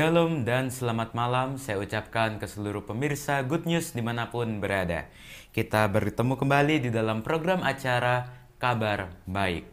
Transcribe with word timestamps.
Shalom 0.00 0.48
dan 0.48 0.72
selamat 0.72 1.12
malam 1.12 1.60
saya 1.60 1.76
ucapkan 1.76 2.40
ke 2.40 2.48
seluruh 2.48 2.88
pemirsa 2.88 3.44
Good 3.44 3.68
News 3.68 3.92
di 3.92 4.00
mana 4.00 4.32
pun 4.32 4.56
berada. 4.56 5.04
Kita 5.52 5.84
bertemu 5.92 6.40
kembali 6.40 6.80
di 6.80 6.88
dalam 6.88 7.20
program 7.20 7.60
acara 7.60 8.24
Kabar 8.56 9.12
Baik. 9.28 9.68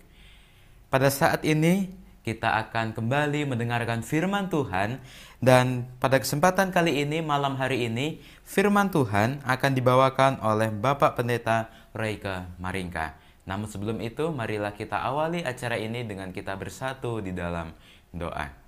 Pada 0.92 1.08
saat 1.08 1.48
ini 1.48 1.88
kita 2.28 2.60
akan 2.60 2.92
kembali 2.92 3.48
mendengarkan 3.48 4.04
firman 4.04 4.52
Tuhan 4.52 5.00
dan 5.40 5.88
pada 5.96 6.20
kesempatan 6.20 6.76
kali 6.76 7.08
ini 7.08 7.24
malam 7.24 7.56
hari 7.56 7.88
ini 7.88 8.20
firman 8.44 8.92
Tuhan 8.92 9.40
akan 9.48 9.72
dibawakan 9.80 10.44
oleh 10.44 10.76
Bapak 10.76 11.16
Pendeta 11.16 11.72
Reika 11.96 12.52
Maringka. 12.60 13.16
Namun 13.48 13.72
sebelum 13.72 14.04
itu 14.04 14.28
marilah 14.36 14.76
kita 14.76 15.08
awali 15.08 15.40
acara 15.40 15.80
ini 15.80 16.04
dengan 16.04 16.36
kita 16.36 16.52
bersatu 16.60 17.24
di 17.24 17.32
dalam 17.32 17.72
doa. 18.12 18.67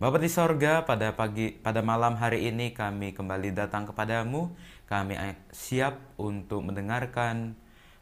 Bapa 0.00 0.16
di 0.16 0.32
sorga, 0.32 0.88
pada 0.88 1.12
pagi, 1.12 1.52
pada 1.52 1.84
malam 1.84 2.16
hari 2.16 2.48
ini 2.48 2.72
kami 2.72 3.12
kembali 3.12 3.52
datang 3.52 3.84
kepadamu. 3.84 4.48
Kami 4.88 5.12
siap 5.52 6.16
untuk 6.16 6.64
mendengarkan 6.64 7.52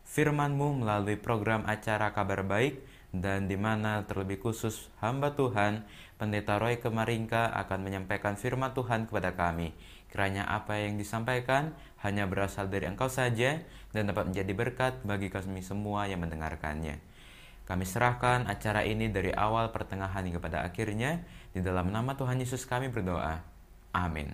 firman-Mu 0.06 0.86
melalui 0.86 1.18
program 1.18 1.66
acara 1.66 2.14
Kabar 2.14 2.46
Baik 2.46 2.86
dan 3.10 3.50
di 3.50 3.58
mana 3.58 4.06
terlebih 4.06 4.38
khusus 4.38 4.94
hamba 5.02 5.34
Tuhan, 5.34 5.90
Pendeta 6.22 6.62
Roy 6.62 6.78
Kemaringka 6.78 7.50
akan 7.66 7.90
menyampaikan 7.90 8.38
firman 8.38 8.78
Tuhan 8.78 9.10
kepada 9.10 9.34
kami. 9.34 9.74
Kiranya 10.06 10.46
apa 10.46 10.78
yang 10.78 11.02
disampaikan 11.02 11.74
hanya 12.06 12.30
berasal 12.30 12.70
dari 12.70 12.86
Engkau 12.86 13.10
saja 13.10 13.58
dan 13.90 14.06
dapat 14.06 14.30
menjadi 14.30 14.54
berkat 14.54 15.02
bagi 15.02 15.34
kami 15.34 15.66
semua 15.66 16.06
yang 16.06 16.22
mendengarkannya. 16.22 17.07
Kami 17.68 17.84
serahkan 17.84 18.48
acara 18.48 18.80
ini 18.80 19.12
dari 19.12 19.28
awal 19.28 19.68
pertengahan 19.68 20.24
hingga 20.24 20.40
pada 20.40 20.64
akhirnya 20.64 21.20
di 21.52 21.60
dalam 21.60 21.92
nama 21.92 22.16
Tuhan 22.16 22.40
Yesus 22.40 22.64
kami 22.64 22.88
berdoa. 22.88 23.44
Amin. 23.92 24.32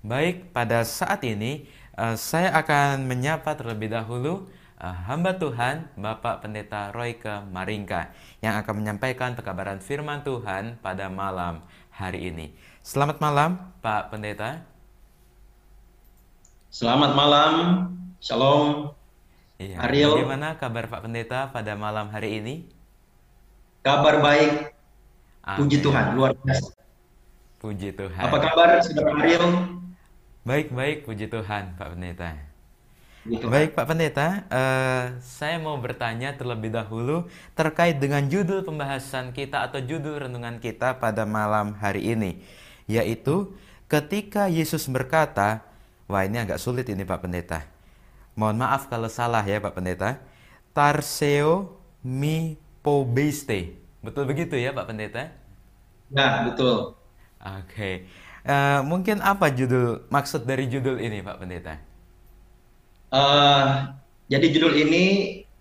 Baik, 0.00 0.48
pada 0.56 0.80
saat 0.88 1.20
ini 1.28 1.68
uh, 2.00 2.16
saya 2.16 2.56
akan 2.56 3.04
menyapa 3.04 3.52
terlebih 3.52 3.92
dahulu 3.92 4.48
uh, 4.80 4.96
hamba 5.04 5.36
Tuhan 5.36 5.92
Bapak 6.00 6.40
Pendeta 6.40 6.88
Royke 6.88 7.44
Maringka 7.52 8.16
yang 8.40 8.56
akan 8.56 8.80
menyampaikan 8.80 9.36
pekabaran 9.36 9.84
firman 9.84 10.24
Tuhan 10.24 10.80
pada 10.80 11.12
malam 11.12 11.60
hari 11.92 12.32
ini. 12.32 12.56
Selamat 12.80 13.20
malam 13.20 13.60
Pak 13.84 14.08
Pendeta. 14.08 14.64
Selamat 16.72 17.12
malam. 17.12 17.52
Shalom. 18.24 18.97
Iya. 19.58 19.76
Ariel. 19.82 20.14
Bagaimana 20.14 20.54
kabar 20.54 20.86
Pak 20.86 21.02
Pendeta 21.02 21.50
pada 21.50 21.74
malam 21.74 22.06
hari 22.14 22.38
ini? 22.38 22.70
Kabar 23.82 24.22
baik. 24.22 24.70
Amin. 25.42 25.58
Puji 25.66 25.76
Tuhan, 25.82 26.14
luar 26.14 26.30
biasa. 26.38 26.70
Puji 27.58 27.90
Tuhan. 27.90 28.22
Apa 28.22 28.38
kabar, 28.38 28.78
Saudara 28.78 29.18
Ariel? 29.18 29.44
Baik-baik, 30.46 31.10
puji 31.10 31.26
Tuhan, 31.26 31.74
Pak 31.74 31.88
Pendeta. 31.90 32.38
Baik, 33.26 33.74
Pak 33.74 33.86
Pendeta, 33.90 34.46
uh, 34.46 35.04
saya 35.18 35.58
mau 35.58 35.74
bertanya 35.82 36.38
terlebih 36.38 36.70
dahulu 36.70 37.26
terkait 37.58 37.98
dengan 37.98 38.22
judul 38.30 38.62
pembahasan 38.62 39.34
kita 39.34 39.66
atau 39.66 39.82
judul 39.82 40.22
renungan 40.22 40.62
kita 40.62 41.02
pada 41.02 41.26
malam 41.26 41.74
hari 41.82 42.14
ini, 42.14 42.40
yaitu 42.86 43.52
ketika 43.90 44.46
Yesus 44.46 44.86
berkata, 44.86 45.66
wah 46.06 46.22
ini 46.22 46.38
agak 46.38 46.62
sulit 46.62 46.86
ini 46.86 47.02
Pak 47.02 47.26
Pendeta. 47.26 47.77
Mohon 48.38 48.62
maaf 48.62 48.86
kalau 48.86 49.10
salah 49.10 49.42
ya 49.42 49.58
Pak 49.58 49.74
Pendeta. 49.74 50.22
Tarseo 50.70 51.74
mi 52.06 52.54
pobeste. 52.86 53.74
Betul 53.98 54.30
begitu 54.30 54.54
ya 54.54 54.70
Pak 54.70 54.86
Pendeta? 54.86 55.34
Nah, 56.14 56.46
betul. 56.46 56.94
Oke. 57.42 57.66
Okay. 57.66 57.94
Uh, 58.46 58.54
eh, 58.54 58.80
mungkin 58.86 59.18
apa 59.26 59.50
judul 59.50 60.06
maksud 60.06 60.46
dari 60.46 60.70
judul 60.70 61.02
ini 61.02 61.18
Pak 61.18 61.36
Pendeta? 61.42 61.82
Uh, 63.10 63.90
jadi 64.30 64.46
judul 64.54 64.86
ini 64.86 65.04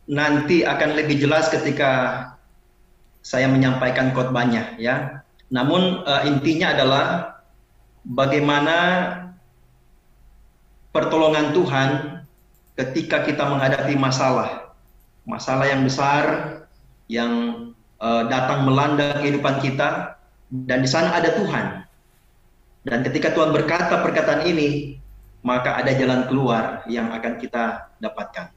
nanti 0.06 0.62
akan 0.62 1.02
lebih 1.02 1.18
jelas 1.18 1.50
ketika 1.50 2.22
saya 3.26 3.50
menyampaikan 3.50 4.14
khotbahnya 4.14 4.78
ya. 4.78 5.26
Namun 5.50 6.06
uh, 6.06 6.30
intinya 6.30 6.78
adalah 6.78 7.06
bagaimana 8.06 8.78
pertolongan 10.94 11.58
Tuhan 11.58 12.17
ketika 12.78 13.26
kita 13.26 13.44
menghadapi 13.50 13.98
masalah. 13.98 14.72
Masalah 15.28 15.68
yang 15.68 15.84
besar 15.84 16.24
yang 17.12 17.32
uh, 18.00 18.24
datang 18.32 18.64
melanda 18.64 19.20
kehidupan 19.20 19.60
kita 19.60 20.16
dan 20.48 20.80
di 20.86 20.90
sana 20.90 21.18
ada 21.18 21.36
Tuhan. 21.36 21.84
Dan 22.88 23.04
ketika 23.04 23.36
Tuhan 23.36 23.52
berkata 23.52 24.00
perkataan 24.00 24.48
ini, 24.48 24.96
maka 25.44 25.76
ada 25.76 25.92
jalan 25.92 26.24
keluar 26.32 26.88
yang 26.88 27.12
akan 27.12 27.34
kita 27.36 27.92
dapatkan. 28.00 28.48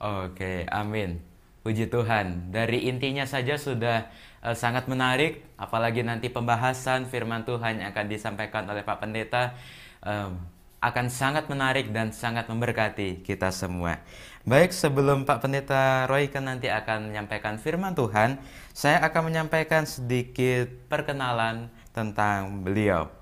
Oke, 0.00 0.66
amin. 0.66 1.22
Puji 1.62 1.86
Tuhan. 1.86 2.50
Dari 2.50 2.90
intinya 2.90 3.22
saja 3.28 3.54
sudah 3.54 4.10
uh, 4.42 4.56
sangat 4.56 4.90
menarik, 4.90 5.46
apalagi 5.54 6.02
nanti 6.02 6.32
pembahasan 6.32 7.06
firman 7.06 7.46
Tuhan 7.46 7.78
yang 7.84 7.94
akan 7.94 8.06
disampaikan 8.10 8.66
oleh 8.66 8.82
Pak 8.82 8.98
Pendeta 8.98 9.54
um, 10.02 10.40
akan 10.80 11.12
sangat 11.12 11.46
menarik 11.52 11.92
dan 11.92 12.08
sangat 12.08 12.48
memberkati 12.48 13.20
kita 13.20 13.52
semua. 13.52 14.00
Baik, 14.48 14.72
sebelum 14.72 15.28
Pak 15.28 15.44
Pendeta 15.44 16.08
Roy 16.08 16.32
kan 16.32 16.48
nanti 16.48 16.72
akan 16.72 17.12
menyampaikan 17.12 17.60
firman 17.60 17.92
Tuhan, 17.92 18.40
saya 18.72 19.04
akan 19.04 19.28
menyampaikan 19.28 19.84
sedikit 19.84 20.72
perkenalan 20.88 21.68
tentang 21.92 22.64
beliau. 22.64 23.12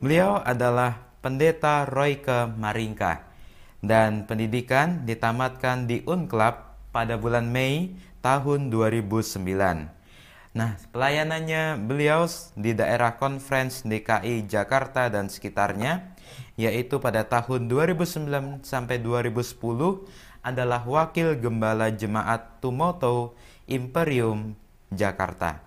Beliau 0.00 0.40
adalah 0.40 0.96
Pendeta 1.20 1.84
Royke 1.84 2.48
Maringka 2.56 3.28
dan 3.84 4.24
pendidikan 4.24 5.04
ditamatkan 5.04 5.84
di 5.84 6.00
Unclub 6.08 6.56
pada 6.88 7.20
bulan 7.20 7.44
Mei 7.52 7.92
tahun 8.24 8.72
2009. 8.72 9.92
Nah, 10.54 10.78
pelayanannya 10.94 11.76
beliau 11.82 12.24
di 12.54 12.72
daerah 12.72 13.20
Conference 13.20 13.82
DKI 13.84 14.46
Jakarta 14.46 15.10
dan 15.10 15.26
sekitarnya 15.26 16.13
yaitu 16.54 17.02
pada 17.02 17.26
tahun 17.26 17.66
2009 17.66 18.62
sampai 18.62 19.02
2010 19.02 19.58
adalah 20.44 20.84
Wakil 20.86 21.40
Gembala 21.40 21.90
Jemaat 21.90 22.62
Tumoto 22.62 23.34
Imperium 23.66 24.54
Jakarta. 24.92 25.64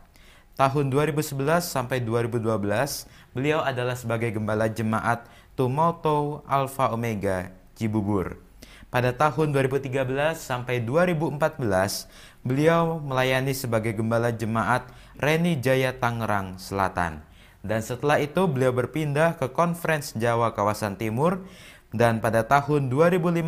Tahun 0.58 0.90
2011 0.90 1.62
sampai 1.62 2.02
2012, 2.02 3.06
beliau 3.36 3.62
adalah 3.62 3.94
sebagai 3.94 4.34
Gembala 4.34 4.72
Jemaat 4.72 5.28
Tumoto 5.54 6.42
Alpha 6.50 6.90
Omega 6.94 7.54
Cibubur. 7.78 8.42
Pada 8.88 9.12
tahun 9.12 9.52
2013 9.52 10.40
sampai 10.40 10.80
2014, 10.82 12.08
beliau 12.48 13.04
melayani 13.04 13.52
sebagai 13.52 13.92
Gembala 13.92 14.32
Jemaat 14.32 14.88
Reni 15.20 15.60
Jaya 15.60 15.92
Tangerang 15.92 16.56
Selatan. 16.56 17.27
Dan 17.68 17.84
setelah 17.84 18.24
itu 18.24 18.48
beliau 18.48 18.72
berpindah 18.72 19.36
ke 19.36 19.52
Conference 19.52 20.16
Jawa 20.16 20.56
Kawasan 20.56 20.96
Timur 20.96 21.44
dan 21.92 22.24
pada 22.24 22.48
tahun 22.48 22.88
2015 22.88 23.44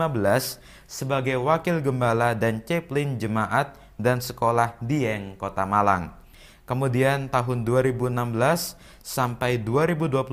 sebagai 0.88 1.40
wakil 1.40 1.80
gembala 1.80 2.35
dan 2.35 2.59
ceplin 2.59 3.16
jemaat 3.16 3.79
dan 3.96 4.19
sekolah 4.19 4.75
Dieng, 4.84 5.40
Kota 5.40 5.63
Malang. 5.63 6.19
Kemudian 6.68 7.31
tahun 7.31 7.66
2016 7.66 8.78
sampai 9.02 9.58
2021 9.63 10.29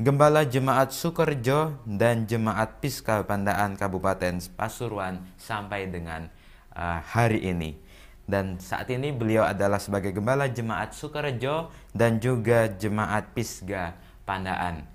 Gembala 0.00 0.48
Jemaat 0.48 0.96
Sukerjo 0.96 1.76
dan 1.84 2.24
Jemaat 2.24 2.80
Piskal 2.80 3.28
Pandaan 3.28 3.76
Kabupaten 3.76 4.40
Pasuruan 4.56 5.20
sampai 5.36 5.92
dengan 5.92 6.32
uh, 6.72 7.04
hari 7.04 7.44
ini. 7.44 7.76
Dan 8.30 8.62
saat 8.62 8.86
ini 8.94 9.10
beliau 9.10 9.42
adalah 9.42 9.82
sebagai 9.82 10.14
Gembala 10.14 10.46
Jemaat 10.46 10.94
Sukerjo 10.94 11.74
dan 11.90 12.22
juga 12.22 12.70
Jemaat 12.70 13.34
Pisga 13.34 13.98
Pandaan. 14.22 14.86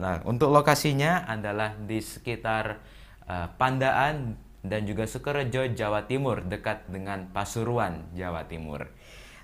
Nah, 0.00 0.24
untuk 0.24 0.48
lokasinya 0.48 1.28
adalah 1.28 1.76
di 1.76 2.00
sekitar 2.00 2.80
uh, 3.28 3.52
Pandaan 3.60 4.32
dan 4.64 4.88
juga 4.88 5.04
Sukorejo, 5.04 5.68
Jawa 5.76 6.08
Timur, 6.08 6.40
dekat 6.44 6.88
dengan 6.88 7.28
Pasuruan, 7.32 8.08
Jawa 8.16 8.48
Timur. 8.48 8.88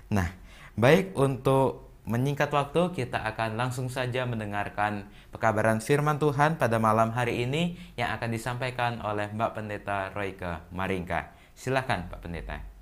Nah, 0.09 0.29
baik 0.73 1.13
untuk 1.13 1.93
menyingkat 2.07 2.49
waktu, 2.49 2.95
kita 2.95 3.21
akan 3.21 3.53
langsung 3.59 3.91
saja 3.91 4.23
mendengarkan 4.23 5.05
pekabaran 5.29 5.83
firman 5.83 6.17
Tuhan 6.17 6.55
pada 6.55 6.79
malam 6.79 7.11
hari 7.13 7.45
ini 7.45 7.75
yang 7.99 8.15
akan 8.15 8.29
disampaikan 8.33 9.03
oleh 9.03 9.29
Mbak 9.29 9.51
Pendeta 9.57 10.09
Royke 10.15 10.65
Maringka. 10.73 11.33
Silakan 11.57 12.07
Pak 12.07 12.21
Pendeta. 12.23 12.76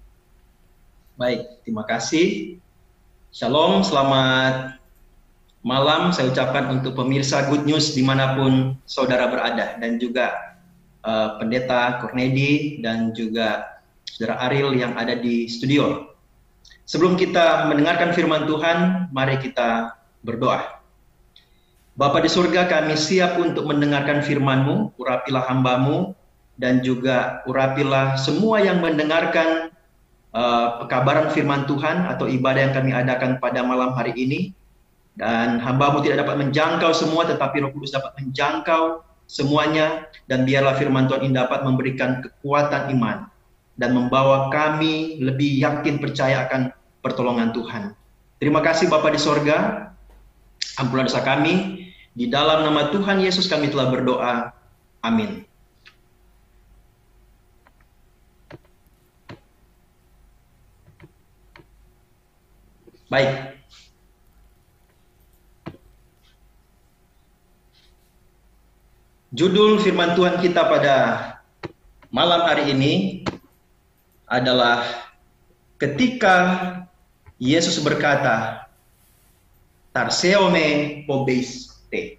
Baik, 1.15 1.63
terima 1.63 1.87
kasih. 1.87 2.59
Shalom, 3.31 3.87
selamat 3.87 4.75
malam 5.63 6.11
saya 6.11 6.27
ucapkan 6.27 6.67
untuk 6.67 6.99
pemirsa 6.99 7.47
Good 7.47 7.63
News 7.63 7.95
di 7.95 8.03
mana 8.03 8.35
pun 8.35 8.75
saudara 8.83 9.31
berada 9.31 9.79
dan 9.79 9.95
juga 9.95 10.59
uh, 11.07 11.39
pendeta 11.39 12.03
Cornedi 12.03 12.83
dan 12.83 13.15
juga 13.15 13.79
saudara 14.03 14.43
Ariel 14.43 14.75
yang 14.75 14.99
ada 14.99 15.15
di 15.15 15.47
studio. 15.47 16.11
Sebelum 16.83 17.15
kita 17.15 17.71
mendengarkan 17.71 18.11
firman 18.11 18.43
Tuhan, 18.43 19.07
mari 19.15 19.39
kita 19.39 19.95
berdoa. 20.19 20.83
Bapa 21.95 22.19
di 22.19 22.27
surga, 22.27 22.67
kami 22.67 22.99
siap 22.99 23.39
untuk 23.39 23.71
mendengarkan 23.71 24.19
firman-Mu, 24.19 24.99
urapilah 24.99 25.47
hambamu, 25.47 26.11
dan 26.59 26.83
juga 26.83 27.39
urapilah 27.47 28.19
semua 28.19 28.59
yang 28.59 28.83
mendengarkan 28.83 29.71
pekabaran 30.83 31.31
firman 31.31 31.63
Tuhan 31.63 32.11
atau 32.11 32.27
ibadah 32.27 32.67
yang 32.67 32.75
kami 32.75 32.91
adakan 32.91 33.39
pada 33.39 33.63
malam 33.63 33.95
hari 33.95 34.11
ini. 34.19 34.51
Dan 35.15 35.63
hambamu 35.63 36.03
tidak 36.03 36.27
dapat 36.27 36.43
menjangkau 36.43 36.91
semua, 36.91 37.23
tetapi 37.23 37.63
roh 37.63 37.71
kudus 37.71 37.95
dapat 37.95 38.11
menjangkau 38.19 38.99
semuanya. 39.31 40.11
Dan 40.27 40.43
biarlah 40.43 40.75
firman 40.75 41.07
Tuhan 41.07 41.31
ini 41.31 41.39
dapat 41.39 41.63
memberikan 41.63 42.19
kekuatan 42.19 42.91
iman 42.99 43.31
dan 43.75 43.91
membawa 43.91 44.47
kami 44.51 45.19
lebih 45.19 45.59
yakin 45.59 45.99
percaya 45.99 46.47
akan 46.47 46.71
pertolongan 47.03 47.51
Tuhan. 47.51 47.83
Terima 48.39 48.59
kasih 48.63 48.91
Bapak 48.91 49.15
di 49.15 49.19
sorga, 49.19 49.91
ampunlah 50.79 51.07
dosa 51.07 51.23
kami, 51.23 51.85
di 52.15 52.27
dalam 52.31 52.67
nama 52.67 52.91
Tuhan 52.91 53.23
Yesus 53.23 53.47
kami 53.47 53.71
telah 53.71 53.91
berdoa. 53.91 54.51
Amin. 55.03 55.44
Baik. 63.05 63.61
Judul 69.35 69.77
firman 69.83 70.17
Tuhan 70.17 70.41
kita 70.41 70.65
pada 70.65 70.97
malam 72.09 72.49
hari 72.49 72.73
ini 72.73 73.21
adalah 74.25 74.81
ketika 75.77 76.35
Yesus 77.37 77.77
berkata, 77.83 78.65
Tarseome 79.93 81.03
pobeiste. 81.05 82.17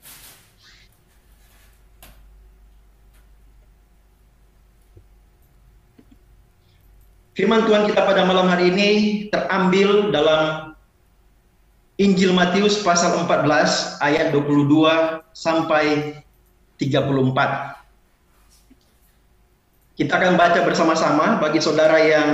Firman 7.36 7.68
Tuhan 7.68 7.90
kita 7.90 8.00
pada 8.06 8.22
malam 8.24 8.48
hari 8.48 8.72
ini 8.72 8.90
terambil 9.28 10.08
dalam 10.08 10.75
Injil 11.96 12.36
Matius 12.36 12.84
pasal 12.84 13.24
14 13.24 14.04
ayat 14.04 14.28
22 14.28 15.24
sampai 15.32 16.20
34. 16.76 16.92
Kita 19.96 20.12
akan 20.20 20.36
baca 20.36 20.60
bersama-sama 20.60 21.40
bagi 21.40 21.56
saudara 21.64 21.96
yang 21.96 22.30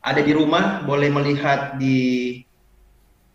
ada 0.00 0.20
di 0.24 0.32
rumah 0.32 0.80
boleh 0.80 1.12
melihat 1.12 1.76
di 1.76 2.40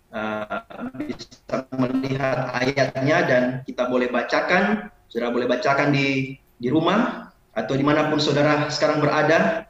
uh, 0.09 0.65
bisa 0.97 1.69
melihat 1.77 2.49
ayatnya 2.57 3.17
dan 3.29 3.43
kita 3.69 3.85
boleh 3.85 4.09
bacakan, 4.09 4.89
saudara 5.13 5.29
boleh 5.29 5.45
bacakan 5.45 5.93
di 5.93 6.41
di 6.57 6.67
rumah 6.73 7.29
atau 7.53 7.77
di 7.77 7.85
mana 7.85 8.09
pun 8.09 8.17
saudara 8.17 8.65
sekarang 8.73 8.97
berada. 8.97 9.69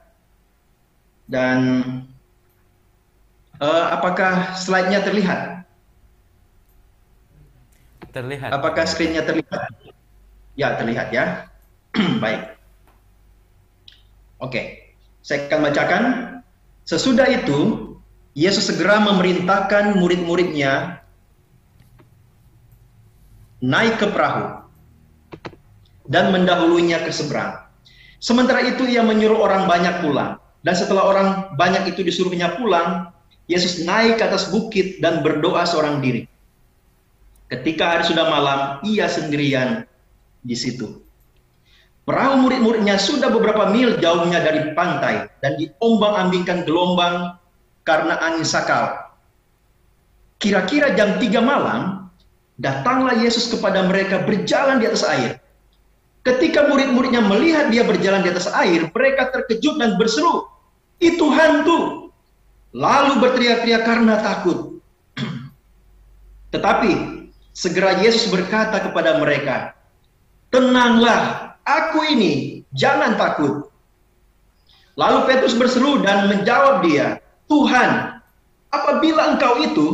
Dan 1.28 1.60
uh, 3.60 3.86
apakah 3.94 4.56
slide-nya 4.56 5.04
terlihat? 5.04 5.64
Terlihat. 8.10 8.50
Apakah 8.50 8.90
screen-nya 8.90 9.22
terlihat? 9.22 9.70
Ya, 10.58 10.74
terlihat 10.76 11.14
ya. 11.14 11.46
Baik. 12.24 12.58
Oke, 14.42 14.96
saya 15.22 15.46
akan 15.46 15.60
bacakan. 15.70 16.04
Sesudah 16.90 17.30
itu, 17.30 17.92
Yesus 18.34 18.72
segera 18.72 18.98
memerintahkan 18.98 20.00
murid-muridnya 20.00 21.06
naik 23.60 24.00
ke 24.00 24.08
perahu 24.10 24.64
dan 26.10 26.34
mendahulunya 26.34 27.04
ke 27.06 27.12
seberang. 27.14 27.62
Sementara 28.18 28.66
itu 28.66 28.90
ia 28.90 29.06
menyuruh 29.06 29.38
orang 29.38 29.70
banyak 29.70 30.02
pulang. 30.02 30.42
Dan 30.60 30.76
setelah 30.76 31.08
orang 31.08 31.28
banyak 31.56 31.96
itu 31.96 32.04
disuruhnya 32.04 32.58
pulang, 32.60 33.14
Yesus 33.50 33.82
naik 33.82 34.22
ke 34.22 34.24
atas 34.30 34.54
bukit 34.54 35.02
dan 35.02 35.26
berdoa 35.26 35.66
seorang 35.66 36.06
diri. 36.06 36.30
Ketika 37.50 37.98
hari 37.98 38.06
sudah 38.06 38.30
malam, 38.30 38.78
ia 38.86 39.10
sendirian 39.10 39.90
di 40.46 40.54
situ. 40.54 41.02
Perahu 42.06 42.46
murid-muridnya 42.46 43.02
sudah 43.02 43.34
beberapa 43.34 43.74
mil 43.74 43.98
jauhnya 43.98 44.46
dari 44.46 44.78
pantai 44.78 45.34
dan 45.42 45.58
diombang-ambingkan 45.58 46.62
gelombang 46.62 47.42
karena 47.86 48.22
angin 48.22 48.46
sakal. 48.46 49.14
Kira-kira 50.38 50.94
jam 50.94 51.18
3 51.18 51.42
malam, 51.42 52.10
datanglah 52.62 53.18
Yesus 53.18 53.50
kepada 53.50 53.86
mereka 53.90 54.26
berjalan 54.30 54.78
di 54.78 54.86
atas 54.86 55.02
air. 55.06 55.42
Ketika 56.22 56.70
murid-muridnya 56.70 57.26
melihat 57.26 57.74
dia 57.74 57.82
berjalan 57.82 58.22
di 58.22 58.30
atas 58.30 58.46
air, 58.54 58.90
mereka 58.94 59.34
terkejut 59.34 59.82
dan 59.82 59.98
berseru, 59.98 60.46
"Itu 61.02 61.34
hantu!" 61.34 62.09
Lalu 62.76 63.18
berteriak-teriak 63.18 63.84
karena 63.84 64.22
takut. 64.22 64.82
Tetapi 66.54 66.92
segera 67.54 67.98
Yesus 68.02 68.30
berkata 68.30 68.78
kepada 68.82 69.18
mereka, 69.18 69.74
"Tenanglah, 70.54 71.50
Aku 71.70 72.02
ini, 72.02 72.66
jangan 72.74 73.14
takut. 73.14 73.70
Lalu 74.98 75.20
Petrus 75.30 75.54
berseru 75.54 76.02
dan 76.02 76.26
menjawab 76.28 76.82
dia, 76.82 77.22
Tuhan, 77.46 78.20
apabila 78.74 79.38
engkau 79.38 79.62
itu, 79.62 79.88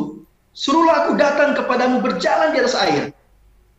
suruhlah 0.55 1.05
aku 1.05 1.19
datang 1.19 1.51
kepadamu 1.51 1.99
berjalan 1.99 2.55
di 2.55 2.63
atas 2.63 2.79
air. 2.79 3.11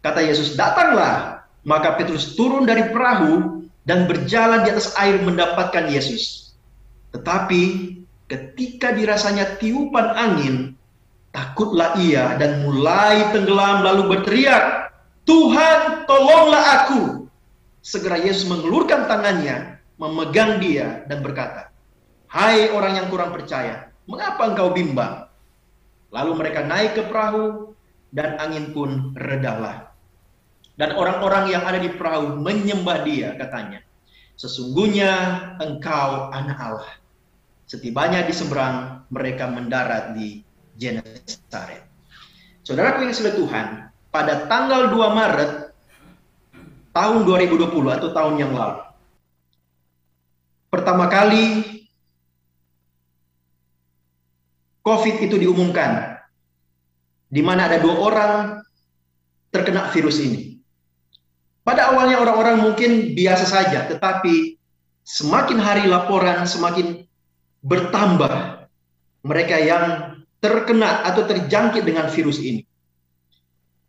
Kata 0.05 0.21
Yesus, 0.21 0.55
datanglah. 0.55 1.49
Maka 1.67 1.99
Petrus 1.99 2.39
turun 2.39 2.63
dari 2.63 2.95
perahu 2.95 3.67
dan 3.89 4.07
berjalan 4.07 4.63
di 4.63 4.71
atas 4.71 4.95
air 4.95 5.19
mendapatkan 5.19 5.91
Yesus. 5.91 6.55
Tetapi 7.11 7.91
ketika 8.27 8.95
dirasanya 8.95 9.59
tiupan 9.59 10.07
angin, 10.15 10.75
takutlah 11.31 11.95
ia 11.99 12.35
dan 12.39 12.63
mulai 12.67 13.31
tenggelam 13.35 13.83
lalu 13.87 14.17
berteriak, 14.17 14.91
Tuhan 15.27 16.07
tolonglah 16.07 16.65
aku. 16.83 17.03
Segera 17.83 18.19
Yesus 18.19 18.51
mengelurkan 18.51 19.07
tangannya, 19.07 19.79
memegang 19.99 20.59
dia 20.59 21.07
dan 21.07 21.23
berkata, 21.23 21.71
Hai 22.27 22.75
orang 22.75 22.99
yang 22.99 23.07
kurang 23.07 23.31
percaya, 23.31 23.95
mengapa 24.11 24.51
engkau 24.51 24.75
bimbang? 24.75 25.31
Lalu 26.11 26.33
mereka 26.35 26.67
naik 26.67 26.99
ke 26.99 27.03
perahu 27.07 27.75
dan 28.11 28.39
angin 28.43 28.75
pun 28.75 29.15
redalah. 29.15 29.95
Dan 30.77 30.93
orang-orang 30.99 31.55
yang 31.55 31.63
ada 31.65 31.79
di 31.79 31.89
perahu 31.95 32.37
menyembah 32.43 33.07
dia 33.07 33.39
katanya, 33.39 33.87
Sesungguhnya 34.37 35.11
engkau 35.57 36.29
anak 36.29 36.59
Allah. 36.61 36.93
Setibanya 37.67 38.23
di 38.23 38.31
seberang, 38.31 39.03
mereka 39.11 39.51
mendarat 39.51 40.15
di 40.15 40.39
Genesaret. 40.79 41.83
Saudaraku 42.63 43.11
yang 43.11 43.15
sudah 43.15 43.35
Tuhan, 43.35 43.67
pada 44.15 44.47
tanggal 44.47 44.95
2 44.95 45.19
Maret 45.19 45.53
tahun 46.95 47.27
2020 47.27 47.99
atau 47.99 48.09
tahun 48.15 48.35
yang 48.39 48.53
lalu. 48.55 48.87
Pertama 50.73 51.07
kali 51.11 51.63
COVID 54.87 55.17
itu 55.27 55.37
diumumkan, 55.39 56.23
di 57.27 57.43
mana 57.43 57.67
ada 57.67 57.83
dua 57.83 57.97
orang 57.99 58.35
terkena 59.51 59.91
virus 59.91 60.23
ini. 60.23 60.63
Pada 61.67 61.91
awalnya 61.91 62.23
orang-orang 62.23 62.63
mungkin 62.63 63.19
biasa 63.19 63.45
saja, 63.51 63.91
tetapi 63.91 64.55
semakin 65.03 65.59
hari 65.59 65.91
laporan 65.91 66.47
semakin 66.47 67.06
bertambah 67.67 68.67
mereka 69.27 69.59
yang 69.59 69.85
terkena 70.39 71.03
atau 71.03 71.27
terjangkit 71.27 71.83
dengan 71.83 72.07
virus 72.07 72.39
ini. 72.39 72.63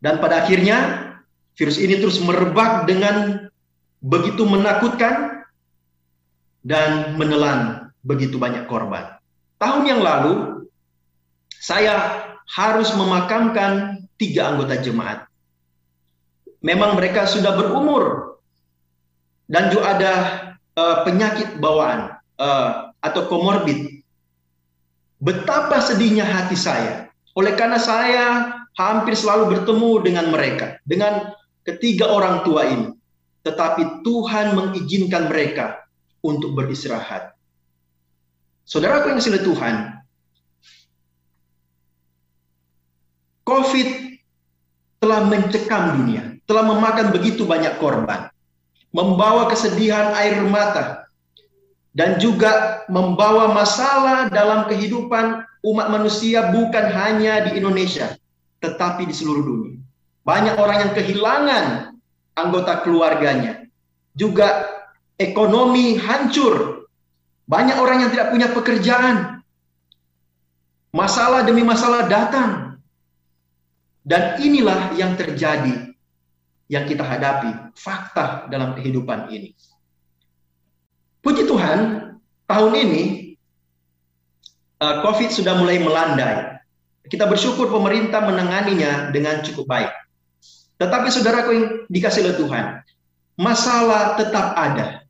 Dan 0.02 0.18
pada 0.18 0.42
akhirnya 0.42 1.08
Virus 1.58 1.82
ini 1.82 1.98
terus 1.98 2.22
merebak 2.22 2.86
dengan 2.86 3.50
begitu 3.98 4.46
menakutkan 4.46 5.42
dan 6.62 7.18
menelan 7.18 7.90
begitu 8.06 8.38
banyak 8.38 8.70
korban. 8.70 9.18
Tahun 9.58 9.82
yang 9.82 9.98
lalu, 9.98 10.62
saya 11.58 12.22
harus 12.46 12.94
memakamkan 12.94 14.06
tiga 14.14 14.54
anggota 14.54 14.78
jemaat. 14.78 15.26
Memang 16.62 16.94
mereka 16.94 17.26
sudah 17.26 17.58
berumur 17.58 18.38
dan 19.50 19.74
juga 19.74 19.98
ada 19.98 20.12
uh, 20.78 21.02
penyakit 21.02 21.58
bawaan 21.58 22.22
uh, 22.38 22.87
atau 23.02 23.26
komorbid. 23.30 24.02
Betapa 25.18 25.82
sedihnya 25.82 26.26
hati 26.26 26.54
saya. 26.54 27.10
Oleh 27.34 27.54
karena 27.54 27.78
saya 27.78 28.26
hampir 28.78 29.18
selalu 29.18 29.58
bertemu 29.58 29.90
dengan 30.02 30.26
mereka, 30.30 30.78
dengan 30.86 31.34
ketiga 31.66 32.10
orang 32.10 32.46
tua 32.46 32.66
ini. 32.66 32.94
Tetapi 33.42 34.02
Tuhan 34.06 34.54
mengizinkan 34.54 35.30
mereka 35.30 35.86
untuk 36.22 36.54
beristirahat. 36.54 37.34
Saudaraku 38.68 39.14
yang 39.14 39.22
silih 39.22 39.40
Tuhan, 39.40 39.96
COVID 43.48 43.88
telah 45.00 45.24
mencekam 45.24 45.96
dunia, 45.96 46.36
telah 46.44 46.68
memakan 46.68 47.08
begitu 47.08 47.48
banyak 47.48 47.80
korban, 47.80 48.28
membawa 48.92 49.48
kesedihan 49.48 50.12
air 50.20 50.44
mata, 50.44 51.07
dan 51.98 52.22
juga 52.22 52.86
membawa 52.86 53.50
masalah 53.50 54.30
dalam 54.30 54.70
kehidupan 54.70 55.42
umat 55.66 55.86
manusia 55.90 56.54
bukan 56.54 56.94
hanya 56.94 57.50
di 57.50 57.58
Indonesia, 57.58 58.14
tetapi 58.62 59.10
di 59.10 59.10
seluruh 59.10 59.42
dunia. 59.42 59.82
Banyak 60.22 60.54
orang 60.62 60.78
yang 60.86 60.92
kehilangan 60.94 61.64
anggota 62.38 62.86
keluarganya. 62.86 63.66
Juga 64.14 64.70
ekonomi 65.18 65.98
hancur. 65.98 66.86
Banyak 67.50 67.82
orang 67.82 68.06
yang 68.06 68.10
tidak 68.14 68.30
punya 68.30 68.48
pekerjaan. 68.54 69.42
Masalah 70.94 71.42
demi 71.42 71.66
masalah 71.66 72.06
datang. 72.06 72.78
Dan 74.06 74.38
inilah 74.38 74.94
yang 74.94 75.18
terjadi 75.18 75.90
yang 76.70 76.84
kita 76.86 77.02
hadapi, 77.02 77.74
fakta 77.74 78.46
dalam 78.52 78.76
kehidupan 78.78 79.32
ini. 79.34 79.56
Puji 81.22 81.50
Tuhan, 81.50 81.78
tahun 82.46 82.72
ini 82.74 83.02
uh, 84.82 85.02
COVID 85.02 85.30
sudah 85.34 85.58
mulai 85.58 85.82
melandai. 85.82 86.58
Kita 87.08 87.24
bersyukur 87.24 87.72
pemerintah 87.72 88.20
menanganinya 88.20 89.08
dengan 89.10 89.40
cukup 89.40 89.64
baik. 89.64 89.90
Tetapi 90.78 91.08
saudaraku 91.10 91.50
yang 91.56 91.66
dikasih 91.90 92.22
oleh 92.22 92.36
Tuhan, 92.36 92.64
masalah 93.34 94.14
tetap 94.20 94.54
ada. 94.54 95.02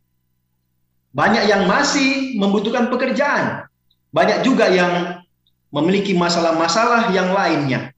Banyak 1.12 1.44
yang 1.50 1.66
masih 1.66 2.38
membutuhkan 2.38 2.88
pekerjaan. 2.88 3.66
Banyak 4.14 4.46
juga 4.46 4.70
yang 4.70 5.24
memiliki 5.68 6.16
masalah-masalah 6.16 7.12
yang 7.12 7.34
lainnya. 7.34 7.92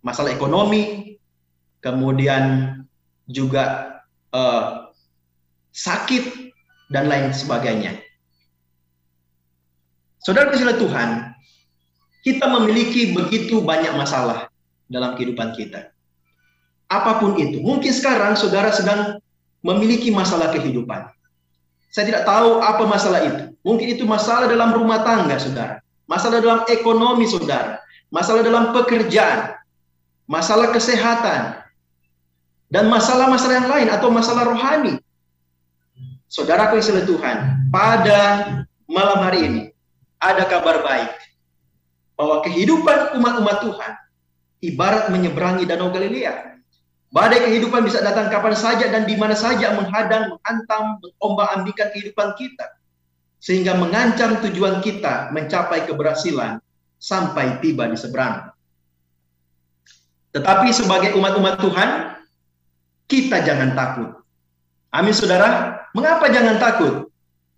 Masalah 0.00 0.32
ekonomi, 0.32 1.16
kemudian 1.80 2.76
juga 3.28 4.00
uh, 4.32 4.88
sakit, 5.72 6.43
dan 6.92 7.08
lain 7.08 7.32
sebagainya. 7.32 8.00
Saudara 10.24 10.48
kasih 10.48 10.80
Tuhan, 10.80 11.36
kita 12.24 12.48
memiliki 12.48 13.12
begitu 13.12 13.60
banyak 13.60 13.92
masalah 13.92 14.48
dalam 14.88 15.12
kehidupan 15.16 15.52
kita 15.52 15.94
apa 16.94 17.18
pun 17.20 17.34
itu. 17.40 17.58
Mungkin 17.58 17.90
sekarang 17.90 18.38
saudara 18.38 18.70
sedang 18.70 19.18
memiliki 19.64 20.12
masalah 20.14 20.52
kehidupan. 20.54 21.08
Saya 21.94 22.10
tidak 22.10 22.22
tahu 22.26 22.62
apa 22.62 22.84
masalah 22.84 23.20
itu. 23.22 23.54
Mungkin 23.62 23.86
itu 23.98 24.04
masalah 24.04 24.50
dalam 24.50 24.74
rumah 24.74 25.02
tangga, 25.06 25.38
saudara. 25.38 25.78
Masalah 26.10 26.42
dalam 26.42 26.60
ekonomi, 26.68 27.24
saudara. 27.24 27.80
Masalah 28.10 28.42
dalam 28.42 28.74
pekerjaan. 28.74 29.56
Masalah 30.26 30.74
kesehatan. 30.74 31.62
Dan 32.68 32.90
masalah-masalah 32.90 33.54
yang 33.62 33.70
lain 33.70 33.88
atau 33.94 34.10
masalah 34.10 34.42
rohani. 34.50 34.98
Saudara 36.34 36.66
yang 36.74 37.06
Tuhan, 37.06 37.70
pada 37.70 38.20
malam 38.90 39.22
hari 39.22 39.40
ini 39.46 39.62
ada 40.18 40.42
kabar 40.50 40.82
baik 40.82 41.14
bahwa 42.18 42.42
kehidupan 42.42 43.14
umat-umat 43.22 43.62
Tuhan 43.62 43.92
ibarat 44.66 45.14
menyeberangi 45.14 45.62
Danau 45.62 45.94
Galilea. 45.94 46.58
Badai 47.14 47.46
kehidupan 47.46 47.86
bisa 47.86 48.02
datang 48.02 48.26
kapan 48.34 48.58
saja 48.58 48.90
dan 48.90 49.06
di 49.06 49.14
mana 49.14 49.38
saja 49.38 49.78
menghadang, 49.78 50.34
menghantam, 50.34 50.98
mengombang-ambingkan 50.98 51.94
kehidupan 51.94 52.34
kita. 52.34 52.66
Sehingga 53.38 53.78
mengancam 53.78 54.42
tujuan 54.42 54.82
kita 54.82 55.30
mencapai 55.30 55.86
keberhasilan 55.86 56.58
sampai 56.98 57.62
tiba 57.62 57.86
di 57.86 57.94
seberang. 57.94 58.50
Tetapi 60.34 60.74
sebagai 60.74 61.14
umat-umat 61.14 61.62
Tuhan, 61.62 61.90
kita 63.06 63.46
jangan 63.46 63.78
takut. 63.78 64.23
Amin 64.94 65.10
saudara. 65.10 65.82
Mengapa 65.90 66.30
jangan 66.30 66.62
takut? 66.62 66.94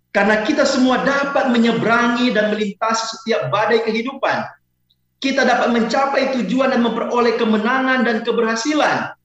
Karena 0.09 0.41
kita 0.41 0.65
semua 0.65 1.05
dapat 1.05 1.53
menyeberangi 1.53 2.33
dan 2.33 2.49
melintasi 2.49 3.21
setiap 3.21 3.53
badai 3.53 3.85
kehidupan. 3.85 4.49
Kita 5.21 5.45
dapat 5.45 5.69
mencapai 5.73 6.33
tujuan 6.41 6.73
dan 6.73 6.81
memperoleh 6.81 7.37
kemenangan 7.37 8.01
dan 8.05 8.25
keberhasilan 8.25 9.17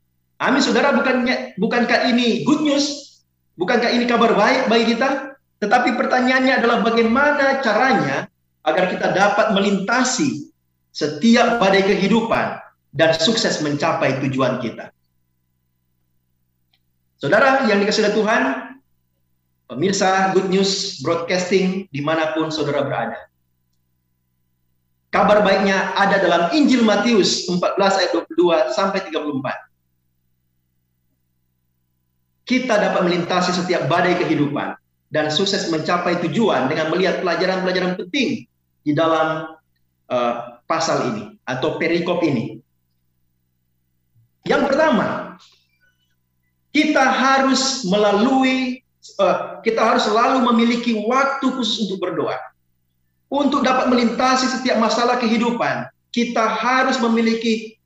Amin, 0.43 0.59
saudara, 0.59 0.91
bukannya 0.91 1.55
bukankah 1.55 2.11
ini 2.11 2.43
good 2.43 2.67
news? 2.67 3.23
Bukankah 3.55 3.95
ini 3.95 4.11
kabar 4.11 4.35
baik 4.35 4.67
bagi 4.67 4.99
kita? 4.99 5.39
Tetapi 5.63 5.95
pertanyaannya 5.95 6.59
adalah 6.59 6.83
bagaimana 6.83 7.63
caranya 7.63 8.27
agar 8.67 8.91
kita 8.91 9.15
dapat 9.15 9.55
melintasi 9.55 10.51
setiap 10.91 11.63
badai 11.63 11.87
kehidupan 11.87 12.59
dan 12.91 13.15
sukses 13.15 13.63
mencapai 13.63 14.19
tujuan 14.27 14.59
kita. 14.59 14.91
Saudara 17.23 17.63
yang 17.71 17.79
dikasih 17.79 18.03
oleh 18.03 18.15
Tuhan, 18.19 18.43
pemirsa 19.71 20.35
Good 20.35 20.51
News 20.51 20.99
Broadcasting 21.07 21.87
di 21.95 22.03
mana 22.03 22.35
pun 22.35 22.51
saudara 22.51 22.83
berada. 22.83 23.31
Kabar 25.15 25.47
baiknya 25.47 25.95
ada 25.95 26.19
dalam 26.19 26.43
Injil 26.51 26.83
Matius 26.83 27.47
14 27.47 27.79
ayat 27.79 28.11
22 28.11 28.75
sampai 28.75 29.07
34 29.07 29.71
kita 32.43 32.75
dapat 32.75 33.07
melintasi 33.07 33.55
setiap 33.55 33.87
badai 33.87 34.19
kehidupan 34.19 34.75
dan 35.15 35.31
sukses 35.31 35.71
mencapai 35.71 36.19
tujuan 36.27 36.67
dengan 36.67 36.91
melihat 36.91 37.23
pelajaran-pelajaran 37.23 37.95
penting 37.95 38.49
di 38.83 38.93
dalam 38.97 39.55
uh, 40.11 40.35
pasal 40.67 41.15
ini 41.15 41.39
atau 41.47 41.79
perikop 41.79 42.19
ini. 42.27 42.59
Yang 44.43 44.75
pertama, 44.75 45.22
kita 46.73 47.05
harus 47.05 47.85
melalui, 47.85 48.81
uh, 49.21 49.61
kita 49.61 49.79
harus 49.79 50.09
selalu 50.09 50.49
memiliki 50.53 50.97
waktu 51.05 51.53
khusus 51.53 51.87
untuk 51.87 52.01
berdoa. 52.01 52.37
Untuk 53.33 53.65
dapat 53.65 53.89
melintasi 53.89 54.49
setiap 54.49 54.77
masalah 54.77 55.17
kehidupan, 55.17 55.89
kita 56.13 56.45
harus 56.45 57.01
memiliki 57.01 57.81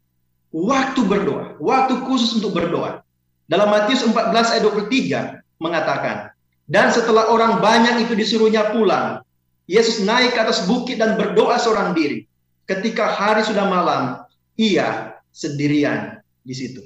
waktu 0.50 1.02
berdoa, 1.06 1.54
waktu 1.62 2.02
khusus 2.06 2.34
untuk 2.38 2.54
berdoa. 2.54 3.02
Dalam 3.46 3.70
Matius 3.70 4.02
14 4.02 4.34
ayat 4.34 4.62
23 4.66 5.62
mengatakan, 5.62 6.34
dan 6.66 6.90
setelah 6.90 7.30
orang 7.30 7.62
banyak 7.62 8.10
itu 8.10 8.18
disuruhnya 8.18 8.74
pulang, 8.74 9.22
Yesus 9.70 10.02
naik 10.02 10.34
ke 10.34 10.40
atas 10.42 10.66
bukit 10.66 10.98
dan 10.98 11.14
berdoa 11.14 11.58
seorang 11.58 11.94
diri. 11.94 12.26
Ketika 12.66 13.06
hari 13.06 13.46
sudah 13.46 13.66
malam, 13.70 14.26
ia 14.58 15.14
sendirian 15.30 16.18
di 16.42 16.54
situ. 16.54 16.82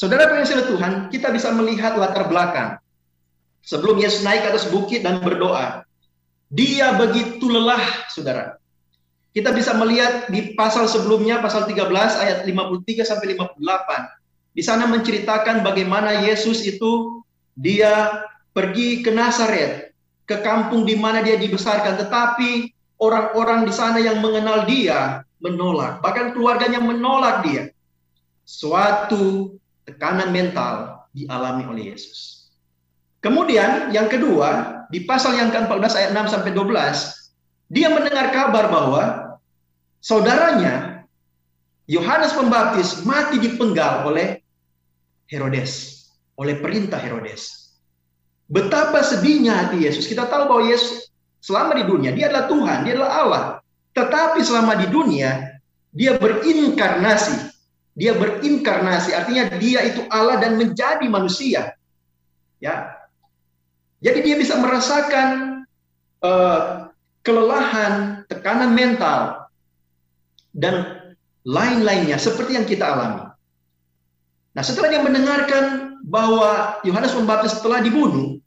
Saudara 0.00 0.32
pengen 0.32 0.64
Tuhan, 0.64 0.92
kita 1.12 1.28
bisa 1.28 1.52
melihat 1.52 1.92
latar 2.00 2.24
belakang. 2.32 2.80
Sebelum 3.60 4.00
Yesus 4.00 4.24
naik 4.24 4.48
ke 4.48 4.56
atas 4.56 4.64
bukit 4.72 5.04
dan 5.04 5.20
berdoa, 5.20 5.84
dia 6.48 6.96
begitu 6.96 7.44
lelah, 7.52 8.08
saudara. 8.08 8.56
Kita 9.36 9.52
bisa 9.52 9.76
melihat 9.76 10.32
di 10.32 10.56
pasal 10.56 10.88
sebelumnya, 10.88 11.44
pasal 11.44 11.68
13 11.68 12.16
ayat 12.16 12.48
53 12.48 13.04
sampai 13.04 13.36
58 13.36 14.56
di 14.56 14.62
sana 14.64 14.88
menceritakan 14.88 15.60
bagaimana 15.60 16.24
Yesus 16.24 16.64
itu 16.64 17.20
dia 17.52 18.24
pergi 18.56 19.04
ke 19.04 19.12
Nazaret, 19.12 19.92
ke 20.24 20.40
kampung 20.40 20.88
di 20.88 20.96
mana 20.96 21.20
dia 21.20 21.36
dibesarkan, 21.36 22.00
tetapi 22.00 22.72
orang-orang 23.04 23.68
di 23.68 23.72
sana 23.76 24.00
yang 24.00 24.24
mengenal 24.24 24.64
dia 24.64 25.28
menolak, 25.44 26.00
bahkan 26.00 26.32
keluarganya 26.32 26.80
menolak 26.80 27.44
dia. 27.44 27.68
Suatu 28.48 29.59
tekanan 29.88 30.30
mental 30.34 31.06
dialami 31.14 31.64
oleh 31.66 31.82
Yesus. 31.94 32.50
Kemudian 33.20 33.92
yang 33.92 34.08
kedua, 34.08 34.82
di 34.88 35.04
pasal 35.04 35.36
yang 35.36 35.52
ke-14 35.52 35.92
ayat 35.92 36.10
6 36.16 36.32
sampai 36.32 36.50
12, 36.56 37.20
dia 37.68 37.88
mendengar 37.92 38.32
kabar 38.32 38.72
bahwa 38.72 39.02
saudaranya 40.00 41.04
Yohanes 41.90 42.32
Pembaptis 42.32 43.02
mati 43.04 43.36
dipenggal 43.36 44.08
oleh 44.08 44.40
Herodes, 45.28 46.06
oleh 46.38 46.58
perintah 46.58 46.98
Herodes. 46.98 47.74
Betapa 48.50 49.02
sedihnya 49.02 49.54
hati 49.54 49.86
Yesus. 49.86 50.10
Kita 50.10 50.26
tahu 50.26 50.50
bahwa 50.50 50.62
Yesus 50.66 51.10
selama 51.38 51.78
di 51.78 51.84
dunia, 51.86 52.10
dia 52.14 52.30
adalah 52.30 52.46
Tuhan, 52.50 52.78
dia 52.82 52.92
adalah 52.98 53.12
Allah. 53.14 53.44
Tetapi 53.94 54.40
selama 54.42 54.78
di 54.78 54.86
dunia, 54.86 55.60
dia 55.90 56.14
berinkarnasi. 56.18 57.49
Dia 57.98 58.14
berinkarnasi, 58.14 59.12
artinya 59.12 59.50
dia 59.58 59.82
itu 59.84 60.06
Allah 60.08 60.38
dan 60.38 60.56
menjadi 60.56 61.04
manusia. 61.10 61.74
Ya. 62.62 62.96
Jadi 64.00 64.24
dia 64.24 64.36
bisa 64.40 64.56
merasakan 64.56 65.60
uh, 66.24 66.88
kelelahan, 67.20 68.24
tekanan 68.30 68.72
mental, 68.72 69.50
dan 70.56 71.00
lain-lainnya 71.44 72.16
seperti 72.16 72.56
yang 72.56 72.64
kita 72.64 72.84
alami. 72.84 73.28
Nah, 74.50 74.62
setelah 74.64 74.88
dia 74.90 75.02
mendengarkan 75.04 75.96
bahwa 76.02 76.80
Yohanes 76.82 77.14
Pembaptis 77.14 77.60
telah 77.62 77.84
dibunuh, 77.84 78.40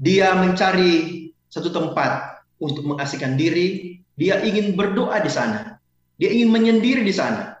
dia 0.00 0.32
mencari 0.32 1.28
satu 1.52 1.68
tempat 1.68 2.40
untuk 2.56 2.82
mengasihkan 2.88 3.36
diri. 3.36 4.00
Dia 4.16 4.40
ingin 4.40 4.76
berdoa 4.76 5.20
di 5.20 5.28
sana. 5.32 5.76
Dia 6.20 6.32
ingin 6.32 6.52
menyendiri 6.52 7.04
di 7.04 7.14
sana. 7.14 7.59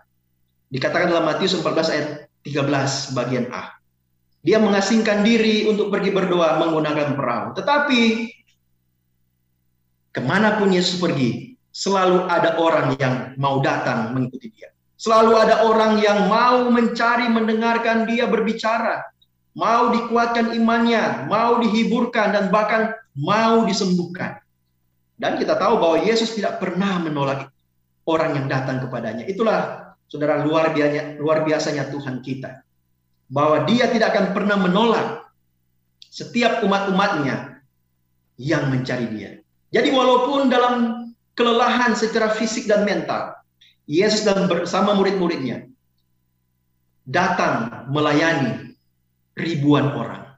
Dikatakan 0.70 1.10
dalam 1.10 1.26
Matius 1.26 1.58
14 1.58 1.94
ayat 1.94 2.08
13 2.46 3.18
bagian 3.18 3.50
A. 3.50 3.74
Dia 4.40 4.56
mengasingkan 4.56 5.20
diri 5.26 5.68
untuk 5.68 5.92
pergi 5.92 6.14
berdoa 6.14 6.56
menggunakan 6.62 7.18
perahu. 7.18 7.52
Tetapi 7.58 8.00
ke 10.14 10.20
mana 10.22 10.56
pun 10.56 10.72
Yesus 10.72 10.96
pergi, 10.96 11.58
selalu 11.74 12.24
ada 12.30 12.56
orang 12.56 12.96
yang 12.96 13.14
mau 13.36 13.58
datang 13.60 14.14
mengikuti 14.14 14.48
dia. 14.54 14.70
Selalu 14.94 15.32
ada 15.36 15.66
orang 15.66 15.98
yang 16.00 16.28
mau 16.30 16.70
mencari 16.70 17.26
mendengarkan 17.28 18.04
dia 18.06 18.30
berbicara, 18.30 19.10
mau 19.58 19.90
dikuatkan 19.90 20.54
imannya, 20.54 21.26
mau 21.26 21.58
dihiburkan 21.60 22.36
dan 22.36 22.44
bahkan 22.52 22.94
mau 23.16 23.64
disembuhkan. 23.64 24.38
Dan 25.20 25.36
kita 25.36 25.56
tahu 25.56 25.76
bahwa 25.82 25.96
Yesus 26.00 26.32
tidak 26.32 26.62
pernah 26.62 26.96
menolak 27.00 27.52
orang 28.08 28.40
yang 28.40 28.46
datang 28.48 28.80
kepadanya. 28.80 29.28
Itulah 29.28 29.89
saudara 30.10 30.42
luar 30.42 30.74
biasanya, 30.74 31.16
luar 31.22 31.46
biasanya 31.46 31.86
Tuhan 31.88 32.18
kita 32.20 32.66
bahwa 33.30 33.62
dia 33.64 33.86
tidak 33.86 34.10
akan 34.10 34.26
pernah 34.34 34.58
menolak 34.58 35.30
setiap 36.10 36.66
umat-umatnya 36.66 37.62
yang 38.34 38.66
mencari 38.74 39.06
dia. 39.14 39.30
Jadi 39.70 39.94
walaupun 39.94 40.50
dalam 40.50 41.06
kelelahan 41.38 41.94
secara 41.94 42.34
fisik 42.34 42.66
dan 42.66 42.82
mental, 42.82 43.38
Yesus 43.86 44.26
dan 44.26 44.50
bersama 44.50 44.98
murid-muridnya 44.98 45.70
datang 47.06 47.86
melayani 47.90 48.74
ribuan 49.38 49.94
orang. 49.94 50.30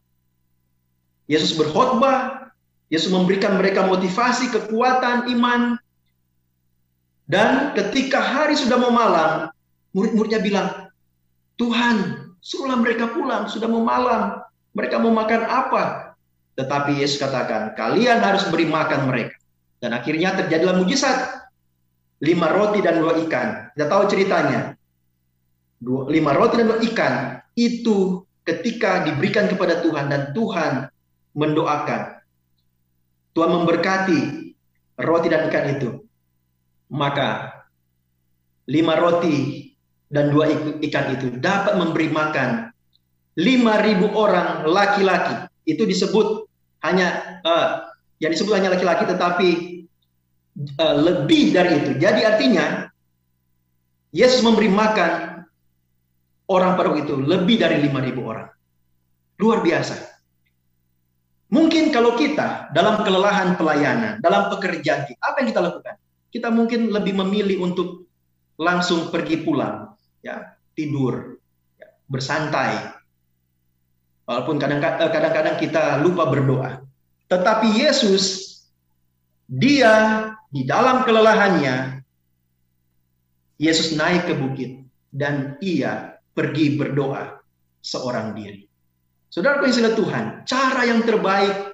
Yesus 1.28 1.56
berkhotbah, 1.56 2.48
Yesus 2.92 3.08
memberikan 3.08 3.56
mereka 3.56 3.88
motivasi, 3.88 4.52
kekuatan, 4.52 5.32
iman. 5.32 5.80
Dan 7.24 7.72
ketika 7.72 8.20
hari 8.20 8.52
sudah 8.52 8.76
mau 8.76 8.92
malam, 8.92 9.51
murid-muridnya 9.92 10.40
bilang, 10.40 10.68
Tuhan, 11.60 12.22
Suruhlah 12.42 12.74
mereka 12.74 13.14
pulang, 13.14 13.46
sudah 13.46 13.70
mau 13.70 13.86
malam. 13.86 14.42
Mereka 14.74 14.98
mau 14.98 15.14
makan 15.14 15.46
apa? 15.46 16.18
Tetapi 16.58 16.98
Yesus 16.98 17.22
katakan, 17.22 17.78
kalian 17.78 18.18
harus 18.18 18.42
beri 18.50 18.66
makan 18.66 19.06
mereka. 19.06 19.38
Dan 19.78 19.94
akhirnya 19.94 20.34
terjadilah 20.34 20.74
mujizat. 20.82 21.46
Lima 22.18 22.50
roti 22.50 22.82
dan 22.82 22.98
dua 22.98 23.14
ikan. 23.26 23.70
Kita 23.70 23.86
tahu 23.86 24.10
ceritanya. 24.10 24.74
Dua, 25.78 26.10
lima 26.10 26.34
roti 26.34 26.58
dan 26.58 26.66
dua 26.70 26.82
ikan 26.82 27.14
itu 27.54 28.26
ketika 28.42 29.06
diberikan 29.06 29.46
kepada 29.46 29.78
Tuhan 29.78 30.10
dan 30.10 30.34
Tuhan 30.34 30.90
mendoakan. 31.38 32.02
Tuhan 33.38 33.50
memberkati 33.54 34.20
roti 34.98 35.28
dan 35.30 35.46
ikan 35.46 35.66
itu. 35.78 35.90
Maka 36.90 37.62
lima 38.66 38.98
roti 38.98 39.66
dan 40.12 40.28
dua 40.28 40.52
ikan 40.84 41.16
itu 41.16 41.40
dapat 41.40 41.80
memberi 41.80 42.12
makan 42.12 42.68
lima 43.40 43.80
ribu 43.80 44.12
orang 44.12 44.68
laki-laki. 44.68 45.48
Itu 45.64 45.88
disebut 45.88 46.44
hanya 46.84 47.40
uh, 47.42 47.88
yang 48.20 48.30
disebut 48.36 48.52
hanya 48.52 48.76
laki-laki 48.76 49.08
tetapi 49.08 49.48
uh, 50.76 50.96
lebih 51.00 51.56
dari 51.56 51.80
itu. 51.80 51.90
Jadi 51.96 52.20
artinya 52.28 52.92
Yesus 54.12 54.44
memberi 54.44 54.68
makan 54.68 55.42
orang 56.52 56.76
pada 56.76 56.92
itu 57.00 57.16
lebih 57.16 57.56
dari 57.56 57.80
lima 57.80 58.04
ribu 58.04 58.28
orang. 58.28 58.52
Luar 59.40 59.64
biasa. 59.64 60.12
Mungkin 61.52 61.92
kalau 61.92 62.16
kita 62.16 62.72
dalam 62.72 63.04
kelelahan 63.04 63.56
pelayanan, 63.60 64.20
dalam 64.24 64.48
pekerjaan 64.48 65.04
kita, 65.04 65.20
apa 65.20 65.36
yang 65.44 65.48
kita 65.52 65.60
lakukan? 65.60 65.94
Kita 66.32 66.48
mungkin 66.48 66.88
lebih 66.88 67.12
memilih 67.12 67.60
untuk 67.60 68.08
langsung 68.56 69.12
pergi 69.12 69.44
pulang, 69.44 69.92
ya 70.22 70.56
tidur, 70.72 71.36
ya, 71.76 71.86
bersantai. 72.08 72.96
Walaupun 74.24 74.56
eh, 74.62 75.10
kadang-kadang 75.10 75.56
kita 75.58 76.00
lupa 76.00 76.30
berdoa. 76.30 76.80
Tetapi 77.26 77.68
Yesus, 77.82 78.48
dia 79.50 80.26
di 80.48 80.62
dalam 80.64 81.02
kelelahannya, 81.04 82.00
Yesus 83.60 83.94
naik 83.98 84.30
ke 84.30 84.34
bukit 84.38 84.82
dan 85.12 85.58
ia 85.60 86.18
pergi 86.32 86.78
berdoa 86.78 87.42
seorang 87.84 88.32
diri. 88.32 88.64
Saudara 89.32 89.64
yang 89.64 89.96
Tuhan, 89.96 90.24
cara 90.44 90.82
yang 90.84 91.00
terbaik 91.04 91.72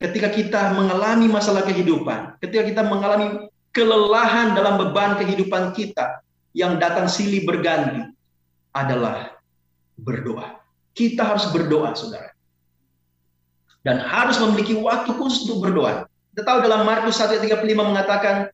ketika 0.00 0.32
kita 0.32 0.62
mengalami 0.76 1.28
masalah 1.28 1.64
kehidupan, 1.64 2.40
ketika 2.40 2.64
kita 2.64 2.82
mengalami 2.88 3.48
kelelahan 3.72 4.56
dalam 4.56 4.80
beban 4.80 5.20
kehidupan 5.20 5.76
kita, 5.76 6.24
yang 6.56 6.80
datang 6.80 7.04
silih 7.04 7.44
berganti 7.44 8.08
adalah 8.72 9.36
berdoa. 10.00 10.56
Kita 10.96 11.36
harus 11.36 11.52
berdoa, 11.52 11.92
saudara. 11.92 12.32
Dan 13.84 14.00
harus 14.00 14.40
memiliki 14.40 14.72
waktu 14.80 15.12
khusus 15.20 15.44
untuk 15.44 15.68
berdoa. 15.68 16.08
Kita 16.32 16.48
tahu 16.48 16.64
dalam 16.64 16.88
Markus 16.88 17.20
1:35 17.20 17.60
mengatakan, 17.84 18.48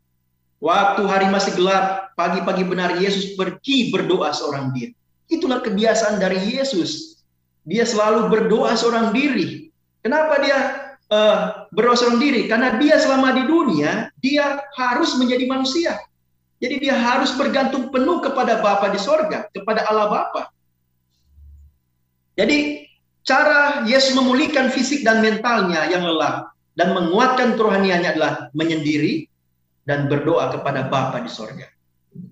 waktu 0.58 1.02
hari 1.06 1.30
masih 1.30 1.54
gelap, 1.54 2.10
pagi-pagi 2.18 2.66
benar 2.66 2.98
Yesus 2.98 3.38
pergi 3.38 3.94
berdoa 3.94 4.34
seorang 4.34 4.74
diri. 4.74 4.98
Itulah 5.30 5.62
kebiasaan 5.62 6.18
dari 6.18 6.42
Yesus. 6.42 7.22
Dia 7.62 7.86
selalu 7.86 8.26
berdoa 8.26 8.74
seorang 8.74 9.14
diri. 9.14 9.70
Kenapa 10.02 10.42
dia 10.42 10.58
uh, 11.14 11.70
berdoa 11.70 11.94
seorang 11.94 12.18
diri? 12.18 12.50
Karena 12.50 12.74
dia 12.82 12.98
selama 12.98 13.30
di 13.30 13.46
dunia, 13.46 14.10
dia 14.18 14.58
harus 14.74 15.14
menjadi 15.14 15.46
manusia. 15.46 15.94
Jadi 16.62 16.78
dia 16.78 16.94
harus 16.94 17.34
bergantung 17.34 17.90
penuh 17.90 18.22
kepada 18.22 18.62
Bapa 18.62 18.86
di 18.94 19.00
sorga, 19.02 19.50
kepada 19.50 19.82
Allah 19.90 20.06
Bapa. 20.06 20.42
Jadi 22.38 22.86
cara 23.26 23.82
Yesus 23.82 24.14
memulihkan 24.14 24.70
fisik 24.70 25.02
dan 25.02 25.18
mentalnya 25.18 25.90
yang 25.90 26.06
lelah 26.06 26.54
dan 26.78 26.94
menguatkan 26.94 27.58
kerohaniannya 27.58 28.14
adalah 28.14 28.32
menyendiri 28.54 29.26
dan 29.90 30.06
berdoa 30.06 30.54
kepada 30.54 30.86
Bapa 30.86 31.18
di 31.18 31.30
sorga. 31.34 31.66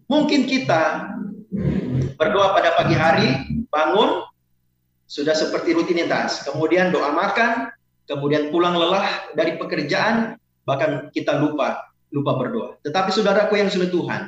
Mungkin 0.06 0.46
kita 0.46 1.10
berdoa 2.14 2.54
pada 2.54 2.78
pagi 2.78 2.94
hari, 2.94 3.28
bangun, 3.66 4.22
sudah 5.10 5.34
seperti 5.34 5.74
rutinitas. 5.74 6.46
Kemudian 6.46 6.94
doa 6.94 7.10
makan, 7.10 7.74
kemudian 8.06 8.54
pulang 8.54 8.78
lelah 8.78 9.34
dari 9.34 9.58
pekerjaan, 9.58 10.38
bahkan 10.62 11.10
kita 11.10 11.34
lupa 11.42 11.89
lupa 12.10 12.36
berdoa. 12.36 12.76
Tetapi 12.82 13.10
saudaraku 13.14 13.58
yang 13.58 13.70
sudah 13.70 13.88
Tuhan, 13.88 14.22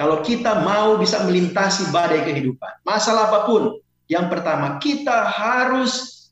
kalau 0.00 0.24
kita 0.24 0.64
mau 0.64 0.96
bisa 0.96 1.20
melintasi 1.24 1.92
badai 1.92 2.24
kehidupan, 2.24 2.80
masalah 2.88 3.28
apa 3.28 3.44
pun, 3.44 3.76
yang 4.08 4.32
pertama 4.32 4.80
kita 4.80 5.28
harus 5.28 6.24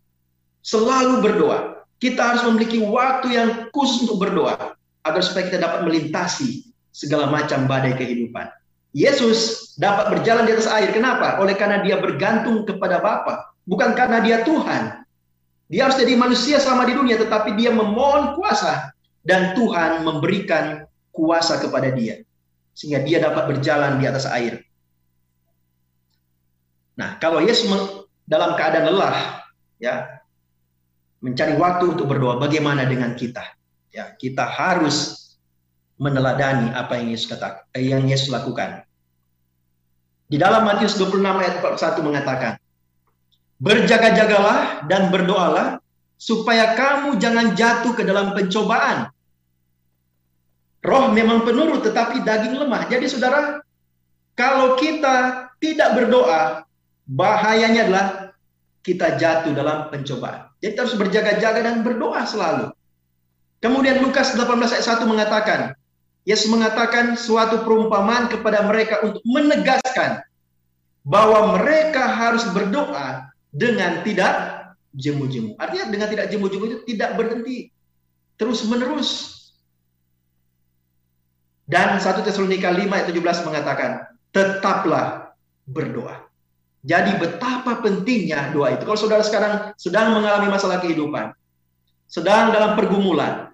selalu 0.65 1.21
berdoa. 1.21 1.85
Kita 1.99 2.33
harus 2.33 2.47
memiliki 2.47 2.79
waktu 2.79 3.35
yang 3.35 3.49
khusus 3.75 4.07
untuk 4.07 4.23
berdoa 4.23 4.55
agar 5.03 5.23
supaya 5.25 5.51
kita 5.51 5.59
dapat 5.59 5.83
melintasi 5.83 6.71
segala 6.95 7.27
macam 7.27 7.67
badai 7.67 7.99
kehidupan. 7.99 8.47
Yesus 8.95 9.73
dapat 9.77 10.17
berjalan 10.17 10.47
di 10.47 10.55
atas 10.55 10.71
air. 10.71 10.95
Kenapa? 10.95 11.43
Oleh 11.43 11.59
karena 11.59 11.83
dia 11.83 11.99
bergantung 11.99 12.65
kepada 12.65 13.03
Bapa, 13.03 13.53
bukan 13.67 13.93
karena 13.99 14.23
dia 14.23 14.47
Tuhan. 14.47 15.05
Dia 15.69 15.91
harus 15.91 16.01
jadi 16.01 16.17
manusia 16.17 16.57
selama 16.57 16.89
di 16.89 16.97
dunia, 16.97 17.21
tetapi 17.21 17.53
dia 17.59 17.69
memohon 17.69 18.39
kuasa 18.39 18.97
dan 19.29 19.53
Tuhan 19.53 20.09
memberikan 20.09 20.89
kuasa 21.13 21.61
kepada 21.61 21.93
dia 21.93 22.25
sehingga 22.73 23.05
dia 23.05 23.21
dapat 23.21 23.45
berjalan 23.53 24.01
di 24.01 24.09
atas 24.09 24.25
air. 24.25 24.65
Nah, 26.97 27.21
kalau 27.21 27.45
Yesus 27.45 27.69
dalam 28.25 28.57
keadaan 28.57 28.89
lelah, 28.89 29.45
ya, 29.77 30.25
mencari 31.21 31.61
waktu 31.61 31.93
untuk 31.93 32.09
berdoa, 32.09 32.41
bagaimana 32.41 32.89
dengan 32.89 33.13
kita? 33.13 33.45
Ya, 33.93 34.17
kita 34.17 34.49
harus 34.49 35.29
meneladani 36.01 36.73
apa 36.73 36.97
yang 36.97 37.13
Yesus 37.13 37.29
kata, 37.29 37.69
eh, 37.77 37.93
yang 37.93 38.07
Yesus 38.09 38.33
lakukan. 38.33 38.87
Di 40.29 40.41
dalam 40.41 40.65
Matius 40.65 40.97
26 40.97 41.21
ayat 41.25 41.55
41 41.61 42.01
mengatakan, 42.07 42.53
Berjaga-jagalah 43.59 44.87
dan 44.87 45.11
berdoalah 45.11 45.83
supaya 46.15 46.79
kamu 46.79 47.19
jangan 47.19 47.59
jatuh 47.59 47.91
ke 47.91 48.07
dalam 48.07 48.31
pencobaan. 48.31 49.11
Roh 50.79 51.11
memang 51.11 51.43
penurut 51.43 51.83
tetapi 51.83 52.23
daging 52.23 52.55
lemah. 52.55 52.87
Jadi 52.87 53.11
saudara, 53.11 53.59
kalau 54.39 54.79
kita 54.79 55.49
tidak 55.59 55.99
berdoa, 55.99 56.63
bahayanya 57.09 57.91
adalah 57.91 58.07
kita 58.87 59.19
jatuh 59.19 59.53
dalam 59.53 59.91
pencobaan. 59.91 60.49
Jadi 60.63 60.71
kita 60.75 60.83
harus 60.87 60.97
berjaga-jaga 60.97 61.61
dan 61.61 61.83
berdoa 61.83 62.23
selalu. 62.25 62.71
Kemudian 63.59 63.99
Lukas 64.07 64.39
18 64.39 64.47
ayat 64.47 64.87
1 64.87 65.03
mengatakan, 65.11 65.61
Yesus 66.23 66.47
mengatakan 66.47 67.19
suatu 67.19 67.67
perumpamaan 67.67 68.31
kepada 68.31 68.63
mereka 68.63 69.03
untuk 69.03 69.25
menegaskan 69.27 70.23
bahwa 71.03 71.59
mereka 71.59 72.05
harus 72.05 72.45
berdoa 72.53 73.33
dengan 73.49 74.05
tidak 74.05 74.59
jemu-jemu. 74.93 75.57
Artinya 75.57 75.89
dengan 75.89 76.09
tidak 76.13 76.27
jemu-jemu 76.29 76.65
itu 76.69 76.79
tidak 76.95 77.17
berhenti. 77.17 77.73
Terus 78.39 78.63
menerus. 78.69 79.38
Dan 81.69 82.01
1 82.01 82.25
Tesalonika 82.25 82.73
5 82.73 82.89
ayat 82.89 83.07
17 83.13 83.45
mengatakan, 83.45 83.91
tetaplah 84.33 85.37
berdoa. 85.69 86.25
Jadi 86.81 87.21
betapa 87.21 87.85
pentingnya 87.85 88.49
doa 88.57 88.73
itu. 88.73 88.89
Kalau 88.89 88.97
saudara 88.97 89.21
sekarang 89.21 89.77
sedang 89.77 90.17
mengalami 90.17 90.49
masalah 90.49 90.81
kehidupan, 90.81 91.37
sedang 92.09 92.49
dalam 92.57 92.73
pergumulan, 92.73 93.53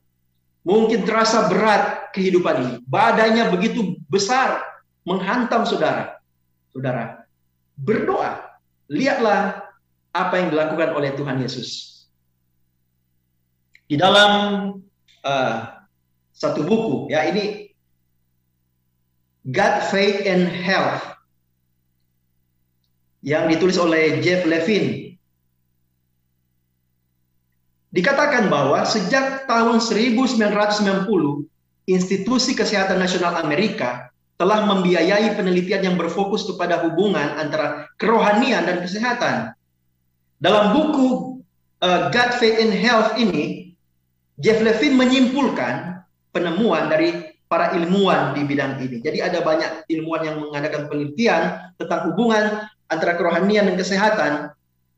mungkin 0.62 1.02
terasa 1.02 1.50
berat 1.50 2.14
kehidupan 2.14 2.54
ini, 2.62 2.74
badainya 2.86 3.50
begitu 3.50 3.98
besar 4.06 4.62
menghantam 5.02 5.66
saudara. 5.66 6.22
Saudara, 6.70 7.26
berdoa. 7.74 8.54
Lihatlah 8.86 9.66
apa 10.14 10.34
yang 10.38 10.54
dilakukan 10.54 10.94
oleh 10.94 11.10
Tuhan 11.18 11.42
Yesus. 11.42 11.90
Di 13.90 13.98
dalam 13.98 14.32
uh, 15.26 15.56
satu 16.30 16.62
buku, 16.62 17.10
ya 17.10 17.26
ini 17.26 17.63
God, 19.44 19.84
Faith, 19.92 20.24
and 20.24 20.48
Health 20.48 21.04
yang 23.24 23.48
ditulis 23.48 23.76
oleh 23.76 24.20
Jeff 24.24 24.44
Levin. 24.48 25.16
Dikatakan 27.92 28.48
bahwa 28.48 28.84
sejak 28.88 29.44
tahun 29.44 29.80
1990, 29.80 30.40
Institusi 31.84 32.56
Kesehatan 32.56 32.96
Nasional 32.96 33.44
Amerika 33.44 34.08
telah 34.40 34.64
membiayai 34.66 35.36
penelitian 35.36 35.92
yang 35.92 35.96
berfokus 36.00 36.48
kepada 36.48 36.80
hubungan 36.84 37.36
antara 37.38 37.86
kerohanian 38.00 38.64
dan 38.66 38.82
kesehatan. 38.82 39.36
Dalam 40.40 40.74
buku 40.74 41.38
uh, 41.84 42.08
God, 42.10 42.30
Faith, 42.40 42.58
and 42.58 42.74
Health 42.74 43.14
ini, 43.20 43.76
Jeff 44.40 44.58
Levin 44.58 44.98
menyimpulkan 44.98 46.02
penemuan 46.34 46.90
dari 46.90 47.33
para 47.54 47.70
ilmuwan 47.78 48.34
di 48.34 48.42
bidang 48.42 48.82
ini. 48.82 48.98
Jadi 48.98 49.22
ada 49.22 49.38
banyak 49.38 49.86
ilmuwan 49.86 50.26
yang 50.26 50.42
mengadakan 50.42 50.90
penelitian 50.90 51.70
tentang 51.78 52.10
hubungan 52.10 52.66
antara 52.90 53.14
kerohanian 53.14 53.70
dan 53.70 53.78
kesehatan 53.78 54.32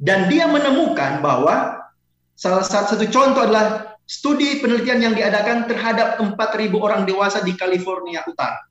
dan 0.01 0.33
dia 0.33 0.49
menemukan 0.49 1.21
bahwa 1.21 1.85
salah 2.33 2.65
satu 2.65 2.97
contoh 3.13 3.45
adalah 3.45 4.01
studi 4.09 4.65
penelitian 4.65 5.05
yang 5.05 5.13
diadakan 5.13 5.69
terhadap 5.69 6.17
4.000 6.17 6.33
orang 6.81 7.05
dewasa 7.05 7.45
di 7.45 7.53
California 7.53 8.25
Utara. 8.25 8.65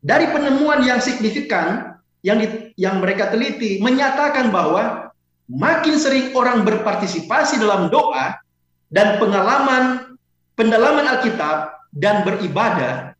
Dari 0.00 0.32
penemuan 0.32 0.80
yang 0.80 0.96
signifikan 0.96 2.00
yang 2.24 2.40
di, 2.40 2.72
yang 2.80 3.04
mereka 3.04 3.28
teliti 3.28 3.76
menyatakan 3.84 4.48
bahwa 4.48 5.12
makin 5.52 6.00
sering 6.00 6.32
orang 6.32 6.64
berpartisipasi 6.64 7.60
dalam 7.60 7.92
doa 7.92 8.40
dan 8.88 9.20
pengalaman 9.20 10.16
pendalaman 10.56 11.04
Alkitab 11.04 11.75
dan 11.96 12.28
beribadah, 12.28 13.16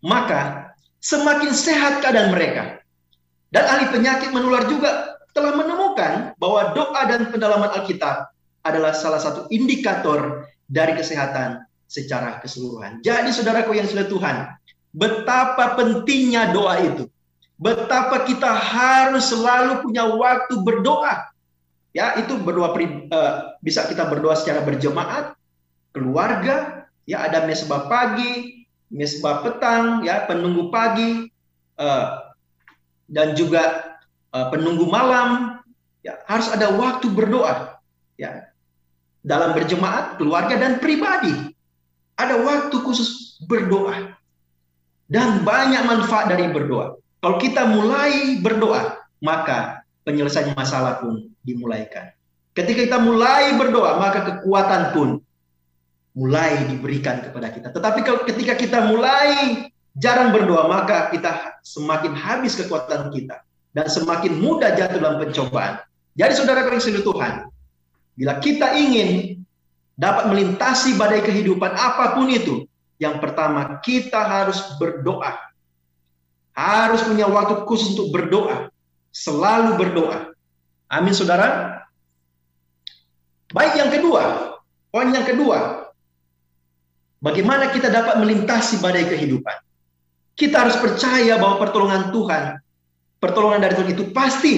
maka 0.00 0.72
semakin 1.04 1.52
sehat 1.52 2.00
keadaan 2.00 2.32
mereka. 2.32 2.80
Dan 3.52 3.68
ahli 3.68 3.92
penyakit 3.92 4.32
menular 4.32 4.64
juga 4.66 5.20
telah 5.36 5.52
menemukan 5.52 6.32
bahwa 6.40 6.72
doa 6.72 7.02
dan 7.04 7.28
pendalaman 7.28 7.68
Alkitab 7.76 8.32
adalah 8.64 8.96
salah 8.96 9.20
satu 9.20 9.46
indikator 9.52 10.48
dari 10.66 10.96
kesehatan 10.96 11.62
secara 11.86 12.42
keseluruhan. 12.42 13.04
Jadi 13.04 13.30
saudaraku 13.30 13.76
yang 13.78 13.86
sudah 13.86 14.08
Tuhan, 14.10 14.36
betapa 14.90 15.78
pentingnya 15.78 16.50
doa 16.50 16.80
itu. 16.82 17.04
Betapa 17.56 18.26
kita 18.28 18.52
harus 18.52 19.32
selalu 19.32 19.84
punya 19.86 20.04
waktu 20.12 20.60
berdoa. 20.60 21.30
Ya, 21.96 22.12
itu 22.20 22.36
berdoa 22.36 22.76
uh, 22.76 23.56
bisa 23.64 23.88
kita 23.88 24.04
berdoa 24.04 24.36
secara 24.36 24.60
berjemaat, 24.60 25.32
keluarga, 25.96 26.85
ya 27.06 27.24
ada 27.24 27.46
mesbah 27.46 27.86
pagi, 27.86 28.66
mesbah 28.90 29.46
petang, 29.46 30.02
ya 30.02 30.26
penunggu 30.26 30.68
pagi, 30.68 31.30
uh, 31.78 32.34
dan 33.06 33.38
juga 33.38 33.94
uh, 34.34 34.50
penunggu 34.50 34.90
malam. 34.90 35.62
Ya 36.02 36.22
harus 36.30 36.46
ada 36.50 36.70
waktu 36.74 37.10
berdoa, 37.10 37.82
ya 38.14 38.50
dalam 39.26 39.54
berjemaat, 39.58 40.18
keluarga 40.18 40.54
dan 40.54 40.78
pribadi. 40.78 41.34
Ada 42.14 42.38
waktu 42.42 42.76
khusus 42.80 43.42
berdoa 43.44 44.14
dan 45.10 45.42
banyak 45.42 45.82
manfaat 45.86 46.30
dari 46.30 46.50
berdoa. 46.50 46.98
Kalau 47.22 47.36
kita 47.42 47.66
mulai 47.66 48.38
berdoa, 48.38 49.02
maka 49.18 49.82
penyelesaian 50.06 50.54
masalah 50.54 51.02
pun 51.02 51.26
dimulaikan. 51.42 52.14
Ketika 52.54 52.86
kita 52.86 52.98
mulai 53.02 53.58
berdoa, 53.58 53.98
maka 53.98 54.24
kekuatan 54.24 54.94
pun 54.94 55.08
mulai 56.16 56.64
diberikan 56.72 57.20
kepada 57.20 57.52
kita. 57.52 57.68
Tetapi 57.76 58.00
kalau 58.00 58.24
ketika 58.24 58.56
kita 58.56 58.88
mulai 58.88 59.68
jarang 59.92 60.32
berdoa, 60.32 60.64
maka 60.64 61.12
kita 61.12 61.60
semakin 61.60 62.16
habis 62.16 62.56
kekuatan 62.56 63.12
kita 63.12 63.44
dan 63.76 63.86
semakin 63.92 64.40
mudah 64.40 64.72
jatuh 64.72 64.96
dalam 64.96 65.20
pencobaan. 65.20 65.84
Jadi 66.16 66.32
saudara 66.32 66.64
kasih 66.64 67.04
Tuhan, 67.04 67.52
bila 68.16 68.40
kita 68.40 68.72
ingin 68.72 69.44
dapat 69.92 70.32
melintasi 70.32 70.96
badai 70.96 71.20
kehidupan 71.20 71.76
apa 71.76 72.16
pun 72.16 72.32
itu, 72.32 72.64
yang 72.96 73.20
pertama 73.20 73.76
kita 73.84 74.24
harus 74.24 74.56
berdoa. 74.80 75.36
Harus 76.56 77.04
punya 77.04 77.28
waktu 77.28 77.68
khusus 77.68 77.92
untuk 77.92 78.16
berdoa. 78.16 78.72
Selalu 79.12 79.76
berdoa. 79.76 80.32
Amin 80.88 81.12
saudara. 81.12 81.84
Baik 83.52 83.76
yang 83.76 83.92
kedua, 83.92 84.56
poin 84.88 85.12
yang 85.12 85.28
kedua, 85.28 85.85
Bagaimana 87.20 87.72
kita 87.72 87.88
dapat 87.88 88.20
melintasi 88.20 88.78
badai 88.84 89.08
kehidupan? 89.08 89.56
Kita 90.36 90.68
harus 90.68 90.76
percaya 90.76 91.40
bahwa 91.40 91.56
pertolongan 91.64 92.12
Tuhan, 92.12 92.60
pertolongan 93.16 93.60
dari 93.64 93.74
Tuhan 93.74 93.90
itu 93.96 94.04
pasti. 94.12 94.54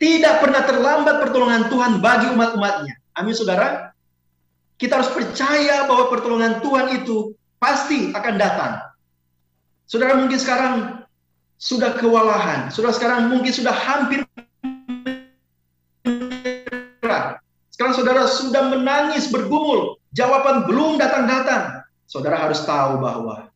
Tidak 0.00 0.40
pernah 0.40 0.64
terlambat 0.64 1.20
pertolongan 1.20 1.68
Tuhan 1.68 2.00
bagi 2.00 2.32
umat-umatnya. 2.32 2.96
Amin 3.20 3.36
saudara. 3.36 3.92
Kita 4.80 4.96
harus 4.96 5.12
percaya 5.12 5.84
bahwa 5.84 6.08
pertolongan 6.08 6.64
Tuhan 6.64 7.04
itu 7.04 7.36
pasti 7.60 8.08
akan 8.16 8.34
datang. 8.40 8.80
Saudara 9.84 10.16
mungkin 10.16 10.40
sekarang 10.40 11.04
sudah 11.60 12.00
kewalahan. 12.00 12.72
Saudara 12.72 12.96
sekarang 12.96 13.28
mungkin 13.28 13.52
sudah 13.52 13.76
hampir 13.76 14.24
Sekarang 17.90 18.22
saudara 18.22 18.22
sudah 18.30 18.62
menangis 18.70 19.26
bergumul 19.34 19.98
jawaban 20.14 20.62
belum 20.70 20.94
datang-datang, 21.02 21.82
saudara 22.06 22.38
harus 22.38 22.62
tahu 22.62 23.02
bahwa 23.02 23.50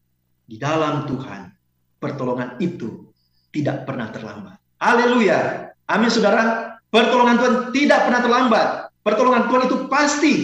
di 0.50 0.58
dalam 0.58 1.06
Tuhan 1.06 1.54
pertolongan 2.02 2.58
itu 2.58 3.06
tidak 3.54 3.86
pernah 3.86 4.10
terlambat. 4.10 4.58
Haleluya. 4.82 5.70
Amin 5.86 6.10
saudara. 6.10 6.74
Pertolongan 6.90 7.38
Tuhan 7.38 7.54
tidak 7.70 8.10
pernah 8.10 8.20
terlambat. 8.26 8.68
Pertolongan 9.06 9.46
Tuhan 9.46 9.62
itu 9.70 9.76
pasti. 9.86 10.34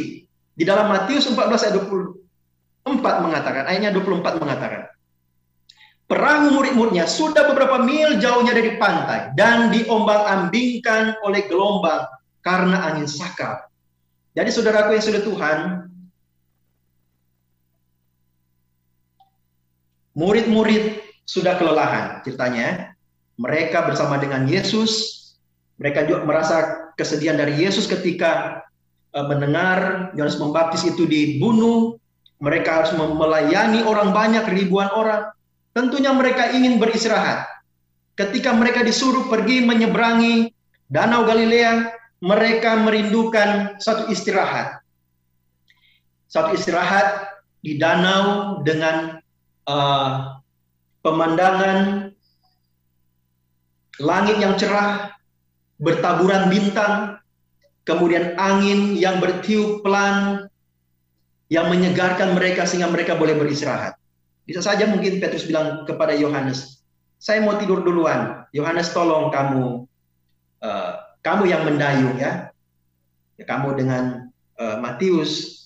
Di 0.55 0.63
dalam 0.63 0.87
Matius 0.87 1.27
14 1.27 1.51
ayat 1.51 1.75
24 1.83 3.27
mengatakan, 3.27 3.67
ayatnya 3.67 3.91
24 3.91 4.39
mengatakan, 4.39 4.87
Perahu 6.07 6.55
murid-muridnya 6.55 7.11
sudah 7.11 7.51
beberapa 7.51 7.83
mil 7.83 8.23
jauhnya 8.23 8.55
dari 8.55 8.79
pantai 8.79 9.35
dan 9.35 9.75
diombang-ambingkan 9.75 11.19
oleh 11.27 11.51
gelombang 11.51 12.07
karena 12.47 12.87
angin 12.87 13.11
sakal. 13.11 13.70
Jadi 14.41 14.51
saudaraku 14.57 14.97
yang 14.97 15.05
sudah 15.05 15.21
Tuhan, 15.21 15.59
Murid-murid 20.11 21.01
sudah 21.23 21.55
kelelahan 21.57 22.21
ceritanya. 22.27 22.93
Mereka 23.41 23.89
bersama 23.89 24.21
dengan 24.21 24.45
Yesus, 24.45 25.17
mereka 25.81 26.05
juga 26.05 26.29
merasa 26.29 26.57
kesedihan 26.99 27.41
dari 27.41 27.57
Yesus 27.57 27.89
ketika 27.89 28.61
uh, 29.17 29.25
mendengar 29.25 30.11
Yohanes 30.13 30.37
Pembaptis 30.37 30.85
itu 30.85 31.09
dibunuh. 31.09 31.97
Mereka 32.41 32.69
harus 32.69 32.93
melayani 32.97 33.81
orang 33.85 34.13
banyak, 34.13 34.45
ribuan 34.53 34.93
orang. 34.93 35.33
Tentunya 35.73 36.13
mereka 36.13 36.53
ingin 36.53 36.77
beristirahat. 36.77 37.49
Ketika 38.17 38.53
mereka 38.53 38.85
disuruh 38.85 39.29
pergi 39.33 39.65
menyeberangi 39.65 40.53
Danau 40.89 41.25
Galilea, 41.25 42.00
mereka 42.21 42.77
merindukan 42.81 43.81
satu 43.81 44.13
istirahat. 44.13 44.85
Satu 46.31 46.55
istirahat 46.55 47.27
di 47.65 47.81
danau 47.81 48.61
dengan 48.63 49.19
uh, 49.67 50.39
pemandangan 51.01 52.13
langit 54.01 54.37
yang 54.41 54.55
cerah, 54.57 55.13
bertaburan 55.81 56.49
bintang, 56.49 57.21
kemudian 57.85 58.37
angin 58.37 58.97
yang 58.97 59.19
bertiup 59.19 59.85
pelan, 59.85 60.49
yang 61.51 61.67
menyegarkan 61.67 62.39
mereka 62.39 62.65
sehingga 62.65 62.89
mereka 62.89 63.19
boleh 63.19 63.35
beristirahat. 63.35 63.99
Bisa 64.47 64.63
saja 64.63 64.87
mungkin 64.87 65.19
Petrus 65.19 65.45
bilang 65.51 65.83
kepada 65.85 66.15
Yohanes, 66.15 66.81
saya 67.19 67.43
mau 67.43 67.59
tidur 67.59 67.83
duluan. 67.83 68.47
Yohanes 68.55 68.95
tolong 68.95 69.29
kamu, 69.35 69.90
kamu 71.21 71.49
yang 71.49 71.63
mendayung 71.69 72.17
ya. 72.17 72.53
ya 73.37 73.45
kamu 73.45 73.77
dengan 73.77 74.33
uh, 74.61 74.77
Matius 74.81 75.61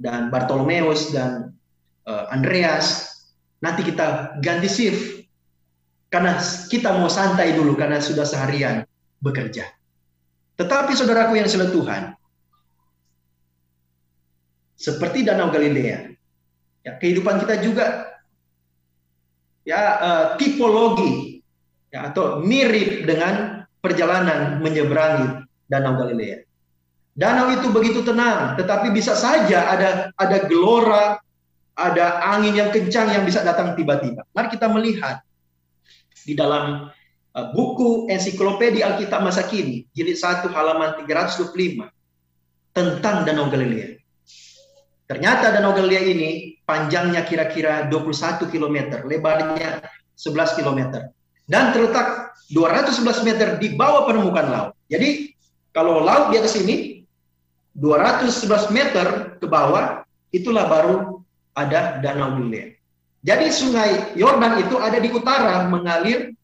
dan 0.00 0.28
Bartolomeus 0.32 1.12
dan 1.12 1.56
uh, 2.08 2.28
Andreas, 2.32 3.12
nanti 3.62 3.86
kita 3.86 4.36
ganti 4.42 4.68
shift 4.68 5.22
karena 6.12 6.36
kita 6.68 6.92
mau 6.92 7.08
santai 7.08 7.56
dulu 7.56 7.72
karena 7.72 8.00
sudah 8.02 8.28
seharian 8.28 8.84
bekerja. 9.24 9.64
Tetapi 10.60 10.92
saudaraku 10.92 11.40
yang 11.40 11.48
selalu 11.48 11.80
Tuhan, 11.80 12.02
seperti 14.76 15.24
Danau 15.24 15.48
Galilea, 15.48 16.12
ya, 16.84 16.92
kehidupan 17.00 17.40
kita 17.40 17.54
juga 17.64 17.86
ya 19.62 19.80
uh, 20.02 20.26
tipologi 20.36 21.40
ya, 21.94 22.10
atau 22.10 22.42
mirip 22.42 23.06
dengan 23.06 23.51
perjalanan 23.82 24.62
menyeberangi 24.62 25.42
Danau 25.66 25.98
Galilea. 25.98 26.46
Danau 27.12 27.52
itu 27.52 27.68
begitu 27.68 28.00
tenang, 28.00 28.56
tetapi 28.56 28.88
bisa 28.94 29.12
saja 29.12 29.68
ada 29.68 29.88
ada 30.16 30.48
gelora, 30.48 31.20
ada 31.76 32.24
angin 32.32 32.56
yang 32.56 32.70
kencang 32.72 33.12
yang 33.12 33.26
bisa 33.28 33.44
datang 33.44 33.76
tiba-tiba. 33.76 34.24
Mari 34.32 34.48
kita 34.48 34.70
melihat 34.72 35.20
di 36.24 36.32
dalam 36.32 36.88
uh, 37.36 37.46
buku 37.52 38.08
ensiklopedia 38.08 38.88
Alkitab 38.94 39.20
masa 39.20 39.44
kini, 39.44 39.84
jilid 39.92 40.16
1 40.16 40.48
halaman 40.48 41.04
325 41.04 41.90
tentang 42.72 43.28
Danau 43.28 43.52
Galilea. 43.52 44.00
Ternyata 45.04 45.52
Danau 45.52 45.76
Galilea 45.76 46.02
ini 46.08 46.30
panjangnya 46.64 47.28
kira-kira 47.28 47.90
21 47.92 48.48
km, 48.48 49.04
lebarnya 49.04 49.84
11 50.16 50.56
km. 50.56 50.80
Dan 51.46 51.74
terletak 51.74 52.36
211 52.52 53.26
meter 53.26 53.48
di 53.58 53.74
bawah 53.74 54.04
permukaan 54.06 54.48
laut. 54.52 54.72
Jadi 54.92 55.32
kalau 55.72 56.04
laut 56.04 56.30
di 56.30 56.36
atas 56.36 56.54
ini 56.60 57.02
211 57.76 58.68
meter 58.68 59.06
ke 59.40 59.46
bawah, 59.48 60.04
itulah 60.28 60.68
baru 60.68 61.24
ada 61.56 62.00
Danau 62.04 62.36
Galilea. 62.36 62.76
Jadi 63.22 63.46
sungai 63.54 64.18
Yordan 64.18 64.60
itu 64.60 64.76
ada 64.76 64.98
di 64.98 65.08
utara 65.08 65.64
mengalir 65.70 66.34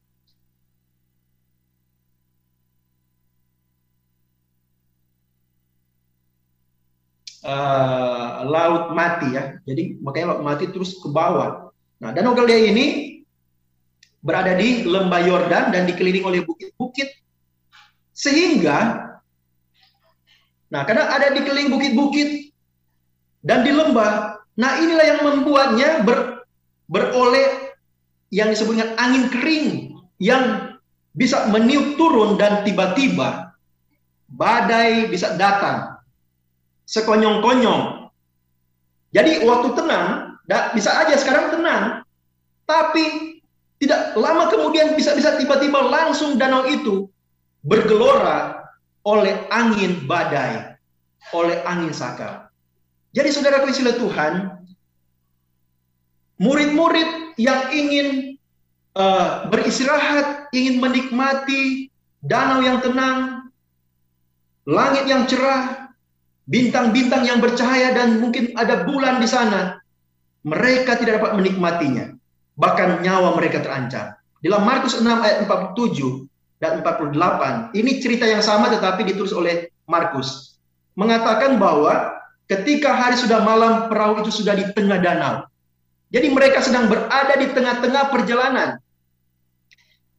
uh, 7.42 8.46
laut 8.46 8.94
mati 8.94 9.34
ya. 9.34 9.58
Jadi 9.66 9.98
makanya 9.98 10.38
laut 10.38 10.44
mati 10.46 10.70
terus 10.70 10.96
ke 11.02 11.08
bawah. 11.10 11.74
Nah, 11.98 12.14
Danau 12.14 12.32
Galilea 12.32 12.70
ini 12.70 13.17
berada 14.24 14.54
di 14.58 14.82
lembah 14.82 15.20
Yordan 15.22 15.70
dan 15.70 15.86
dikelilingi 15.86 16.26
oleh 16.26 16.40
bukit-bukit 16.42 17.08
sehingga 18.14 19.06
nah 20.68 20.82
karena 20.84 21.08
ada 21.14 21.32
dikelilingi 21.32 21.72
bukit-bukit 21.72 22.48
dan 23.48 23.62
di 23.62 23.70
lembah, 23.70 24.42
nah 24.58 24.82
inilah 24.82 25.06
yang 25.06 25.20
membuatnya 25.22 26.02
ber, 26.02 26.42
beroleh 26.90 27.78
yang 28.34 28.50
disebut 28.50 28.74
dengan 28.74 28.92
angin 28.98 29.24
kering 29.30 29.66
yang 30.18 30.74
bisa 31.14 31.46
meniup 31.48 31.94
turun 31.94 32.34
dan 32.36 32.66
tiba-tiba 32.66 33.54
badai 34.28 35.06
bisa 35.08 35.38
datang 35.38 36.02
sekonyong-konyong. 36.84 38.10
Jadi 39.14 39.40
waktu 39.46 39.68
tenang, 39.72 40.36
bisa 40.76 40.90
aja 41.00 41.14
sekarang 41.16 41.54
tenang, 41.54 42.04
tapi 42.68 43.37
tidak 43.78 44.18
lama 44.18 44.50
kemudian 44.50 44.98
bisa-bisa 44.98 45.38
tiba-tiba 45.38 45.78
langsung 45.86 46.34
danau 46.34 46.66
itu 46.66 47.06
bergelora 47.62 48.66
oleh 49.06 49.46
angin 49.54 50.04
badai, 50.04 50.76
oleh 51.30 51.62
angin 51.64 51.94
sakal. 51.94 52.50
Jadi 53.14 53.30
saudara 53.32 53.64
istilah 53.64 53.96
Tuhan, 53.96 54.58
Murid-murid 56.38 57.34
yang 57.34 57.74
ingin 57.74 58.38
uh, 58.94 59.50
beristirahat, 59.50 60.54
ingin 60.54 60.78
menikmati 60.78 61.90
danau 62.22 62.62
yang 62.62 62.78
tenang, 62.78 63.50
langit 64.62 65.10
yang 65.10 65.26
cerah, 65.26 65.90
bintang-bintang 66.46 67.26
yang 67.26 67.42
bercahaya 67.42 67.90
dan 67.90 68.22
mungkin 68.22 68.54
ada 68.54 68.86
bulan 68.86 69.18
di 69.18 69.26
sana, 69.26 69.82
mereka 70.46 70.94
tidak 70.94 71.18
dapat 71.18 71.42
menikmatinya. 71.42 72.14
Bahkan 72.58 73.06
nyawa 73.06 73.38
mereka 73.38 73.62
terancam. 73.62 74.18
Dalam 74.42 74.62
Markus 74.66 74.98
6 74.98 75.06
ayat 75.06 75.46
47 75.46 76.26
dan 76.58 76.82
48, 76.82 77.74
ini 77.78 78.02
cerita 78.02 78.26
yang 78.26 78.42
sama 78.42 78.66
tetapi 78.70 79.06
ditulis 79.06 79.30
oleh 79.30 79.70
Markus. 79.86 80.58
Mengatakan 80.98 81.62
bahwa 81.62 82.18
ketika 82.50 82.90
hari 82.90 83.14
sudah 83.14 83.46
malam, 83.46 83.86
perahu 83.86 84.26
itu 84.26 84.42
sudah 84.42 84.58
di 84.58 84.66
tengah 84.74 84.98
danau. 84.98 85.46
Jadi 86.10 86.26
mereka 86.34 86.58
sedang 86.58 86.90
berada 86.90 87.34
di 87.38 87.46
tengah-tengah 87.54 88.04
perjalanan. 88.10 88.82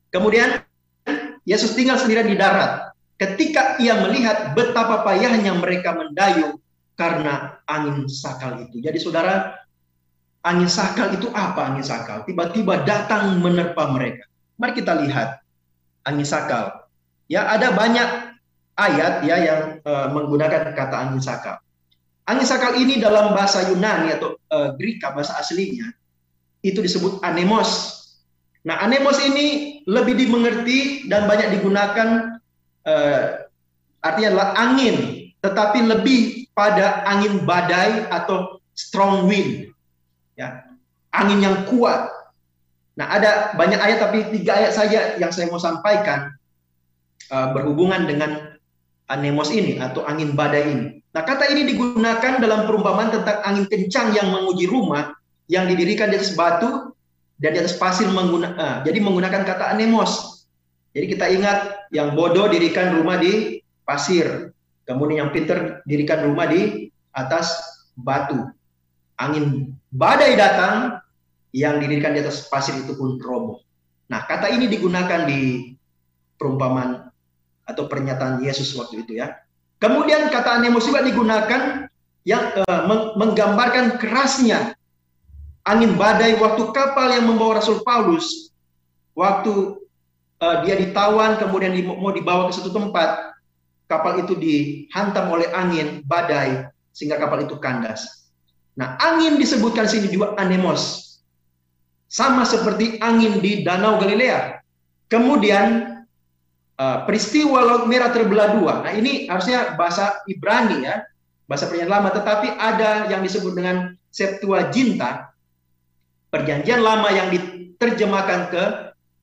Kemudian 0.10 0.63
Yesus 1.43 1.75
tinggal 1.75 1.99
sendirian 1.99 2.30
di 2.30 2.38
darat. 2.38 2.93
Ketika 3.19 3.75
ia 3.84 3.99
melihat 3.99 4.56
betapa 4.56 5.04
payahnya 5.04 5.52
mereka 5.60 5.91
mendayung 5.91 6.56
karena 6.95 7.60
angin 7.67 8.08
sakal 8.08 8.63
itu. 8.63 8.80
Jadi 8.80 8.95
saudara, 8.95 9.60
angin 10.45 10.71
sakal 10.71 11.12
itu 11.15 11.28
apa 11.36 11.73
angin 11.73 11.86
sakal? 11.86 12.23
Tiba-tiba 12.23 12.84
datang 12.88 13.39
menerpa 13.43 13.91
mereka. 13.91 14.28
Mari 14.60 14.71
kita 14.75 14.95
lihat 14.99 15.39
angin 16.08 16.28
sakal. 16.28 16.88
Ya 17.30 17.45
ada 17.47 17.71
banyak 17.75 18.36
ayat 18.80 19.28
ya 19.28 19.38
yang 19.38 19.62
uh, 19.84 20.08
menggunakan 20.12 20.71
kata 20.73 20.95
angin 20.95 21.21
sakal. 21.21 21.60
Angin 22.30 22.47
sakal 22.47 22.78
ini 22.78 23.02
dalam 23.02 23.34
bahasa 23.34 23.67
Yunani 23.67 24.15
atau 24.15 24.38
uh, 24.54 24.73
Greka 24.78 25.12
bahasa 25.12 25.36
aslinya 25.38 25.91
itu 26.62 26.84
disebut 26.84 27.23
anemos. 27.23 27.97
Nah, 28.67 28.75
anemos 28.84 29.17
ini 29.23 29.80
lebih 29.88 30.19
dimengerti 30.19 31.08
dan 31.08 31.25
banyak 31.25 31.58
digunakan 31.58 32.38
uh, 32.84 33.47
artinya 34.04 34.28
adalah 34.36 34.49
angin, 34.60 34.95
tetapi 35.39 35.80
lebih 35.88 36.52
pada 36.52 37.08
angin 37.08 37.47
badai 37.47 38.12
atau 38.12 38.60
strong 38.75 39.32
wind. 39.32 39.71
Ya, 40.39 40.63
angin 41.12 41.43
yang 41.43 41.67
kuat. 41.67 42.08
Nah, 42.95 43.12
ada 43.12 43.52
banyak 43.60 43.75
ayat 43.75 43.99
tapi 43.99 44.32
tiga 44.32 44.56
ayat 44.56 44.71
saja 44.71 44.99
yang 45.19 45.36
saya 45.36 45.52
mau 45.52 45.60
sampaikan 45.60 46.32
uh, 47.28 47.52
berhubungan 47.52 48.08
dengan 48.08 48.56
anemos 49.12 49.52
ini 49.52 49.84
atau 49.84 50.08
angin 50.08 50.39
badai 50.39 50.63
ini. 50.63 51.04
Nah, 51.12 51.28
kata 51.28 51.52
ini 51.52 51.67
digunakan 51.67 52.39
dalam 52.39 52.63
perumpamaan 52.63 53.12
tentang 53.12 53.43
angin 53.43 53.67
kencang 53.67 54.15
yang 54.15 54.32
menguji 54.32 54.71
rumah 54.71 55.12
yang 55.52 55.67
didirikan 55.67 56.08
di 56.08 56.15
atas 56.15 56.39
batu 56.39 56.95
dan 57.36 57.56
di 57.56 57.60
atas 57.60 57.75
pasir 57.75 58.08
mengguna, 58.08 58.56
uh, 58.56 58.75
jadi 58.88 58.95
menggunakan 59.04 59.43
kata 59.43 59.75
anemos. 59.75 60.47
Jadi 60.95 61.19
kita 61.19 61.28
ingat 61.36 61.60
yang 61.91 62.15
bodoh 62.15 62.47
dirikan 62.47 62.95
rumah 62.95 63.19
di 63.19 63.60
pasir, 63.84 64.56
kemudian 64.88 65.28
yang 65.28 65.32
pinter 65.36 65.84
dirikan 65.84 66.23
rumah 66.23 66.47
di 66.47 66.88
atas 67.12 67.60
batu. 67.99 68.56
Angin 69.19 69.75
badai 69.91 70.39
datang, 70.39 70.99
yang 71.55 71.82
didirikan 71.82 72.13
di 72.13 72.21
atas 72.21 72.45
pasir 72.45 72.77
itu 72.77 72.93
pun 72.93 73.17
roboh. 73.17 73.62
Nah, 74.10 74.25
kata 74.25 74.53
ini 74.53 74.69
digunakan 74.69 75.25
di 75.25 75.73
perumpamaan 76.38 77.10
atau 77.65 77.86
pernyataan 77.86 78.41
Yesus 78.41 78.73
waktu 78.77 79.05
itu 79.05 79.21
ya. 79.21 79.38
Kemudian 79.82 80.29
kata 80.34 80.60
anemos 80.60 80.86
juga 80.86 81.05
digunakan 81.05 81.88
yang 82.27 82.43
uh, 82.65 82.84
menggambarkan 83.15 83.97
kerasnya 84.01 84.75
angin 85.63 85.95
badai 85.95 86.36
waktu 86.36 86.73
kapal 86.75 87.08
yang 87.13 87.29
membawa 87.29 87.62
Rasul 87.62 87.79
Paulus 87.86 88.51
waktu 89.15 89.79
uh, 90.43 90.58
dia 90.67 90.75
ditawan 90.75 91.39
kemudian 91.39 91.71
di, 91.71 91.86
mau 91.86 92.12
dibawa 92.12 92.51
ke 92.51 92.60
satu 92.60 92.75
tempat 92.75 93.39
kapal 93.88 94.19
itu 94.19 94.36
dihantam 94.36 95.32
oleh 95.32 95.47
angin 95.55 96.03
badai 96.03 96.67
sehingga 96.91 97.15
kapal 97.15 97.47
itu 97.47 97.55
kandas. 97.55 98.18
Nah, 98.80 98.96
angin 99.04 99.36
disebutkan 99.36 99.92
sini 99.92 100.08
juga 100.08 100.39
anemos. 100.39 101.06
Sama 102.08 102.48
seperti 102.48 102.96
angin 103.04 103.44
di 103.44 103.62
Danau 103.62 104.00
Galilea. 104.00 104.63
Kemudian 105.12 106.00
uh, 106.80 107.04
peristiwa 107.04 107.60
Laut 107.62 107.86
Merah 107.92 108.10
terbelah 108.15 108.56
dua. 108.56 108.74
Nah 108.88 108.96
ini 108.96 109.28
harusnya 109.28 109.76
bahasa 109.76 110.24
Ibrani 110.26 110.88
ya, 110.88 111.04
bahasa 111.46 111.68
perjanjian 111.68 111.92
lama, 111.92 112.10
tetapi 112.15 112.48
ada 112.56 113.12
yang 113.12 113.22
disebut 113.22 113.54
dengan 113.54 113.94
Septuaginta, 114.10 115.30
perjanjian 116.34 116.82
lama 116.82 117.13
yang 117.13 117.30
diterjemahkan 117.30 118.39
ke 118.50 118.63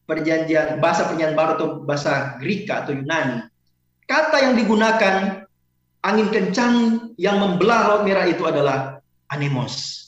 perjanjian 0.07 0.79
bahasa 0.79 1.11
perjanjian 1.11 1.35
baru 1.35 1.59
atau 1.59 1.69
bahasa 1.83 2.38
Greka 2.38 2.87
atau 2.87 2.95
Yunani. 2.95 3.51
Kata 4.07 4.47
yang 4.47 4.55
digunakan 4.55 5.42
angin 6.07 6.29
kencang 6.31 6.75
yang 7.19 7.42
membelah 7.42 7.90
Laut 7.90 8.03
Merah 8.07 8.31
itu 8.31 8.47
adalah 8.47 8.95
anemos. 9.33 10.05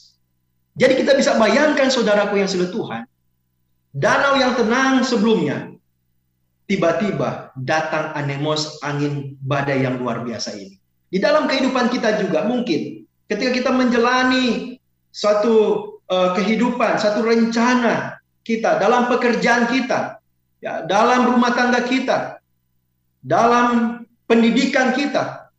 Jadi 0.79 1.03
kita 1.03 1.17
bisa 1.17 1.35
bayangkan 1.35 1.91
saudaraku 1.91 2.39
yang 2.39 2.47
sudah 2.47 2.71
Tuhan, 2.71 3.03
danau 3.91 4.39
yang 4.39 4.55
tenang 4.55 5.03
sebelumnya, 5.03 5.75
tiba-tiba 6.69 7.51
datang 7.57 8.13
anemos 8.15 8.79
angin 8.85 9.35
badai 9.41 9.83
yang 9.83 9.99
luar 9.99 10.21
biasa 10.23 10.55
ini. 10.55 10.77
Di 11.09 11.17
dalam 11.17 11.49
kehidupan 11.49 11.89
kita 11.89 12.21
juga 12.21 12.45
mungkin 12.45 13.03
ketika 13.25 13.51
kita 13.51 13.71
menjalani 13.73 14.77
suatu 15.09 15.55
uh, 16.05 16.37
kehidupan, 16.37 17.01
satu 17.01 17.25
rencana 17.25 18.21
kita 18.45 18.77
dalam 18.77 19.09
pekerjaan 19.09 19.65
kita, 19.65 20.21
ya, 20.61 20.85
dalam 20.85 21.25
rumah 21.33 21.51
tangga 21.57 21.81
kita, 21.81 22.37
dalam 23.25 24.01
pendidikan 24.29 24.93
kita, 24.93 25.49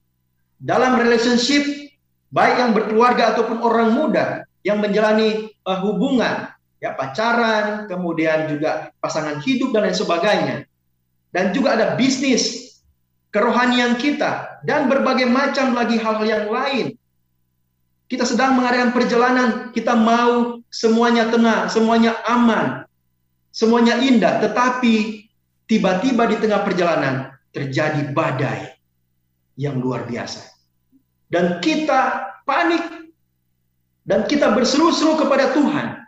dalam 0.63 1.03
relationship 1.03 1.90
baik 2.31 2.57
yang 2.59 2.73
berkeluarga 2.73 3.37
ataupun 3.37 3.59
orang 3.63 3.91
muda 3.95 4.47
yang 4.67 4.79
menjalani 4.79 5.51
uh, 5.67 5.79
hubungan, 5.83 6.51
ya 6.79 6.95
pacaran, 6.95 7.87
kemudian 7.87 8.51
juga 8.51 8.95
pasangan 9.03 9.43
hidup 9.43 9.75
dan 9.75 9.91
lain 9.91 9.97
sebagainya. 9.97 10.57
Dan 11.31 11.55
juga 11.55 11.79
ada 11.79 11.87
bisnis, 11.95 12.75
kerohanian 13.31 13.95
kita 13.99 14.63
dan 14.67 14.91
berbagai 14.91 15.31
macam 15.31 15.75
lagi 15.75 15.95
hal-hal 15.99 16.27
yang 16.27 16.47
lain 16.51 16.87
kita 18.11 18.27
sedang 18.27 18.59
mengadakan 18.59 18.91
perjalanan, 18.91 19.49
kita 19.71 19.95
mau 19.95 20.59
semuanya 20.67 21.31
tenang, 21.31 21.71
semuanya 21.71 22.19
aman, 22.27 22.83
semuanya 23.55 24.03
indah, 24.03 24.43
tetapi 24.43 25.31
tiba-tiba 25.71 26.27
di 26.27 26.37
tengah 26.43 26.67
perjalanan 26.67 27.31
terjadi 27.55 28.11
badai 28.11 28.75
yang 29.55 29.79
luar 29.79 30.11
biasa. 30.11 30.43
Dan 31.31 31.63
kita 31.63 32.35
panik 32.43 33.15
dan 34.03 34.27
kita 34.27 34.51
berseru-seru 34.51 35.15
kepada 35.15 35.55
Tuhan. 35.55 36.03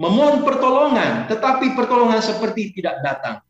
Memohon 0.00 0.44
pertolongan, 0.44 1.28
tetapi 1.28 1.76
pertolongan 1.76 2.20
seperti 2.20 2.72
tidak 2.76 3.00
datang. 3.04 3.40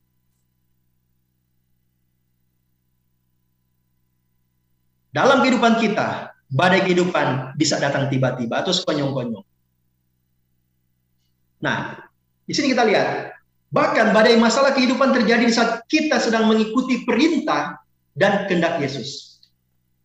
Dalam 5.10 5.42
kehidupan 5.42 5.82
kita, 5.82 6.30
badai 6.50 6.86
kehidupan 6.86 7.58
bisa 7.58 7.78
datang 7.78 8.06
tiba-tiba 8.10 8.62
atau 8.62 8.74
sekonyong-konyong. 8.74 9.46
Nah, 11.62 11.98
di 12.46 12.52
sini 12.54 12.74
kita 12.74 12.82
lihat, 12.86 13.30
bahkan 13.70 14.10
badai 14.10 14.34
masalah 14.38 14.74
kehidupan 14.74 15.14
terjadi 15.14 15.46
saat 15.50 15.86
kita 15.86 16.18
sedang 16.18 16.50
mengikuti 16.50 17.06
perintah 17.06 17.78
dan 18.14 18.50
kehendak 18.50 18.82
Yesus. 18.82 19.29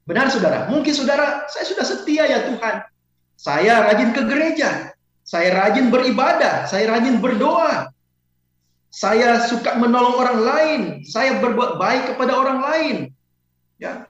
Benar 0.06 0.30
saudara, 0.30 0.70
mungkin 0.70 0.94
saudara, 0.94 1.50
saya 1.50 1.66
sudah 1.66 1.86
setia 1.86 2.30
ya 2.30 2.46
Tuhan. 2.46 2.86
Saya 3.36 3.90
rajin 3.90 4.14
ke 4.14 4.22
gereja, 4.30 4.94
saya 5.26 5.50
rajin 5.52 5.90
beribadah, 5.90 6.70
saya 6.70 6.94
rajin 6.94 7.18
berdoa. 7.18 7.90
Saya 8.94 9.44
suka 9.44 9.76
menolong 9.76 10.16
orang 10.16 10.40
lain, 10.40 10.82
saya 11.04 11.42
berbuat 11.44 11.82
baik 11.82 12.16
kepada 12.16 12.32
orang 12.32 12.60
lain. 12.64 12.98
Ya, 13.76 14.08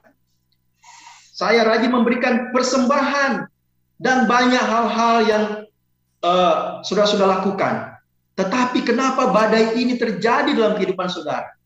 saya 1.36 1.68
rajin 1.68 1.90
memberikan 1.90 2.54
persembahan 2.54 3.50
dan 3.98 4.24
banyak 4.24 4.62
hal-hal 4.62 5.16
yang 5.26 5.44
uh, 6.24 6.80
sudah-sudah 6.80 7.28
lakukan. 7.40 7.98
Tetapi 8.36 8.84
kenapa 8.84 9.32
badai 9.32 9.80
ini 9.80 9.96
terjadi 9.96 10.52
dalam 10.52 10.76
kehidupan 10.76 11.08
saudara? 11.08 11.56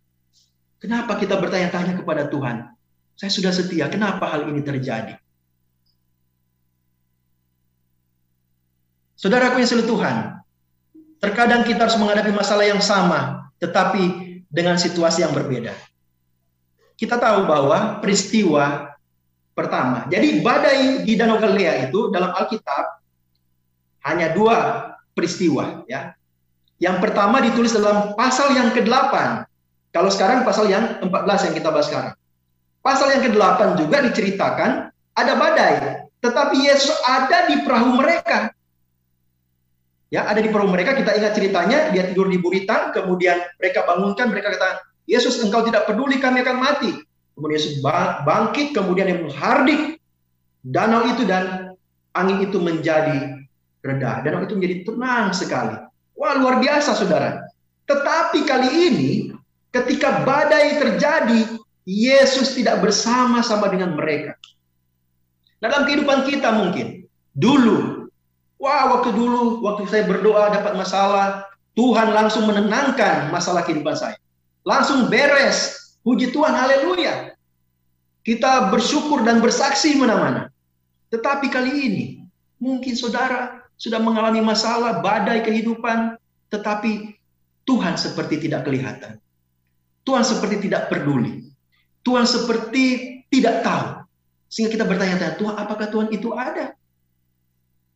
Kenapa 0.83 1.19
kita 1.19 1.37
bertanya-tanya 1.37 1.99
kepada 1.99 2.31
Tuhan? 2.31 2.73
Saya 3.21 3.29
sudah 3.29 3.53
setia, 3.53 3.85
kenapa 3.93 4.25
hal 4.33 4.49
ini 4.49 4.65
terjadi? 4.65 5.13
Saudaraku 9.13 9.61
yang 9.61 9.69
selalu 9.69 9.93
Tuhan, 9.93 10.17
terkadang 11.21 11.61
kita 11.69 11.85
harus 11.85 12.01
menghadapi 12.01 12.33
masalah 12.33 12.65
yang 12.65 12.81
sama, 12.81 13.53
tetapi 13.61 14.41
dengan 14.49 14.81
situasi 14.81 15.21
yang 15.21 15.37
berbeda. 15.37 15.77
Kita 16.97 17.21
tahu 17.21 17.45
bahwa 17.45 18.01
peristiwa 18.01 18.97
pertama. 19.53 20.09
Jadi 20.09 20.41
badai 20.41 21.05
di 21.05 21.13
Danau 21.21 21.37
Galilea 21.37 21.93
itu 21.93 22.09
dalam 22.09 22.33
Alkitab 22.33 23.05
hanya 24.09 24.33
dua 24.33 24.57
peristiwa 25.13 25.85
ya. 25.85 26.17
Yang 26.81 27.05
pertama 27.05 27.45
ditulis 27.45 27.77
dalam 27.77 28.17
pasal 28.17 28.57
yang 28.57 28.73
ke-8. 28.73 29.45
Kalau 29.93 30.09
sekarang 30.09 30.49
pasal 30.49 30.73
yang 30.73 31.05
14 31.05 31.53
yang 31.53 31.55
kita 31.61 31.69
bahas 31.69 31.93
sekarang. 31.93 32.17
Pasal 32.81 33.13
yang 33.17 33.23
ke-8 33.29 33.77
juga 33.77 34.01
diceritakan 34.09 34.89
ada 35.13 35.33
badai, 35.37 35.75
tetapi 36.25 36.65
Yesus 36.65 36.97
ada 37.05 37.49
di 37.49 37.61
perahu 37.61 37.93
mereka. 37.97 38.53
Ya, 40.11 40.27
ada 40.27 40.43
di 40.43 40.51
perahu 40.51 40.67
mereka, 40.73 40.97
kita 40.97 41.15
ingat 41.15 41.39
ceritanya, 41.39 41.93
dia 41.95 42.09
tidur 42.09 42.27
di 42.27 42.41
buritan, 42.41 42.91
kemudian 42.91 43.39
mereka 43.61 43.87
bangunkan, 43.87 44.33
mereka 44.33 44.59
kata, 44.59 44.83
Yesus 45.07 45.39
engkau 45.45 45.63
tidak 45.63 45.87
peduli 45.87 46.19
kami 46.19 46.43
akan 46.43 46.57
mati 46.59 46.93
kemudian 47.41 47.57
Yesus 47.57 47.81
bangkit, 48.29 48.77
kemudian 48.77 49.09
dia 49.09 49.17
menghardik 49.17 49.97
danau 50.61 51.09
itu 51.09 51.25
dan 51.25 51.73
angin 52.13 52.45
itu 52.45 52.61
menjadi 52.61 53.41
reda. 53.81 54.21
Danau 54.21 54.45
itu 54.45 54.61
menjadi 54.61 54.77
tenang 54.85 55.33
sekali. 55.33 55.81
Wah, 56.21 56.37
luar 56.37 56.61
biasa 56.61 56.93
saudara. 56.93 57.49
Tetapi 57.89 58.45
kali 58.45 58.69
ini 58.93 59.11
ketika 59.73 60.21
badai 60.29 60.77
terjadi, 60.77 61.57
Yesus 61.89 62.55
tidak 62.57 62.85
bersama-sama 62.85 63.69
dengan 63.73 63.97
mereka. 63.97 64.37
Dalam 65.61 65.85
kehidupan 65.85 66.25
kita 66.29 66.53
mungkin, 66.53 67.05
dulu, 67.37 68.09
wah 68.57 68.97
waktu 68.97 69.13
dulu, 69.13 69.61
waktu 69.65 69.89
saya 69.89 70.05
berdoa 70.09 70.53
dapat 70.53 70.77
masalah, 70.77 71.49
Tuhan 71.77 72.13
langsung 72.13 72.49
menenangkan 72.49 73.29
masalah 73.33 73.65
kehidupan 73.65 73.97
saya. 73.97 74.17
Langsung 74.65 75.09
beres, 75.09 75.81
Puji 76.01 76.33
Tuhan, 76.33 76.57
haleluya. 76.57 77.37
Kita 78.25 78.73
bersyukur 78.73 79.21
dan 79.25 79.45
bersaksi 79.45 79.97
mana-mana. 79.97 80.49
Tetapi 81.13 81.53
kali 81.53 81.73
ini, 81.73 82.05
mungkin 82.57 82.97
saudara 82.97 83.69
sudah 83.77 84.01
mengalami 84.01 84.41
masalah, 84.41 85.05
badai 85.05 85.45
kehidupan, 85.45 86.17
tetapi 86.49 87.21
Tuhan 87.69 88.01
seperti 88.01 88.49
tidak 88.49 88.65
kelihatan. 88.65 89.21
Tuhan 90.09 90.25
seperti 90.25 90.69
tidak 90.69 90.89
peduli. 90.89 91.50
Tuhan 92.01 92.25
seperti 92.25 92.85
tidak 93.29 93.63
tahu. 93.65 93.87
Sehingga 94.51 94.75
kita 94.75 94.85
bertanya-tanya, 94.89 95.39
Tuhan 95.39 95.55
apakah 95.55 95.87
Tuhan 95.87 96.09
itu 96.11 96.35
ada? 96.35 96.75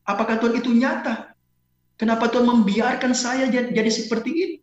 Apakah 0.06 0.38
Tuhan 0.38 0.54
itu 0.60 0.70
nyata? 0.70 1.34
Kenapa 1.98 2.30
Tuhan 2.30 2.46
membiarkan 2.46 3.16
saya 3.16 3.48
jadi 3.50 3.90
seperti 3.90 4.30
ini? 4.30 4.56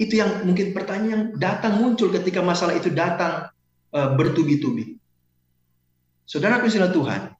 Itu 0.00 0.18
yang 0.18 0.48
mungkin 0.48 0.72
pertanyaan 0.72 1.36
datang 1.36 1.78
muncul 1.78 2.10
ketika 2.10 2.40
masalah 2.40 2.74
itu 2.74 2.88
datang 2.90 3.52
uh, 3.92 4.08
bertubi-tubi. 4.16 4.96
Saudara 6.24 6.62
kusilah 6.62 6.90
Tuhan, 6.90 7.34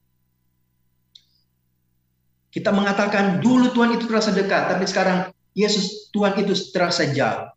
kita 2.52 2.68
mengatakan 2.68 3.40
dulu 3.40 3.72
Tuhan 3.72 3.96
itu 3.96 4.04
terasa 4.04 4.30
dekat, 4.36 4.68
tapi 4.68 4.84
sekarang 4.84 5.32
Yesus 5.56 6.12
Tuhan 6.12 6.36
itu 6.36 6.52
terasa 6.72 7.08
jauh. 7.08 7.48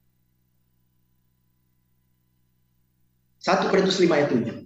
1 3.45 3.69
Korintus 3.69 4.01
5 4.01 4.10
ayat 4.10 4.34
7. 4.34 4.65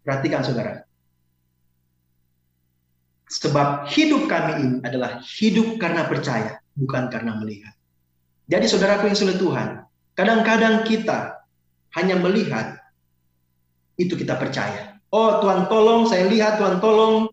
Perhatikan 0.00 0.40
saudara. 0.40 0.88
Sebab 3.28 3.92
hidup 3.92 4.24
kami 4.24 4.52
ini 4.56 4.76
adalah 4.80 5.20
hidup 5.20 5.76
karena 5.76 6.08
percaya, 6.08 6.64
bukan 6.72 7.12
karena 7.12 7.36
melihat. 7.36 7.76
Jadi 8.48 8.72
saudaraku 8.72 9.12
yang 9.12 9.18
sulit 9.20 9.36
Tuhan, 9.36 9.84
kadang-kadang 10.16 10.88
kita 10.88 11.44
hanya 12.00 12.16
melihat 12.16 12.80
itu 14.00 14.16
kita 14.16 14.40
percaya. 14.40 14.96
Oh 15.12 15.44
Tuhan 15.44 15.68
tolong, 15.68 16.08
saya 16.08 16.24
lihat 16.24 16.56
Tuhan 16.56 16.80
tolong, 16.80 17.28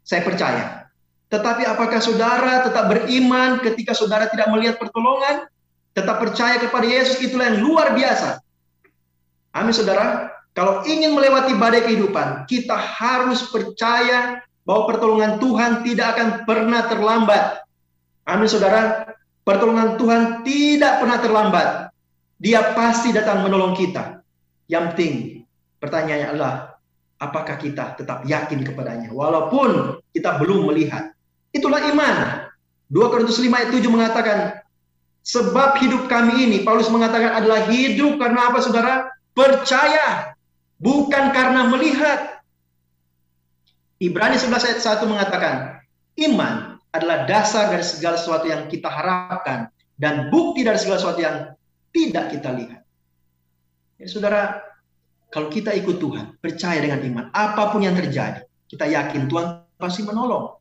saya 0.00 0.24
percaya. 0.24 0.88
Tetapi 1.28 1.64
apakah 1.68 2.00
saudara 2.00 2.64
tetap 2.64 2.88
beriman 2.88 3.60
ketika 3.60 3.92
saudara 3.92 4.32
tidak 4.32 4.48
melihat 4.48 4.80
pertolongan? 4.80 5.44
Tetap 5.92 6.24
percaya 6.24 6.56
kepada 6.56 6.88
Yesus 6.88 7.20
itulah 7.20 7.52
yang 7.52 7.64
luar 7.64 7.92
biasa. 7.92 8.43
Amin 9.54 9.70
saudara. 9.70 10.34
Kalau 10.54 10.82
ingin 10.86 11.14
melewati 11.14 11.54
badai 11.58 11.82
kehidupan, 11.82 12.46
kita 12.46 12.74
harus 12.74 13.50
percaya 13.50 14.42
bahwa 14.66 14.90
pertolongan 14.90 15.38
Tuhan 15.38 15.82
tidak 15.82 16.06
akan 16.14 16.28
pernah 16.46 16.82
terlambat. 16.90 17.44
Amin 18.26 18.50
saudara. 18.50 19.14
Pertolongan 19.44 20.00
Tuhan 20.00 20.22
tidak 20.42 21.04
pernah 21.04 21.18
terlambat. 21.20 21.68
Dia 22.38 22.74
pasti 22.74 23.14
datang 23.14 23.46
menolong 23.46 23.76
kita. 23.76 24.24
Yang 24.66 24.84
penting 24.94 25.14
pertanyaannya 25.78 26.28
adalah 26.32 26.54
apakah 27.20 27.56
kita 27.60 27.94
tetap 28.00 28.24
yakin 28.24 28.64
kepadanya 28.64 29.12
walaupun 29.12 30.00
kita 30.16 30.40
belum 30.40 30.72
melihat. 30.72 31.12
Itulah 31.52 31.84
iman. 31.94 32.48
2 32.88 33.12
Korintus 33.12 33.40
5 33.40 33.48
ayat 33.52 33.70
7 33.70 33.84
mengatakan 33.90 34.38
sebab 35.24 35.80
hidup 35.80 36.04
kami 36.08 36.48
ini 36.48 36.56
Paulus 36.64 36.92
mengatakan 36.92 37.32
adalah 37.36 37.68
hidup 37.68 38.16
karena 38.20 38.52
apa 38.52 38.58
Saudara? 38.60 39.08
Percaya 39.34 40.38
bukan 40.78 41.34
karena 41.34 41.66
melihat. 41.68 42.40
Ibrani 43.98 44.38
11 44.38 44.68
ayat 44.68 44.80
1 44.82 45.10
mengatakan 45.10 45.54
iman 46.28 46.76
adalah 46.94 47.26
dasar 47.26 47.70
dari 47.70 47.82
segala 47.82 48.18
sesuatu 48.18 48.46
yang 48.46 48.66
kita 48.70 48.90
harapkan 48.90 49.70
dan 49.98 50.30
bukti 50.30 50.66
dari 50.66 50.78
segala 50.78 50.98
sesuatu 50.98 51.20
yang 51.22 51.36
tidak 51.94 52.30
kita 52.34 52.50
lihat. 52.54 52.82
Ya, 53.98 54.06
saudara, 54.10 54.60
kalau 55.30 55.50
kita 55.50 55.74
ikut 55.78 56.02
Tuhan, 56.02 56.38
percaya 56.42 56.78
dengan 56.82 57.00
iman, 57.02 57.24
apa 57.30 57.70
pun 57.70 57.86
yang 57.86 57.94
terjadi, 57.94 58.42
kita 58.66 58.86
yakin 58.86 59.30
Tuhan 59.30 59.62
pasti 59.78 60.02
menolong. 60.02 60.58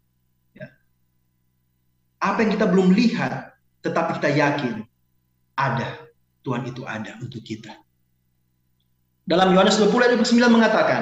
Apa 2.24 2.40
yang 2.40 2.56
kita 2.56 2.72
belum 2.72 2.96
lihat, 2.96 3.52
tetapi 3.84 4.24
kita 4.24 4.32
yakin 4.32 4.88
ada. 5.60 6.08
Tuhan 6.40 6.64
itu 6.64 6.88
ada 6.88 7.20
untuk 7.20 7.44
kita. 7.44 7.76
Dalam 9.24 9.56
Yohanes 9.56 9.80
20 9.80 9.94
ayat 10.04 10.14
29 10.20 10.52
mengatakan, 10.52 11.02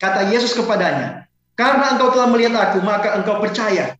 kata 0.00 0.34
Yesus 0.34 0.58
kepadanya, 0.58 1.30
karena 1.54 1.94
engkau 1.94 2.10
telah 2.10 2.28
melihat 2.32 2.54
aku, 2.56 2.82
maka 2.82 3.14
engkau 3.14 3.38
percaya. 3.38 3.94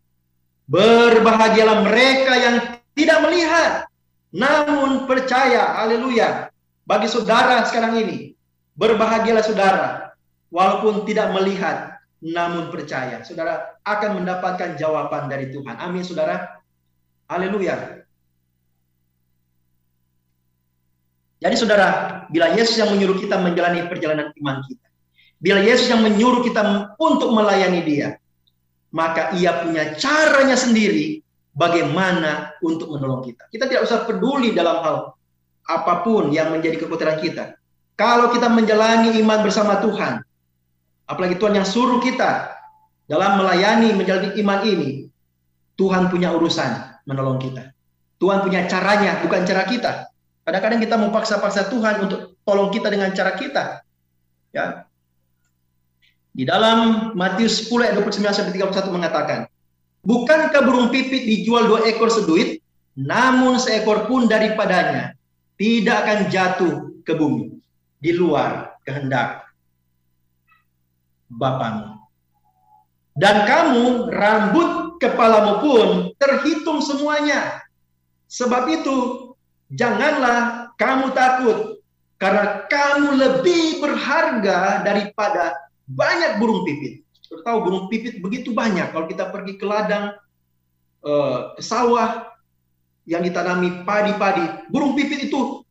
Berbahagialah 0.71 1.87
mereka 1.87 2.33
yang 2.35 2.57
tidak 2.95 3.19
melihat, 3.27 3.87
namun 4.35 5.07
percaya. 5.07 5.83
Haleluya. 5.83 6.51
Bagi 6.87 7.07
saudara 7.07 7.63
sekarang 7.67 8.01
ini, 8.03 8.35
berbahagialah 8.75 9.45
saudara, 9.47 9.89
walaupun 10.51 11.07
tidak 11.07 11.31
melihat, 11.37 12.01
namun 12.19 12.75
percaya. 12.75 13.23
Saudara 13.23 13.79
akan 13.87 14.23
mendapatkan 14.23 14.75
jawaban 14.75 15.31
dari 15.31 15.55
Tuhan. 15.55 15.79
Amin, 15.79 16.03
saudara. 16.03 16.59
Haleluya. 17.31 18.03
Jadi 21.41 21.55
saudara, 21.57 21.89
bila 22.29 22.53
Yesus 22.53 22.77
yang 22.77 22.93
menyuruh 22.93 23.17
kita 23.17 23.41
menjalani 23.41 23.89
perjalanan 23.89 24.29
iman 24.37 24.61
kita, 24.69 24.87
bila 25.41 25.65
Yesus 25.65 25.89
yang 25.89 26.05
menyuruh 26.05 26.45
kita 26.45 26.93
untuk 27.01 27.33
melayani 27.33 27.81
dia, 27.81 28.21
maka 28.93 29.33
ia 29.33 29.65
punya 29.65 29.97
caranya 29.97 30.53
sendiri 30.53 31.25
bagaimana 31.57 32.53
untuk 32.61 32.93
menolong 32.93 33.25
kita. 33.25 33.49
Kita 33.49 33.65
tidak 33.65 33.89
usah 33.89 34.05
peduli 34.05 34.53
dalam 34.53 34.85
hal 34.85 34.97
apa 35.65 36.05
pun 36.05 36.29
yang 36.29 36.53
menjadi 36.53 36.77
kekuatan 36.85 37.25
kita. 37.25 37.57
Kalau 37.97 38.29
kita 38.33 38.53
menjalani 38.53 39.17
iman 39.25 39.41
bersama 39.41 39.81
Tuhan, 39.81 40.21
apalagi 41.09 41.41
Tuhan 41.41 41.57
yang 41.57 41.69
suruh 41.69 42.05
kita 42.05 42.53
dalam 43.09 43.41
melayani 43.41 43.97
menjalani 43.97 44.37
iman 44.41 44.61
ini, 44.67 44.91
Tuhan 45.81 46.13
punya 46.13 46.37
urusan 46.37 47.01
menolong 47.09 47.41
kita. 47.41 47.73
Tuhan 48.21 48.45
punya 48.45 48.69
caranya, 48.69 49.25
bukan 49.25 49.49
cara 49.49 49.65
kita. 49.65 50.10
Kadang-kadang 50.45 50.81
kita 50.81 50.95
mau 50.97 51.13
paksa-paksa 51.13 51.69
Tuhan 51.69 52.09
untuk 52.09 52.41
tolong 52.43 52.73
kita 52.73 52.89
dengan 52.89 53.13
cara 53.13 53.37
kita. 53.37 53.85
Ya. 54.51 54.89
Di 56.31 56.47
dalam 56.47 57.11
Matius 57.19 57.69
10 57.69 57.87
ayat 57.87 57.95
29 57.99 58.31
sampai 58.33 58.53
31 58.55 58.97
mengatakan, 58.97 59.41
Bukankah 60.01 60.65
burung 60.65 60.89
pipit 60.89 61.29
dijual 61.29 61.69
dua 61.69 61.85
ekor 61.85 62.09
seduit, 62.09 62.65
namun 62.97 63.61
seekor 63.61 64.09
pun 64.09 64.25
daripadanya 64.25 65.13
tidak 65.61 65.97
akan 66.09 66.19
jatuh 66.33 66.75
ke 67.05 67.13
bumi 67.13 67.61
di 68.01 68.17
luar 68.17 68.81
kehendak 68.81 69.45
Bapamu. 71.29 72.01
Dan 73.13 73.45
kamu 73.45 74.09
rambut 74.09 74.97
kepalamu 74.99 75.53
pun 75.63 75.89
terhitung 76.17 76.81
semuanya. 76.81 77.61
Sebab 78.27 78.67
itu 78.73 78.97
janganlah 79.71 80.71
kamu 80.77 81.15
takut 81.15 81.81
karena 82.21 82.69
kamu 82.69 83.09
lebih 83.17 83.81
berharga 83.81 84.85
daripada 84.85 85.57
banyak 85.89 86.37
burung 86.37 86.69
pipit. 86.69 87.01
Kita 87.25 87.41
tahu 87.47 87.59
burung 87.65 87.87
pipit 87.89 88.21
begitu 88.21 88.53
banyak. 88.53 88.93
Kalau 88.93 89.07
kita 89.09 89.33
pergi 89.33 89.57
ke 89.57 89.65
ladang, 89.65 90.13
eh, 91.01 91.39
ke 91.57 91.63
sawah 91.65 92.29
yang 93.09 93.25
ditanami 93.25 93.83
padi-padi, 93.89 94.69
burung 94.69 94.93
pipit 94.93 95.33
itu 95.33 95.65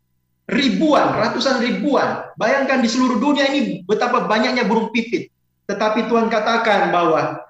ribuan, 0.49 1.13
ratusan 1.13 1.61
ribuan. 1.61 2.33
Bayangkan 2.33 2.81
di 2.81 2.89
seluruh 2.89 3.21
dunia 3.21 3.45
ini 3.53 3.85
betapa 3.85 4.25
banyaknya 4.25 4.65
burung 4.65 4.89
pipit. 4.89 5.29
Tetapi 5.69 6.09
Tuhan 6.09 6.33
katakan 6.33 6.89
bahwa 6.89 7.45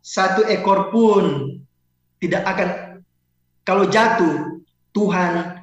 satu 0.00 0.48
ekor 0.48 0.88
pun 0.88 1.24
tidak 2.16 2.42
akan 2.48 2.68
kalau 3.68 3.84
jatuh 3.84 4.64
Tuhan 4.96 5.57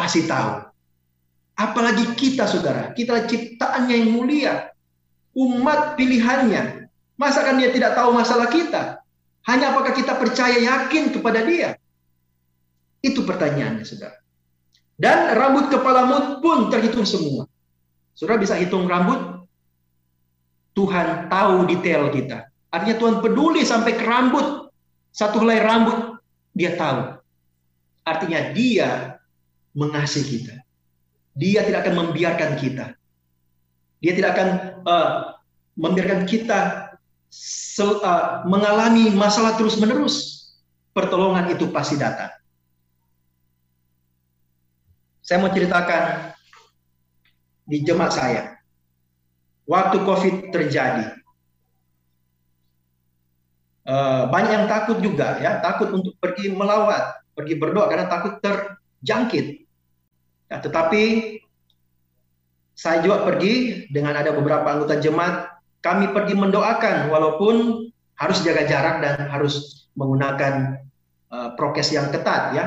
pasti 0.00 0.24
tahu. 0.24 0.64
Apalagi 1.60 2.16
kita 2.16 2.48
saudara, 2.48 2.96
kita 2.96 3.28
ciptaannya 3.28 3.94
yang 4.00 4.10
mulia, 4.16 4.72
umat 5.36 6.00
pilihannya. 6.00 6.88
Masa 7.20 7.44
kan 7.44 7.60
dia 7.60 7.68
tidak 7.68 7.92
tahu 7.92 8.16
masalah 8.16 8.48
kita? 8.48 9.04
Hanya 9.44 9.76
apakah 9.76 9.92
kita 9.92 10.16
percaya 10.16 10.56
yakin 10.56 11.12
kepada 11.12 11.44
dia? 11.44 11.76
Itu 13.04 13.28
pertanyaannya 13.28 13.84
saudara. 13.84 14.16
Dan 14.96 15.36
rambut 15.36 15.68
kepalamu 15.68 16.40
pun 16.40 16.72
terhitung 16.72 17.04
semua. 17.04 17.44
Saudara 18.16 18.40
bisa 18.40 18.56
hitung 18.56 18.88
rambut? 18.88 19.44
Tuhan 20.72 21.28
tahu 21.28 21.68
detail 21.68 22.08
kita. 22.08 22.48
Artinya 22.72 22.96
Tuhan 22.96 23.16
peduli 23.20 23.68
sampai 23.68 24.00
ke 24.00 24.04
rambut. 24.04 24.72
Satu 25.12 25.44
helai 25.44 25.60
rambut, 25.60 26.16
dia 26.56 26.72
tahu. 26.78 27.20
Artinya 28.06 28.40
dia 28.56 29.19
mengasihi 29.74 30.40
kita. 30.40 30.56
Dia 31.38 31.62
tidak 31.62 31.86
akan 31.86 31.94
membiarkan 32.06 32.58
kita. 32.58 32.86
Dia 34.00 34.12
tidak 34.16 34.30
akan 34.36 34.48
uh, 34.88 35.12
membiarkan 35.78 36.26
kita 36.26 36.90
sel, 37.30 38.02
uh, 38.02 38.42
mengalami 38.48 39.12
masalah 39.14 39.54
terus-menerus. 39.54 40.48
Pertolongan 40.90 41.54
itu 41.54 41.70
pasti 41.70 41.94
datang. 41.94 42.34
Saya 45.22 45.38
mau 45.38 45.54
ceritakan 45.54 46.34
di 47.70 47.86
jemaat 47.86 48.10
saya. 48.10 48.42
Waktu 49.70 50.02
COVID 50.02 50.50
terjadi, 50.50 51.14
uh, 53.86 54.26
banyak 54.26 54.50
yang 54.50 54.66
takut 54.66 54.98
juga 54.98 55.38
ya, 55.38 55.62
takut 55.62 55.94
untuk 55.94 56.18
pergi 56.18 56.50
melawat, 56.50 57.22
pergi 57.38 57.54
berdoa 57.54 57.86
karena 57.86 58.10
takut 58.10 58.42
terjangkit. 59.00 59.64
Ya, 60.52 60.60
tetapi 60.60 61.02
saya 62.76 63.04
juga 63.04 63.24
pergi 63.24 63.86
dengan 63.92 64.16
ada 64.16 64.32
beberapa 64.32 64.64
anggota 64.64 64.96
jemaat, 65.00 65.52
kami 65.80 66.12
pergi 66.12 66.36
mendoakan 66.36 67.08
walaupun 67.12 67.88
harus 68.16 68.38
jaga 68.44 68.68
jarak 68.68 69.00
dan 69.00 69.28
harus 69.28 69.86
menggunakan 69.96 70.84
uh, 71.32 71.56
prokes 71.56 71.92
yang 71.92 72.12
ketat 72.12 72.52
ya. 72.52 72.64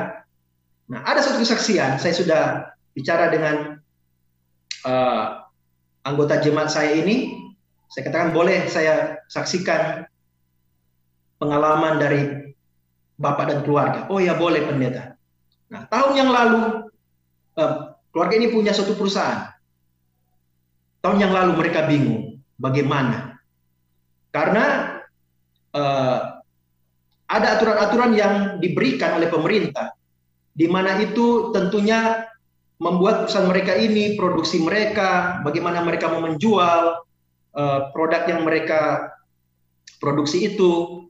Nah, 0.90 1.00
ada 1.06 1.22
satu 1.22 1.40
kesaksian, 1.40 1.96
saya 1.98 2.14
sudah 2.14 2.42
bicara 2.92 3.30
dengan 3.32 3.80
uh, 4.84 5.46
anggota 6.04 6.42
jemaat 6.42 6.70
saya 6.70 6.94
ini, 6.98 7.34
saya 7.88 8.10
katakan 8.10 8.34
boleh 8.34 8.66
saya 8.68 9.22
saksikan 9.30 10.04
pengalaman 11.38 11.98
dari 12.02 12.22
Bapak 13.14 13.46
dan 13.46 13.58
keluarga. 13.62 14.10
Oh 14.10 14.18
ya 14.18 14.34
boleh 14.34 14.66
pendeta. 14.66 15.13
Nah, 15.72 15.88
tahun 15.88 16.12
yang 16.18 16.30
lalu 16.30 16.90
uh, 17.56 17.74
keluarga 18.12 18.34
ini 18.36 18.48
punya 18.52 18.72
satu 18.74 18.94
perusahaan. 18.98 19.50
Tahun 21.00 21.18
yang 21.20 21.32
lalu 21.32 21.60
mereka 21.60 21.84
bingung 21.84 22.40
bagaimana. 22.56 23.38
Karena 24.32 24.98
uh, 25.74 26.18
ada 27.28 27.48
aturan-aturan 27.58 28.12
yang 28.14 28.34
diberikan 28.60 29.16
oleh 29.16 29.28
pemerintah, 29.28 29.96
di 30.54 30.68
mana 30.68 31.00
itu 31.00 31.50
tentunya 31.50 32.28
membuat 32.78 33.24
perusahaan 33.24 33.48
mereka 33.48 33.74
ini, 33.78 34.18
produksi 34.18 34.60
mereka, 34.60 35.40
bagaimana 35.42 35.80
mereka 35.82 36.10
mau 36.10 36.22
menjual 36.22 37.02
uh, 37.54 37.80
produk 37.94 38.22
yang 38.28 38.42
mereka 38.42 39.14
produksi 40.02 40.52
itu, 40.52 41.04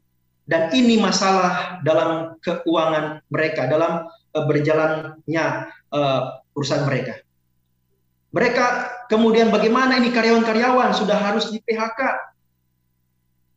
dan 0.45 0.68
ini 0.76 1.01
masalah 1.01 1.80
dalam 1.80 2.36
keuangan 2.45 3.24
mereka, 3.32 3.64
dalam 3.64 4.05
uh, 4.09 4.45
berjalannya 4.45 5.45
uh, 5.88 6.22
perusahaan 6.53 6.84
mereka. 6.84 7.16
Mereka 8.34 8.64
kemudian 9.09 9.49
bagaimana 9.49 9.97
ini 9.97 10.12
karyawan-karyawan 10.12 10.92
sudah 10.92 11.16
harus 11.16 11.49
di 11.49 11.62
PHK. 11.64 12.01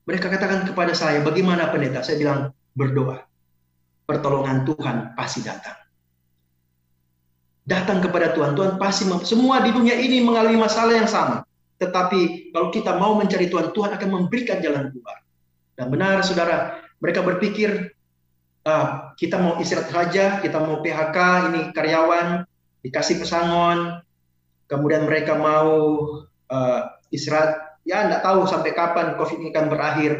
Mereka 0.07 0.31
katakan 0.31 0.63
kepada 0.63 0.95
saya, 0.95 1.19
bagaimana 1.19 1.67
pendeta? 1.67 1.99
Saya 1.99 2.15
bilang, 2.23 2.55
berdoa. 2.71 3.27
Pertolongan 4.07 4.63
Tuhan 4.63 5.17
pasti 5.19 5.43
datang. 5.43 5.75
Datang 7.67 7.99
kepada 7.99 8.31
Tuhan. 8.31 8.55
Tuhan 8.55 8.79
pasti, 8.79 9.03
semua 9.27 9.59
di 9.59 9.75
dunia 9.75 9.99
ini 9.99 10.23
mengalami 10.23 10.55
masalah 10.55 10.95
yang 10.95 11.11
sama. 11.11 11.43
Tetapi 11.75 12.55
kalau 12.55 12.71
kita 12.71 12.95
mau 12.95 13.19
mencari 13.19 13.51
Tuhan, 13.51 13.75
Tuhan 13.75 13.91
akan 13.99 14.07
memberikan 14.07 14.63
jalan 14.63 14.95
keluar. 14.95 15.26
Dan 15.77 15.93
benar, 15.93 16.25
saudara, 16.25 16.81
mereka 16.97 17.21
berpikir, 17.21 17.93
ah, 18.65 19.13
kita 19.13 19.37
mau 19.37 19.61
istirahat 19.61 19.93
saja, 19.93 20.41
kita 20.41 20.57
mau 20.57 20.81
PHK, 20.81 21.17
ini 21.53 21.61
karyawan, 21.69 22.49
dikasih 22.81 23.21
pesangon, 23.21 24.01
kemudian 24.67 25.07
mereka 25.07 25.35
mau 25.35 25.71
uh, 26.51 26.79
istirahat, 27.11 27.79
ya 27.87 28.07
tidak 28.07 28.21
tahu 28.23 28.47
sampai 28.47 28.71
kapan 28.75 29.15
COVID 29.15 29.37
ini 29.43 29.49
akan 29.51 29.67
berakhir. 29.71 30.11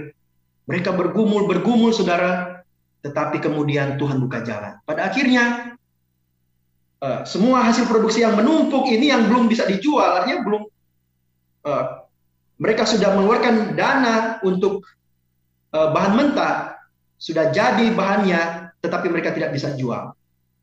Mereka 0.68 0.92
bergumul, 0.96 1.48
bergumul 1.48 1.96
saudara, 1.96 2.64
tetapi 3.04 3.40
kemudian 3.40 3.96
Tuhan 3.96 4.20
buka 4.20 4.44
jalan. 4.44 4.80
Pada 4.84 5.08
akhirnya, 5.08 5.76
uh, 7.00 7.24
semua 7.24 7.64
hasil 7.64 7.88
produksi 7.88 8.24
yang 8.24 8.36
menumpuk 8.36 8.88
ini 8.92 9.12
yang 9.12 9.32
belum 9.32 9.48
bisa 9.48 9.64
dijual, 9.64 10.24
artinya 10.24 10.44
belum, 10.44 10.64
uh, 11.68 11.86
mereka 12.58 12.84
sudah 12.90 13.16
mengeluarkan 13.16 13.78
dana 13.78 14.42
untuk 14.44 14.84
bahan 15.72 16.14
mentah, 16.16 16.78
sudah 17.18 17.50
jadi 17.50 17.92
bahannya, 17.92 18.74
tetapi 18.82 19.10
mereka 19.10 19.34
tidak 19.34 19.52
bisa 19.54 19.74
jual. 19.74 20.14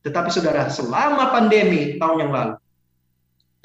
Tetapi 0.05 0.29
saudara, 0.29 0.69
selama 0.69 1.33
pandemi 1.33 1.97
tahun 1.97 2.29
yang 2.29 2.33
lalu, 2.33 2.55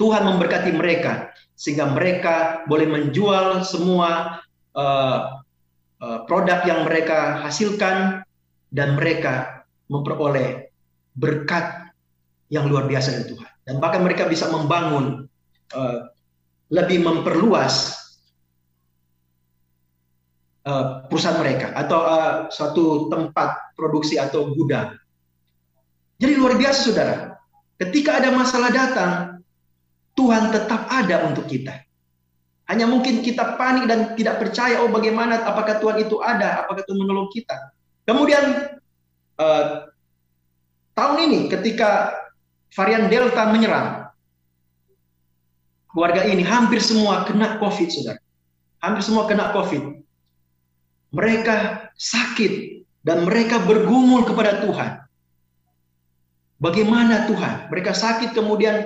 Tuhan 0.00 0.24
memberkati 0.24 0.72
mereka 0.72 1.28
sehingga 1.52 1.92
mereka 1.92 2.64
boleh 2.64 2.88
menjual 2.88 3.60
semua 3.68 4.40
uh, 4.72 5.44
uh, 6.00 6.18
produk 6.24 6.64
yang 6.64 6.88
mereka 6.88 7.44
hasilkan 7.44 8.24
dan 8.72 8.96
mereka 8.96 9.68
memperoleh 9.92 10.72
berkat 11.12 11.92
yang 12.48 12.72
luar 12.72 12.88
biasa 12.88 13.20
dari 13.20 13.36
Tuhan. 13.36 13.50
Dan 13.68 13.76
bahkan 13.76 14.00
mereka 14.00 14.24
bisa 14.24 14.48
membangun 14.48 15.28
uh, 15.76 16.08
lebih 16.72 17.04
memperluas 17.04 17.99
uh, 20.70 20.82
perusahaan 21.10 21.42
mereka 21.42 21.74
atau 21.74 21.98
uh, 22.06 22.34
suatu 22.46 23.10
tempat 23.10 23.74
produksi 23.74 24.22
atau 24.22 24.54
gudang. 24.54 24.94
Jadi 26.22 26.32
luar 26.38 26.54
biasa 26.54 26.78
saudara. 26.78 27.16
Ketika 27.80 28.20
ada 28.20 28.30
masalah 28.30 28.68
datang, 28.68 29.12
Tuhan 30.12 30.52
tetap 30.52 30.84
ada 30.92 31.24
untuk 31.24 31.48
kita. 31.48 31.80
Hanya 32.68 32.86
mungkin 32.86 33.24
kita 33.24 33.56
panik 33.56 33.88
dan 33.88 34.14
tidak 34.14 34.36
percaya, 34.38 34.84
oh 34.84 34.92
bagaimana, 34.92 35.42
apakah 35.42 35.80
Tuhan 35.80 35.96
itu 36.06 36.20
ada, 36.20 36.62
apakah 36.62 36.84
Tuhan 36.84 37.00
menolong 37.00 37.32
kita. 37.32 37.72
Kemudian 38.04 38.76
uh, 39.40 39.90
tahun 40.92 41.16
ini 41.24 41.40
ketika 41.50 42.14
varian 42.76 43.08
Delta 43.08 43.48
menyerang, 43.48 44.12
keluarga 45.88 46.22
ini 46.28 46.44
hampir 46.44 46.78
semua 46.84 47.24
kena 47.24 47.56
COVID, 47.58 47.88
saudara. 47.90 48.20
Hampir 48.84 49.02
semua 49.02 49.24
kena 49.24 49.56
COVID. 49.56 50.04
Mereka 51.10 51.90
sakit 51.98 52.82
dan 53.02 53.26
mereka 53.26 53.58
bergumul 53.62 54.22
kepada 54.22 54.62
Tuhan. 54.62 54.90
Bagaimana 56.60 57.26
Tuhan? 57.26 57.72
Mereka 57.72 57.96
sakit 57.96 58.36
kemudian 58.36 58.84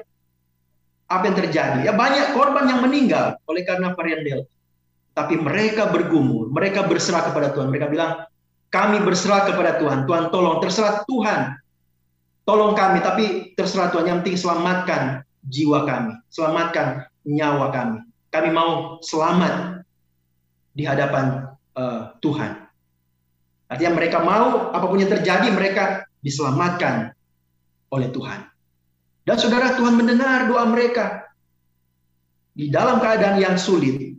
apa 1.10 1.22
yang 1.26 1.36
terjadi? 1.36 1.78
Ya 1.84 1.92
banyak 1.92 2.32
korban 2.32 2.70
yang 2.70 2.80
meninggal 2.80 3.36
oleh 3.50 3.66
karena 3.66 3.92
varian 3.92 4.22
Delta. 4.22 4.50
Tapi 5.14 5.38
mereka 5.38 5.90
bergumul, 5.94 6.50
mereka 6.50 6.86
berserah 6.90 7.30
kepada 7.30 7.54
Tuhan. 7.54 7.70
Mereka 7.70 7.86
bilang, 7.86 8.26
kami 8.74 8.98
berserah 9.06 9.46
kepada 9.46 9.78
Tuhan. 9.78 10.10
Tuhan 10.10 10.34
tolong, 10.34 10.58
terserah 10.58 11.06
Tuhan. 11.06 11.54
Tolong 12.42 12.74
kami, 12.74 12.98
tapi 12.98 13.24
terserah 13.54 13.94
Tuhan. 13.94 14.10
Yang 14.10 14.18
penting 14.26 14.38
selamatkan 14.42 15.02
jiwa 15.46 15.86
kami. 15.86 16.18
Selamatkan 16.34 17.06
nyawa 17.22 17.70
kami. 17.70 18.02
Kami 18.34 18.48
mau 18.50 18.98
selamat 19.06 19.86
di 20.74 20.82
hadapan 20.82 21.43
uh, 21.78 22.14
Tuhan. 22.22 22.64
Artinya 23.70 23.92
mereka 23.96 24.22
mau 24.22 24.70
apa 24.70 24.86
pun 24.86 25.00
yang 25.00 25.10
terjadi 25.10 25.48
mereka 25.50 26.06
diselamatkan 26.22 27.12
oleh 27.90 28.08
Tuhan. 28.10 28.46
Dan 29.24 29.36
saudara 29.40 29.72
Tuhan 29.74 29.96
mendengar 29.96 30.46
doa 30.48 30.68
mereka. 30.68 31.26
Di 32.54 32.70
dalam 32.70 33.02
keadaan 33.02 33.42
yang 33.42 33.58
sulit, 33.58 34.14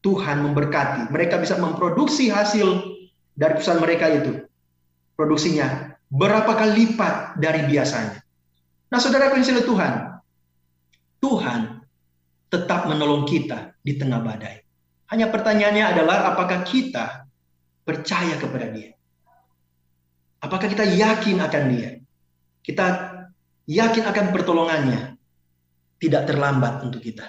Tuhan 0.00 0.46
memberkati. 0.46 1.10
Mereka 1.10 1.42
bisa 1.42 1.58
memproduksi 1.58 2.30
hasil 2.30 2.86
dari 3.34 3.58
perusahaan 3.58 3.82
mereka 3.82 4.06
itu. 4.14 4.46
Produksinya 5.18 5.96
berapa 6.06 6.54
kali 6.54 6.72
lipat 6.86 7.40
dari 7.40 7.66
biasanya. 7.66 8.22
Nah 8.90 8.98
saudara 8.98 9.30
yang 9.30 9.42
Tuhan, 9.42 9.92
Tuhan 11.18 11.60
tetap 12.50 12.90
menolong 12.90 13.26
kita 13.26 13.74
di 13.80 13.94
tengah 13.94 14.18
badai. 14.22 14.69
Hanya 15.10 15.26
pertanyaannya 15.28 15.84
adalah 15.90 16.34
apakah 16.34 16.62
kita 16.62 17.26
percaya 17.82 18.38
kepada 18.38 18.70
dia? 18.70 18.94
Apakah 20.40 20.70
kita 20.70 20.86
yakin 20.86 21.42
akan 21.42 21.64
dia? 21.74 21.98
Kita 22.62 22.86
yakin 23.66 24.06
akan 24.06 24.26
pertolongannya, 24.30 25.18
tidak 25.98 26.30
terlambat 26.30 26.86
untuk 26.86 27.02
kita. 27.02 27.26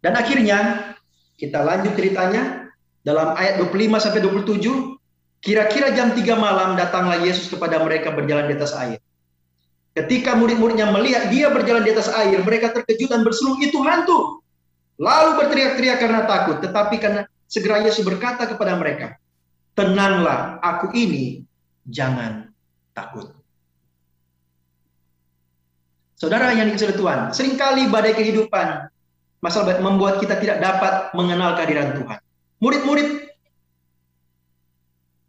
Dan 0.00 0.16
akhirnya 0.16 0.92
kita 1.40 1.60
lanjut 1.64 1.96
ceritanya 1.96 2.68
dalam 3.00 3.32
ayat 3.36 3.60
25 3.64 3.96
sampai 4.00 4.20
27, 4.20 5.40
kira-kira 5.40 5.92
jam 5.96 6.12
3 6.12 6.20
malam 6.36 6.76
datanglah 6.76 7.20
Yesus 7.20 7.48
kepada 7.48 7.80
mereka 7.80 8.12
berjalan 8.12 8.44
di 8.48 8.54
atas 8.60 8.76
air. 8.76 9.00
Ketika 9.96 10.36
murid-muridnya 10.36 10.92
melihat 10.92 11.32
dia 11.32 11.48
berjalan 11.50 11.82
di 11.82 11.90
atas 11.96 12.12
air, 12.12 12.38
mereka 12.44 12.76
terkejut 12.76 13.10
dan 13.10 13.24
berseru, 13.26 13.58
itu 13.58 13.80
hantu. 13.82 14.39
Lalu 15.00 15.30
berteriak-teriak 15.40 15.96
karena 15.96 16.28
takut, 16.28 16.60
tetapi 16.60 17.00
karena 17.00 17.24
segera 17.48 17.80
Yesus 17.80 18.04
berkata 18.04 18.44
kepada 18.44 18.76
mereka, 18.76 19.16
tenanglah, 19.72 20.60
aku 20.60 20.92
ini, 20.92 21.40
jangan 21.88 22.52
takut. 22.92 23.32
Saudara 26.20 26.52
yang 26.52 26.68
dikasih 26.68 27.00
Tuhan, 27.00 27.32
sering 27.32 27.56
kali 27.56 27.88
badai 27.88 28.12
kehidupan 28.12 28.92
masalah 29.40 29.80
membuat 29.80 30.20
kita 30.20 30.36
tidak 30.36 30.60
dapat 30.60 31.16
mengenal 31.16 31.56
kehadiran 31.56 31.96
Tuhan. 31.96 32.20
Murid-murid 32.60 33.08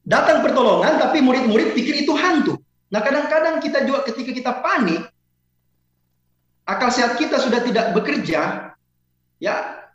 datang 0.04 0.44
pertolongan, 0.44 1.00
tapi 1.00 1.24
murid-murid 1.24 1.72
pikir 1.72 2.04
itu 2.04 2.12
hantu. 2.12 2.60
Nah 2.92 3.00
kadang-kadang 3.00 3.64
kita 3.64 3.88
juga 3.88 4.04
ketika 4.04 4.36
kita 4.36 4.52
panik, 4.60 5.08
akal 6.68 6.92
sehat 6.92 7.16
kita 7.16 7.40
sudah 7.40 7.64
tidak 7.64 7.96
bekerja, 7.96 8.71
ya, 9.42 9.90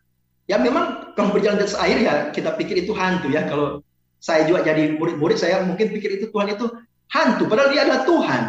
ya 0.51 0.59
memang 0.59 1.15
kalau 1.15 1.31
berjalan 1.33 1.63
atas 1.63 1.79
air 1.79 2.03
ya 2.03 2.35
kita 2.35 2.59
pikir 2.59 2.83
itu 2.83 2.93
hantu 2.93 3.31
ya. 3.31 3.47
Kalau 3.47 3.81
saya 4.19 4.45
juga 4.45 4.67
jadi 4.67 4.99
murid-murid, 4.99 5.39
saya 5.39 5.63
mungkin 5.63 5.95
pikir 5.95 6.19
itu 6.19 6.27
Tuhan 6.35 6.51
itu 6.51 6.67
hantu, 7.15 7.47
padahal 7.47 7.71
dia 7.71 7.87
adalah 7.87 8.03
Tuhan. 8.03 8.43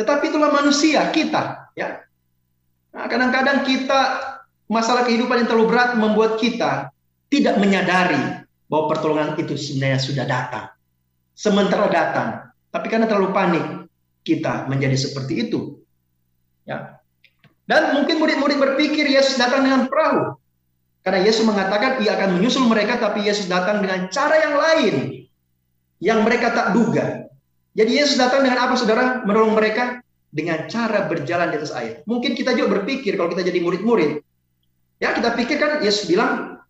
Tetapi 0.00 0.24
itulah 0.32 0.50
manusia 0.50 1.12
kita, 1.12 1.68
Ya. 1.72 2.04
Nah, 2.92 3.08
kadang-kadang 3.08 3.64
kita 3.64 4.00
masalah 4.68 5.08
kehidupan 5.08 5.44
yang 5.44 5.48
terlalu 5.48 5.72
berat 5.72 5.96
membuat 5.96 6.36
kita 6.36 6.92
tidak 7.32 7.56
menyadari 7.56 8.44
bahwa 8.68 8.92
pertolongan 8.92 9.36
itu 9.40 9.56
sebenarnya 9.56 10.00
sudah 10.00 10.24
datang. 10.28 10.68
Sementara 11.32 11.88
datang, 11.88 12.28
tapi 12.68 12.92
karena 12.92 13.08
terlalu 13.08 13.32
panik, 13.32 13.64
kita 14.20 14.68
menjadi 14.68 14.96
seperti 14.96 15.48
itu. 15.48 15.80
Ya. 16.68 17.00
Dan 17.66 17.94
mungkin 17.94 18.18
murid-murid 18.18 18.58
berpikir 18.58 19.06
Yesus 19.06 19.38
datang 19.38 19.62
dengan 19.62 19.86
perahu. 19.86 20.34
Karena 21.02 21.22
Yesus 21.26 21.42
mengatakan 21.42 21.98
ia 22.02 22.14
akan 22.14 22.38
menyusul 22.38 22.66
mereka, 22.70 22.98
tapi 22.98 23.26
Yesus 23.26 23.50
datang 23.50 23.82
dengan 23.82 24.06
cara 24.10 24.34
yang 24.38 24.54
lain 24.54 24.94
yang 26.02 26.22
mereka 26.26 26.54
tak 26.54 26.74
duga. 26.74 27.26
Jadi 27.74 27.90
Yesus 27.98 28.18
datang 28.18 28.46
dengan 28.46 28.66
apa, 28.66 28.74
saudara? 28.78 29.22
Menolong 29.26 29.54
mereka 29.54 30.02
dengan 30.32 30.66
cara 30.66 31.06
berjalan 31.06 31.50
di 31.50 31.56
atas 31.58 31.74
air. 31.74 32.06
Mungkin 32.06 32.38
kita 32.38 32.54
juga 32.54 32.80
berpikir 32.80 33.14
kalau 33.18 33.30
kita 33.34 33.46
jadi 33.46 33.58
murid-murid, 33.62 34.22
ya 34.98 35.12
kita 35.12 35.34
pikir 35.36 35.56
kan 35.58 35.82
Yesus 35.84 36.08
bilang 36.08 36.62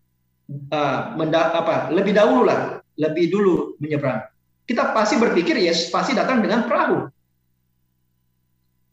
uh, 0.69 1.01
apa 1.31 1.93
lebih 1.93 2.11
dahulu 2.17 2.43
lah, 2.45 2.83
lebih 2.99 3.31
dulu 3.31 3.79
menyeberang. 3.79 4.27
Kita 4.63 4.95
pasti 4.95 5.19
berpikir 5.19 5.59
Yesus 5.59 5.91
pasti 5.91 6.15
datang 6.15 6.43
dengan 6.43 6.67
perahu. 6.67 7.07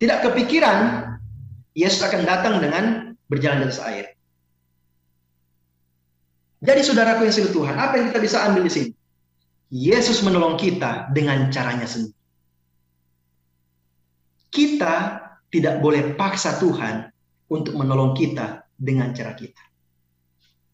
Tidak 0.01 0.19
kepikiran 0.25 1.10
Yesus 1.75 2.03
akan 2.03 2.27
datang 2.27 2.59
dengan 2.59 3.15
berjalan 3.31 3.63
di 3.63 3.67
atas 3.71 3.83
air. 3.87 4.15
Jadi 6.61 6.81
saudaraku 6.85 7.25
yang 7.25 7.35
sungguh 7.35 7.55
Tuhan, 7.57 7.75
apa 7.79 7.95
yang 7.97 8.07
kita 8.13 8.21
bisa 8.21 8.45
ambil 8.45 8.69
di 8.69 8.73
sini? 8.73 8.91
Yesus 9.71 10.21
menolong 10.27 10.59
kita 10.59 11.09
dengan 11.15 11.49
caranya 11.49 11.87
sendiri. 11.87 12.19
Kita 14.51 14.95
tidak 15.49 15.79
boleh 15.79 16.19
paksa 16.19 16.59
Tuhan 16.59 17.07
untuk 17.49 17.79
menolong 17.79 18.19
kita 18.19 18.67
dengan 18.75 19.15
cara 19.15 19.33
kita. 19.39 19.63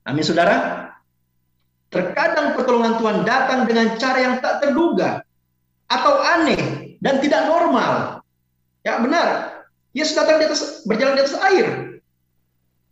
Amin 0.09 0.25
saudara. 0.25 0.89
Terkadang 1.93 2.59
pertolongan 2.59 2.99
Tuhan 2.99 3.19
datang 3.23 3.69
dengan 3.69 3.95
cara 4.01 4.19
yang 4.19 4.35
tak 4.43 4.65
terduga 4.65 5.23
atau 5.87 6.19
aneh 6.19 6.97
dan 6.99 7.23
tidak 7.23 7.47
normal. 7.47 8.21
Ya 8.83 8.99
benar. 8.99 9.56
Yesus 9.97 10.13
datang 10.13 10.37
di 10.37 10.45
atas 10.45 10.85
berjalan 10.85 11.17
di 11.17 11.25
atas 11.25 11.41
air. 11.41 11.67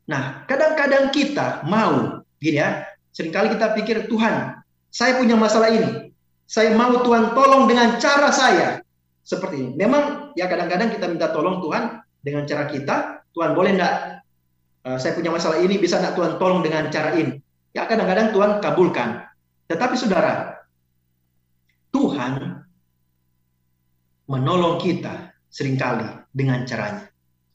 Nah, 0.09 0.49
kadang-kadang 0.49 1.13
kita 1.13 1.61
mau 1.69 2.25
gini 2.41 2.65
ya. 2.65 2.81
Seringkali 3.13 3.53
kita 3.53 3.77
pikir 3.77 4.09
Tuhan, 4.09 4.59
saya 4.89 5.21
punya 5.21 5.37
masalah 5.37 5.69
ini. 5.69 6.11
Saya 6.49 6.73
mau 6.73 7.05
Tuhan 7.05 7.37
tolong 7.37 7.69
dengan 7.69 8.01
cara 8.01 8.33
saya 8.33 8.81
seperti 9.21 9.61
ini. 9.61 9.71
Memang 9.77 10.33
ya 10.33 10.49
kadang-kadang 10.49 10.91
kita 10.97 11.07
minta 11.07 11.29
tolong 11.31 11.61
Tuhan 11.61 12.01
dengan 12.25 12.49
cara 12.49 12.65
kita. 12.73 12.97
Tuhan 13.37 13.53
boleh 13.53 13.77
enggak 13.77 13.95
uh, 14.89 14.99
saya 14.99 15.13
punya 15.13 15.29
masalah 15.29 15.61
ini 15.61 15.77
bisa 15.77 16.01
enggak 16.01 16.17
Tuhan 16.17 16.33
tolong 16.41 16.65
dengan 16.65 16.89
cara 16.89 17.15
ini? 17.15 17.37
Ya 17.77 17.85
kadang-kadang 17.85 18.33
Tuhan 18.33 18.51
kabulkan. 18.65 19.29
Tetapi 19.69 19.95
saudara, 19.95 20.59
Tuhan 21.93 22.65
menolong 24.27 24.81
kita 24.81 25.37
sering 25.53 25.79
kali 25.79 26.24
dengan 26.35 26.67
caranya. 26.67 27.07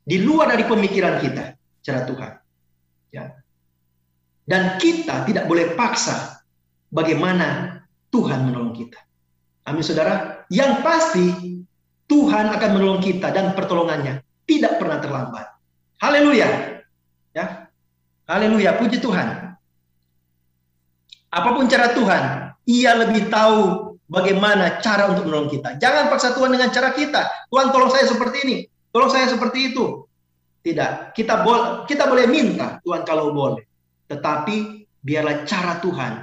Di 0.08 0.24
luar 0.24 0.56
dari 0.56 0.64
pemikiran 0.64 1.20
kita, 1.20 1.60
cara 1.84 2.08
Tuhan. 2.08 2.32
Ya. 3.12 3.36
Dan 4.48 4.80
kita 4.80 5.28
tidak 5.28 5.46
boleh 5.46 5.76
paksa 5.76 6.42
bagaimana 6.90 7.78
Tuhan 8.10 8.48
menolong 8.48 8.74
kita. 8.74 8.98
Amin 9.70 9.86
saudara. 9.86 10.48
Yang 10.50 10.72
pasti 10.82 11.28
Tuhan 12.10 12.50
akan 12.50 12.70
menolong 12.74 13.04
kita 13.06 13.30
dan 13.30 13.54
pertolongannya 13.54 14.26
tidak 14.50 14.82
pernah 14.82 14.98
terlambat. 14.98 15.46
Haleluya. 16.02 16.82
Ya. 17.38 17.70
Haleluya, 18.26 18.82
puji 18.82 18.98
Tuhan. 18.98 19.54
Apa 21.30 21.50
pun 21.54 21.70
cara 21.70 21.94
Tuhan, 21.94 22.24
ia 22.66 22.98
lebih 22.98 23.30
tahu 23.30 23.89
bagaimana 24.10 24.82
cara 24.82 25.08
untuk 25.14 25.30
menolong 25.30 25.54
kita. 25.54 25.78
Jangan 25.78 26.10
paksa 26.10 26.34
Tuhan 26.34 26.50
dengan 26.52 26.74
cara 26.74 26.90
kita. 26.92 27.48
Tuhan 27.48 27.70
tolong 27.70 27.94
saya 27.94 28.10
seperti 28.10 28.38
ini, 28.44 28.58
tolong 28.90 29.14
saya 29.14 29.30
seperti 29.30 29.72
itu. 29.72 30.04
Tidak, 30.60 31.16
kita 31.16 31.46
boleh 31.46 31.88
kita 31.88 32.04
boleh 32.10 32.26
minta 32.28 32.82
Tuhan 32.84 33.08
kalau 33.08 33.32
boleh. 33.32 33.64
Tetapi 34.10 34.84
biarlah 35.00 35.48
cara 35.48 35.80
Tuhan 35.80 36.14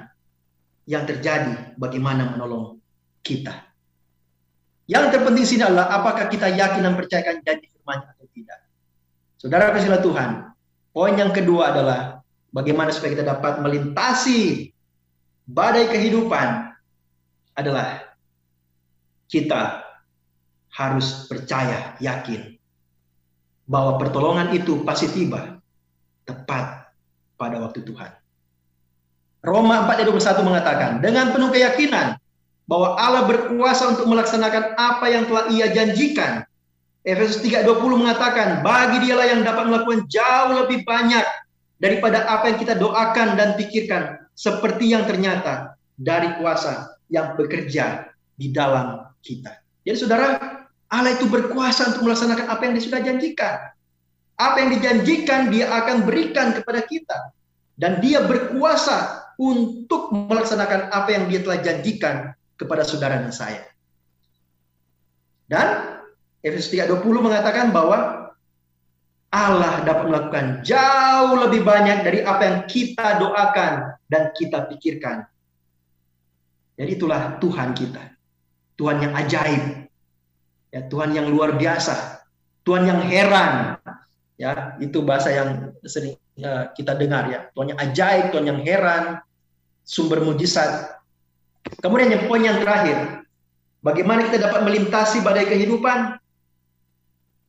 yang 0.90 1.08
terjadi 1.08 1.78
bagaimana 1.80 2.36
menolong 2.36 2.76
kita. 3.24 3.64
Yang 4.86 5.18
terpenting 5.18 5.46
sini 5.48 5.62
adalah 5.66 5.90
apakah 5.90 6.28
kita 6.30 6.52
yakin 6.52 6.84
dan 6.84 6.94
percayakan 6.94 7.42
janji 7.42 7.66
firman 7.74 8.06
atau 8.06 8.26
tidak. 8.30 8.60
Saudara 9.40 9.74
kasihlah 9.74 10.02
Tuhan. 10.04 10.30
Poin 10.94 11.14
yang 11.18 11.34
kedua 11.34 11.74
adalah 11.74 12.22
bagaimana 12.54 12.94
supaya 12.94 13.18
kita 13.18 13.26
dapat 13.26 13.58
melintasi 13.60 14.70
badai 15.48 15.90
kehidupan 15.90 16.75
adalah 17.56 18.04
kita 19.26 19.82
harus 20.76 21.24
percaya, 21.26 21.96
yakin 21.98 22.54
bahwa 23.66 23.98
pertolongan 23.98 24.54
itu 24.54 24.84
pasti 24.86 25.10
tiba 25.10 25.58
tepat 26.22 26.92
pada 27.34 27.58
waktu 27.58 27.82
Tuhan. 27.82 28.12
Roma 29.42 29.86
4 29.88 30.02
ayat 30.02 30.08
21 30.10 30.48
mengatakan, 30.48 30.90
dengan 31.02 31.30
penuh 31.30 31.50
keyakinan 31.50 32.18
bahwa 32.66 32.98
Allah 32.98 33.30
berkuasa 33.30 33.94
untuk 33.94 34.10
melaksanakan 34.10 34.74
apa 34.74 35.06
yang 35.06 35.24
telah 35.30 35.46
ia 35.50 35.70
janjikan. 35.70 36.42
Efesus 37.06 37.38
3:20 37.46 38.02
mengatakan, 38.02 38.66
bagi 38.66 39.06
dialah 39.06 39.26
yang 39.30 39.46
dapat 39.46 39.70
melakukan 39.70 40.10
jauh 40.10 40.50
lebih 40.66 40.82
banyak 40.82 41.22
daripada 41.78 42.26
apa 42.26 42.50
yang 42.50 42.58
kita 42.58 42.74
doakan 42.74 43.38
dan 43.38 43.54
pikirkan, 43.54 44.18
seperti 44.34 44.90
yang 44.90 45.06
ternyata 45.06 45.78
dari 45.94 46.34
kuasa 46.42 46.95
yang 47.12 47.38
bekerja 47.38 48.10
di 48.36 48.52
dalam 48.52 49.06
kita. 49.22 49.62
Jadi 49.86 49.96
saudara, 49.96 50.26
Allah 50.90 51.12
itu 51.14 51.26
berkuasa 51.26 51.94
untuk 51.94 52.06
melaksanakan 52.06 52.46
apa 52.46 52.62
yang 52.66 52.72
dia 52.78 52.84
sudah 52.84 53.00
janjikan. 53.02 53.54
Apa 54.36 54.56
yang 54.60 54.70
dijanjikan 54.76 55.40
dia 55.48 55.66
akan 55.72 56.04
berikan 56.04 56.52
kepada 56.52 56.84
kita. 56.84 57.32
Dan 57.76 58.00
dia 58.04 58.24
berkuasa 58.24 59.26
untuk 59.36 60.12
melaksanakan 60.12 60.92
apa 60.92 61.08
yang 61.12 61.24
dia 61.28 61.40
telah 61.44 61.58
janjikan 61.60 62.32
kepada 62.56 62.82
saudara 62.84 63.20
dan 63.20 63.32
saya. 63.32 63.64
Dan 65.46 66.00
Efesus 66.40 66.72
3:20 66.72 67.22
mengatakan 67.22 67.70
bahwa 67.70 68.32
Allah 69.30 69.84
dapat 69.84 70.04
melakukan 70.08 70.46
jauh 70.64 71.36
lebih 71.36 71.66
banyak 71.66 72.06
dari 72.06 72.20
apa 72.24 72.42
yang 72.46 72.58
kita 72.64 73.20
doakan 73.20 73.98
dan 74.08 74.32
kita 74.32 74.64
pikirkan. 74.70 75.28
Jadi 76.76 76.90
itulah 76.96 77.40
Tuhan 77.40 77.72
kita. 77.72 78.04
Tuhan 78.76 79.00
yang 79.00 79.12
ajaib. 79.16 79.88
Ya, 80.70 80.80
Tuhan 80.84 81.16
yang 81.16 81.26
luar 81.32 81.56
biasa. 81.56 82.20
Tuhan 82.64 82.84
yang 82.84 83.00
heran. 83.04 83.80
Ya, 84.36 84.76
itu 84.84 85.00
bahasa 85.00 85.32
yang 85.32 85.72
sering 85.80 86.20
uh, 86.44 86.68
kita 86.76 86.92
dengar 86.92 87.32
ya. 87.32 87.48
Tuhan 87.56 87.72
yang 87.72 87.80
ajaib, 87.80 88.24
Tuhan 88.36 88.44
yang 88.44 88.60
heran, 88.60 89.24
sumber 89.80 90.20
mujizat, 90.20 90.96
Kemudian 91.82 92.14
yang 92.14 92.24
poin 92.30 92.42
yang 92.42 92.62
terakhir, 92.62 93.26
bagaimana 93.82 94.30
kita 94.30 94.38
dapat 94.46 94.60
melintasi 94.62 95.22
badai 95.26 95.50
kehidupan? 95.50 96.18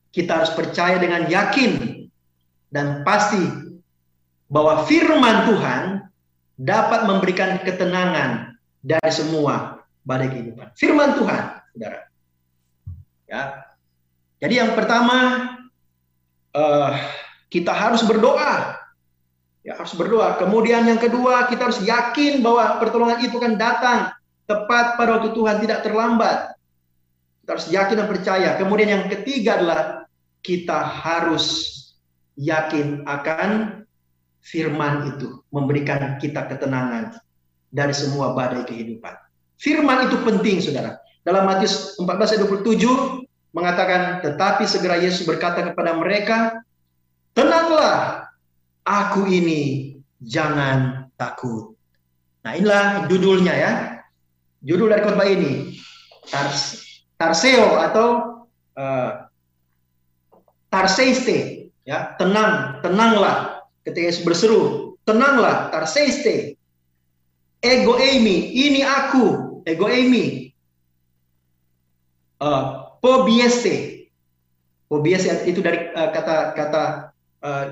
Kita 0.10 0.42
harus 0.42 0.52
percaya 0.58 0.98
dengan 0.98 1.30
yakin 1.30 2.02
dan 2.74 3.06
pasti 3.06 3.38
bahwa 4.50 4.82
firman 4.90 5.46
Tuhan 5.46 5.82
dapat 6.58 7.06
memberikan 7.06 7.62
ketenangan 7.62 8.57
dari 8.88 9.12
semua 9.12 9.84
badai 10.08 10.32
kehidupan. 10.32 10.72
Firman 10.80 11.20
Tuhan, 11.20 11.44
saudara. 11.76 12.00
Ya. 13.28 13.42
Jadi 14.40 14.54
yang 14.64 14.72
pertama 14.72 15.18
uh, 16.56 16.96
kita 17.52 17.76
harus 17.76 18.08
berdoa 18.08 18.78
Ya, 19.68 19.76
harus 19.76 19.92
berdoa. 20.00 20.40
Kemudian 20.40 20.88
yang 20.88 20.96
kedua, 20.96 21.44
kita 21.52 21.68
harus 21.68 21.84
yakin 21.84 22.40
bahwa 22.40 22.80
pertolongan 22.80 23.20
itu 23.20 23.36
kan 23.36 23.60
datang 23.60 24.16
tepat 24.48 24.96
pada 24.96 25.20
waktu 25.20 25.36
Tuhan, 25.36 25.60
tidak 25.60 25.84
terlambat. 25.84 26.56
Kita 27.44 27.50
harus 27.52 27.68
yakin 27.68 27.96
dan 28.00 28.08
percaya. 28.08 28.50
Kemudian 28.56 28.90
yang 28.96 29.06
ketiga 29.12 29.60
adalah 29.60 30.08
kita 30.40 30.80
harus 30.88 31.76
yakin 32.40 33.04
akan 33.04 33.84
firman 34.40 35.20
itu 35.20 35.44
memberikan 35.52 36.16
kita 36.16 36.48
ketenangan 36.48 37.20
dari 37.78 37.94
semua 37.94 38.34
badai 38.34 38.66
kehidupan. 38.66 39.14
Firman 39.62 40.10
itu 40.10 40.18
penting, 40.26 40.58
saudara. 40.58 40.98
Dalam 41.22 41.46
Matius 41.46 41.94
14 42.02 42.34
ayat 42.34 42.42
27 42.50 43.54
mengatakan, 43.54 44.26
tetapi 44.26 44.66
segera 44.66 44.98
Yesus 44.98 45.30
berkata 45.30 45.62
kepada 45.62 45.94
mereka, 45.94 46.58
tenanglah, 47.38 48.26
Aku 48.88 49.28
ini 49.28 49.94
jangan 50.24 51.12
takut. 51.20 51.76
Nah 52.48 52.56
inilah 52.56 53.12
judulnya 53.12 53.52
ya. 53.52 53.72
Judul 54.64 54.88
dari 54.96 55.04
khotbah 55.04 55.28
ini. 55.28 55.76
Tars, 56.32 56.80
tarseo 57.20 57.84
atau 57.84 58.08
uh, 58.80 59.28
tarseiste. 60.72 61.68
Ya, 61.84 62.16
tenang, 62.16 62.80
tenanglah. 62.80 63.68
Ketika 63.84 64.08
Yesus 64.08 64.24
berseru, 64.24 64.96
tenanglah, 65.04 65.68
tarseiste. 65.72 66.57
Ego 67.62 67.98
emi, 67.98 68.54
ini 68.54 68.82
aku. 68.86 69.60
Ego 69.66 69.90
emi. 69.90 70.54
Uh, 72.38 72.94
pobieste. 73.02 74.08
Pobieste 74.88 75.44
itu 75.50 75.60
dari 75.60 75.90
uh, 75.92 76.10
kata 76.14 76.36
kata 76.54 76.84
uh, 77.44 77.66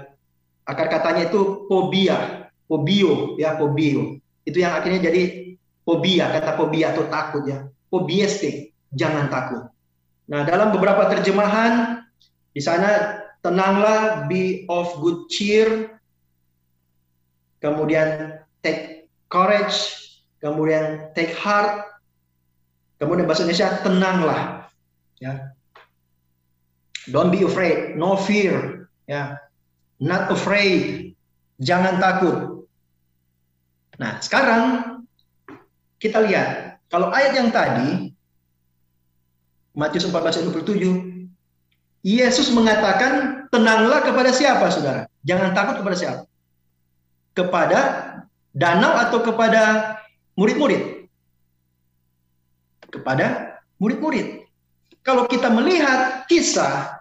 akar 0.65 0.87
katanya 0.89 1.29
itu 1.29 1.69
fobia, 1.69 2.49
fobio 2.65 3.37
ya 3.37 3.55
fobio. 3.55 4.17
Itu 4.43 4.57
yang 4.61 4.75
akhirnya 4.75 5.09
jadi 5.09 5.53
fobia, 5.85 6.33
kata 6.33 6.57
fobia 6.57 6.91
atau 6.91 7.05
takut 7.07 7.45
ya. 7.45 7.69
Fobieste, 7.87 8.73
jangan 8.91 9.29
takut. 9.29 9.69
Nah, 10.25 10.41
dalam 10.43 10.73
beberapa 10.73 11.05
terjemahan 11.13 12.01
di 12.51 12.61
sana 12.61 13.21
tenanglah, 13.45 14.25
be 14.25 14.65
of 14.65 14.97
good 14.97 15.29
cheer. 15.29 15.93
Kemudian 17.61 18.41
take 18.65 18.94
courage, 19.35 19.75
kemudian 20.39 21.11
take 21.11 21.35
heart. 21.35 21.83
Kemudian 22.95 23.27
bahasa 23.27 23.43
Indonesia 23.43 23.83
tenanglah, 23.83 24.71
ya. 25.19 25.51
Don't 27.11 27.27
be 27.27 27.43
afraid, 27.43 27.99
no 27.99 28.15
fear, 28.15 28.87
ya 29.03 29.35
not 30.01 30.31
afraid, 30.31 31.13
jangan 31.61 31.99
takut. 32.01 32.67
Nah, 33.95 34.19
sekarang 34.19 34.63
kita 35.99 36.19
lihat 36.27 36.79
kalau 36.91 37.11
ayat 37.15 37.31
yang 37.39 37.49
tadi 37.51 38.11
Matius 39.75 40.07
14 40.07 40.39
ayat 40.39 40.47
27 40.51 41.27
Yesus 42.05 42.53
mengatakan 42.53 43.47
tenanglah 43.49 44.03
kepada 44.03 44.29
siapa 44.31 44.67
Saudara? 44.71 45.07
Jangan 45.25 45.55
takut 45.55 45.81
kepada 45.81 45.97
siapa? 45.97 46.21
Kepada 47.35 47.79
danau 48.55 48.95
atau 48.95 49.19
kepada 49.19 49.95
murid-murid? 50.39 51.11
Kepada 52.87 53.59
murid-murid. 53.77 54.47
Kalau 55.03 55.27
kita 55.27 55.51
melihat 55.51 56.25
kisah 56.31 56.95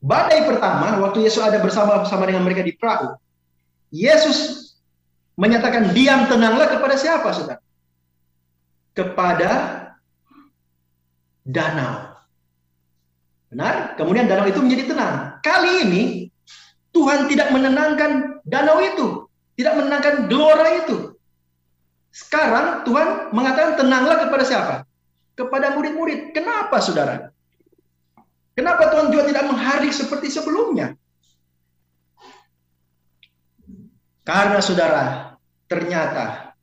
Badai 0.00 0.48
pertama, 0.48 0.96
waktu 1.04 1.28
Yesus 1.28 1.44
ada 1.44 1.60
bersama-sama 1.60 2.24
dengan 2.24 2.40
mereka 2.40 2.64
di 2.64 2.72
perahu, 2.72 3.20
Yesus 3.92 4.72
menyatakan 5.36 5.92
diam 5.92 6.24
tenanglah 6.24 6.72
kepada 6.72 6.96
siapa, 6.96 7.28
saudara? 7.36 7.60
Kepada 8.96 9.50
danau. 11.44 12.16
Benar? 13.52 13.92
Kemudian 14.00 14.24
danau 14.24 14.48
itu 14.48 14.64
menjadi 14.64 14.96
tenang. 14.96 15.36
Kali 15.44 15.84
ini 15.84 16.02
Tuhan 16.96 17.28
tidak 17.28 17.52
menenangkan 17.52 18.40
danau 18.48 18.80
itu, 18.80 19.28
tidak 19.60 19.76
menenangkan 19.76 20.24
gelora 20.32 20.80
itu. 20.80 21.12
Sekarang 22.08 22.80
Tuhan 22.88 23.28
mengatakan 23.36 23.76
tenanglah 23.76 24.24
kepada 24.24 24.44
siapa? 24.48 24.74
Kepada 25.36 25.76
murid-murid. 25.76 26.32
Kenapa, 26.32 26.80
saudara? 26.80 27.28
Kenapa 28.56 28.88
Tuhan 28.88 29.12
juga 29.12 29.28
tidak 29.28 29.44
mengharik 29.52 29.92
seperti 29.92 30.32
sebelumnya? 30.32 30.96
Karena 34.24 34.64
saudara, 34.64 35.36
ternyata 35.68 36.56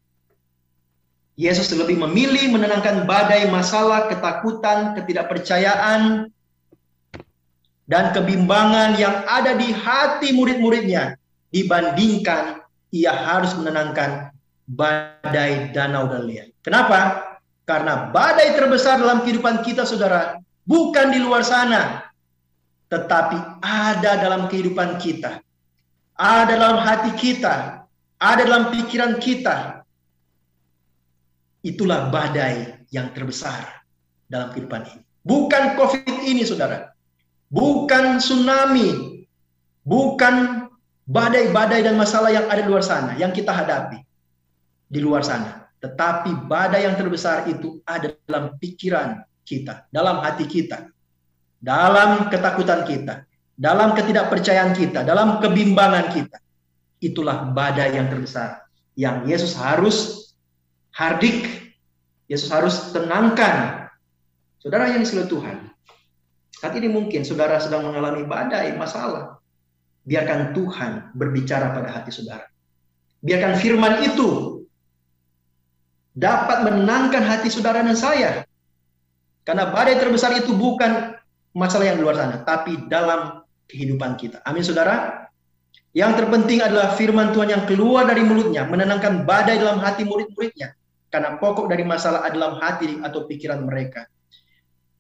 Yesus 1.37 1.69
lebih 1.77 2.01
memilih 2.01 2.49
menenangkan 2.49 3.05
badai 3.05 3.45
masalah, 3.53 4.09
ketakutan, 4.09 4.97
ketidakpercayaan, 4.97 6.33
dan 7.85 8.05
kebimbangan 8.09 8.97
yang 8.97 9.21
ada 9.29 9.53
di 9.53 9.69
hati 9.69 10.33
murid-muridnya 10.33 11.15
dibandingkan 11.53 12.66
ia 12.93 13.11
harus 13.13 13.55
menenangkan 13.55 14.31
badai 14.67 15.71
danau 15.71 16.07
Galilea. 16.07 16.51
Kenapa? 16.63 17.23
Karena 17.67 18.11
badai 18.11 18.55
terbesar 18.55 18.99
dalam 18.99 19.23
kehidupan 19.23 19.63
kita, 19.63 19.83
saudara, 19.83 20.39
bukan 20.63 21.11
di 21.11 21.19
luar 21.19 21.43
sana, 21.43 22.07
tetapi 22.87 23.63
ada 23.63 24.19
dalam 24.19 24.47
kehidupan 24.47 24.99
kita, 24.99 25.43
ada 26.15 26.53
dalam 26.55 26.79
hati 26.79 27.11
kita, 27.15 27.83
ada 28.19 28.41
dalam 28.43 28.71
pikiran 28.71 29.19
kita, 29.19 29.77
Itulah 31.67 32.07
badai 32.07 32.87
yang 32.95 33.11
terbesar 33.11 33.83
dalam 34.31 34.55
kehidupan 34.55 34.87
ini. 34.87 35.03
Bukan 35.27 35.75
COVID 35.75 36.23
ini, 36.23 36.47
saudara. 36.47 36.95
Bukan 37.51 38.23
tsunami. 38.23 39.25
Bukan 39.83 40.66
badai-badai 41.07 41.87
dan 41.87 41.95
masalah 41.95 42.29
yang 42.29 42.45
ada 42.51 42.61
di 42.61 42.69
luar 42.69 42.83
sana, 42.83 43.15
yang 43.15 43.31
kita 43.31 43.55
hadapi 43.55 44.03
di 44.91 44.99
luar 44.99 45.23
sana. 45.23 45.71
Tetapi 45.79 46.45
badai 46.45 46.83
yang 46.83 46.99
terbesar 46.99 47.47
itu 47.47 47.79
ada 47.87 48.11
dalam 48.27 48.59
pikiran 48.59 49.23
kita, 49.47 49.87
dalam 49.87 50.19
hati 50.19 50.43
kita, 50.43 50.91
dalam 51.63 52.27
ketakutan 52.27 52.83
kita, 52.83 53.23
dalam 53.55 53.95
ketidakpercayaan 53.95 54.75
kita, 54.75 55.07
dalam 55.07 55.39
kebimbangan 55.39 56.11
kita. 56.11 56.37
Itulah 56.99 57.53
badai 57.53 57.93
yang 57.95 58.09
terbesar 58.09 58.67
yang 58.97 59.29
Yesus 59.29 59.53
harus 59.53 60.29
hardik. 60.91 61.69
Yesus 62.27 62.51
harus 62.51 62.91
tenangkan. 62.91 63.87
Saudara 64.59 64.91
yang 64.91 65.05
disebut 65.05 65.31
Tuhan. 65.31 65.71
Saat 66.57 66.73
ini 66.75 66.89
mungkin 66.91 67.23
saudara 67.23 67.61
sedang 67.61 67.87
mengalami 67.87 68.25
badai, 68.25 68.73
masalah. 68.75 69.36
Biarkan 70.07 70.55
Tuhan 70.55 71.11
berbicara 71.11 71.75
pada 71.75 71.91
hati 71.91 72.15
saudara. 72.15 72.47
Biarkan 73.19 73.59
firman 73.59 74.07
itu 74.07 74.63
dapat 76.15 76.63
menenangkan 76.63 77.21
hati 77.27 77.51
saudara 77.51 77.83
dan 77.83 77.97
saya. 77.99 78.47
Karena 79.43 79.67
badai 79.67 79.99
terbesar 79.99 80.31
itu 80.39 80.55
bukan 80.55 81.19
masalah 81.51 81.91
yang 81.91 81.99
di 81.99 82.03
luar 82.07 82.15
sana, 82.15 82.43
tapi 82.47 82.87
dalam 82.87 83.43
kehidupan 83.67 84.15
kita. 84.15 84.39
Amin 84.47 84.63
saudara. 84.63 85.27
Yang 85.91 86.23
terpenting 86.23 86.63
adalah 86.63 86.95
firman 86.95 87.35
Tuhan 87.35 87.49
yang 87.51 87.63
keluar 87.67 88.07
dari 88.07 88.23
mulutnya, 88.23 88.63
menenangkan 88.63 89.27
badai 89.27 89.59
dalam 89.59 89.81
hati 89.81 90.07
murid-muridnya 90.07 90.77
karena 91.07 91.39
pokok 91.39 91.71
dari 91.71 91.87
masalah 91.87 92.27
adalah 92.27 92.59
hati 92.59 92.99
atau 92.99 93.23
pikiran 93.25 93.63
mereka. 93.63 94.05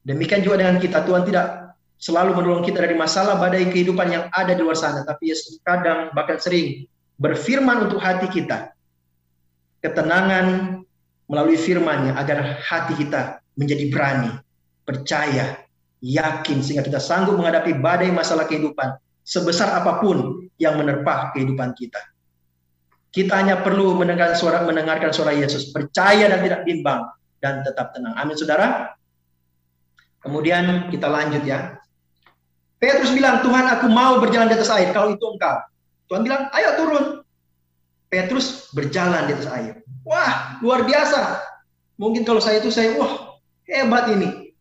Demikian 0.07 0.39
juga 0.39 0.63
dengan 0.63 0.79
kita, 0.79 1.03
Tuhan 1.03 1.27
tidak 1.27 1.66
selalu 1.97 2.37
menolong 2.37 2.63
kita 2.65 2.81
dari 2.81 2.93
masalah 2.93 3.41
badai 3.41 3.69
kehidupan 3.73 4.07
yang 4.09 4.23
ada 4.29 4.53
di 4.53 4.61
luar 4.61 4.77
sana, 4.77 5.01
tapi 5.01 5.33
Yesus 5.33 5.57
kadang 5.65 6.13
bahkan 6.13 6.37
sering 6.37 6.85
berfirman 7.17 7.89
untuk 7.89 7.97
hati 8.01 8.29
kita. 8.29 8.73
Ketenangan 9.81 10.79
melalui 11.29 11.57
firman-Nya 11.57 12.17
agar 12.17 12.61
hati 12.61 12.93
kita 12.97 13.41
menjadi 13.57 13.89
berani, 13.89 14.31
percaya, 14.85 15.67
yakin 16.01 16.61
sehingga 16.61 16.85
kita 16.85 17.01
sanggup 17.01 17.37
menghadapi 17.37 17.77
badai 17.81 18.13
masalah 18.13 18.45
kehidupan 18.45 18.97
sebesar 19.25 19.73
apa 19.73 19.97
pun 19.99 20.47
yang 20.61 20.77
menerpa 20.77 21.33
kehidupan 21.33 21.73
kita. 21.73 21.99
Kita 23.09 23.33
hanya 23.41 23.65
perlu 23.65 23.97
mendengar 23.97 24.37
suara 24.37 24.61
mendengarkan 24.61 25.09
suara 25.09 25.33
Yesus, 25.33 25.73
percaya 25.73 26.29
dan 26.29 26.39
tidak 26.45 26.61
bimbang 26.69 27.01
dan 27.41 27.65
tetap 27.65 27.91
tenang. 27.91 28.13
Amin, 28.13 28.37
saudara. 28.37 28.93
Kemudian 30.21 30.93
kita 30.93 31.09
lanjut 31.09 31.41
ya. 31.41 31.81
Petrus 32.77 33.09
bilang, 33.09 33.41
Tuhan 33.41 33.65
aku 33.73 33.89
mau 33.89 34.21
berjalan 34.21 34.53
di 34.53 34.55
atas 34.57 34.69
air, 34.69 34.93
kalau 34.93 35.13
itu 35.13 35.25
engkau. 35.25 35.57
Tuhan 36.13 36.21
bilang, 36.21 36.45
ayo 36.53 36.69
turun. 36.77 37.05
Petrus 38.07 38.69
berjalan 38.71 39.25
di 39.27 39.33
atas 39.33 39.49
air. 39.49 39.81
Wah, 40.05 40.61
luar 40.61 40.85
biasa. 40.85 41.41
Mungkin 41.97 42.23
kalau 42.23 42.37
saya 42.37 42.61
itu, 42.61 42.69
saya, 42.69 42.93
wah, 42.95 43.41
hebat 43.65 44.13
ini. 44.13 44.53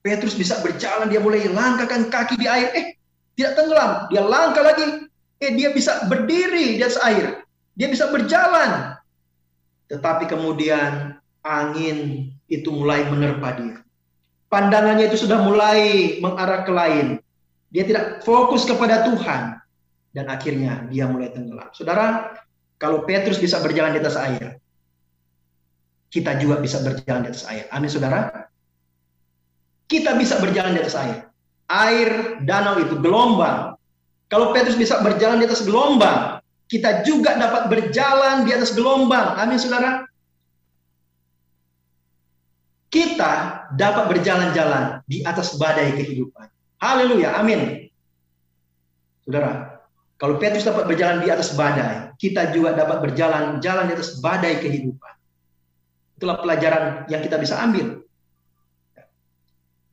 Petrus 0.00 0.38
bisa 0.38 0.62
berjalan, 0.62 1.10
dia 1.10 1.18
mulai 1.18 1.42
langkahkan 1.50 2.06
kaki 2.06 2.38
di 2.38 2.46
air. 2.46 2.70
Eh, 2.78 2.86
tidak 3.34 3.58
tenggelam. 3.58 4.06
Dia 4.14 4.22
langkah 4.22 4.62
lagi. 4.62 5.10
Eh, 5.42 5.52
dia 5.58 5.74
bisa 5.74 6.06
berdiri 6.06 6.78
di 6.78 6.82
atas 6.86 7.02
air. 7.02 7.42
Dia 7.74 7.90
bisa 7.90 8.08
berjalan. 8.08 8.94
Tetapi 9.90 10.30
kemudian 10.30 11.18
angin 11.42 12.30
itu 12.46 12.70
mulai 12.70 13.02
menerpa 13.10 13.58
dia. 13.58 13.76
Pandangannya 14.46 15.10
itu 15.10 15.26
sudah 15.26 15.42
mulai 15.42 16.16
mengarah 16.22 16.62
ke 16.62 16.72
lain. 16.72 17.18
Dia 17.70 17.84
tidak 17.86 18.22
fokus 18.22 18.64
kepada 18.64 19.06
Tuhan. 19.06 19.58
Dan 20.16 20.32
akhirnya 20.32 20.88
dia 20.88 21.04
mulai 21.04 21.28
tenggelam. 21.28 21.68
Saudara, 21.76 22.32
kalau 22.80 23.04
Petrus 23.04 23.36
bisa 23.36 23.60
berjalan 23.60 23.92
di 23.92 24.00
atas 24.00 24.16
air, 24.16 24.56
kita 26.08 26.40
juga 26.40 26.56
bisa 26.56 26.80
berjalan 26.80 27.28
di 27.28 27.30
atas 27.36 27.44
air. 27.44 27.68
Amin, 27.68 27.92
saudara. 27.92 28.48
Kita 29.84 30.16
bisa 30.16 30.40
berjalan 30.40 30.72
di 30.72 30.80
atas 30.80 30.96
air. 30.96 31.28
Air 31.68 32.40
danau 32.48 32.80
itu 32.80 32.96
gelombang. 32.96 33.76
Kalau 34.32 34.56
Petrus 34.56 34.80
bisa 34.80 35.04
berjalan 35.04 35.38
di 35.38 35.46
atas 35.46 35.62
gelombang, 35.62 36.40
kita 36.66 37.04
juga 37.04 37.36
dapat 37.36 37.68
berjalan 37.68 38.48
di 38.48 38.50
atas 38.56 38.72
gelombang. 38.72 39.36
Amin, 39.36 39.60
saudara. 39.60 40.08
Kita 42.88 43.66
dapat 43.76 44.04
berjalan-jalan 44.16 45.04
di 45.04 45.20
atas 45.20 45.60
badai 45.60 45.92
kehidupan. 45.92 46.55
Haleluya, 46.76 47.40
amin. 47.40 47.88
Saudara, 49.24 49.80
kalau 50.16 50.40
Petrus 50.40 50.64
dapat 50.64 50.88
berjalan 50.88 51.20
di 51.24 51.28
atas 51.28 51.52
badai, 51.52 52.12
kita 52.16 52.52
juga 52.52 52.72
dapat 52.72 53.04
berjalan 53.04 53.60
jalan 53.60 53.84
di 53.88 53.94
atas 53.96 54.16
badai 54.20 54.60
kehidupan. 54.64 55.14
Itulah 56.16 56.40
pelajaran 56.40 57.04
yang 57.12 57.20
kita 57.20 57.36
bisa 57.36 57.60
ambil. 57.60 58.00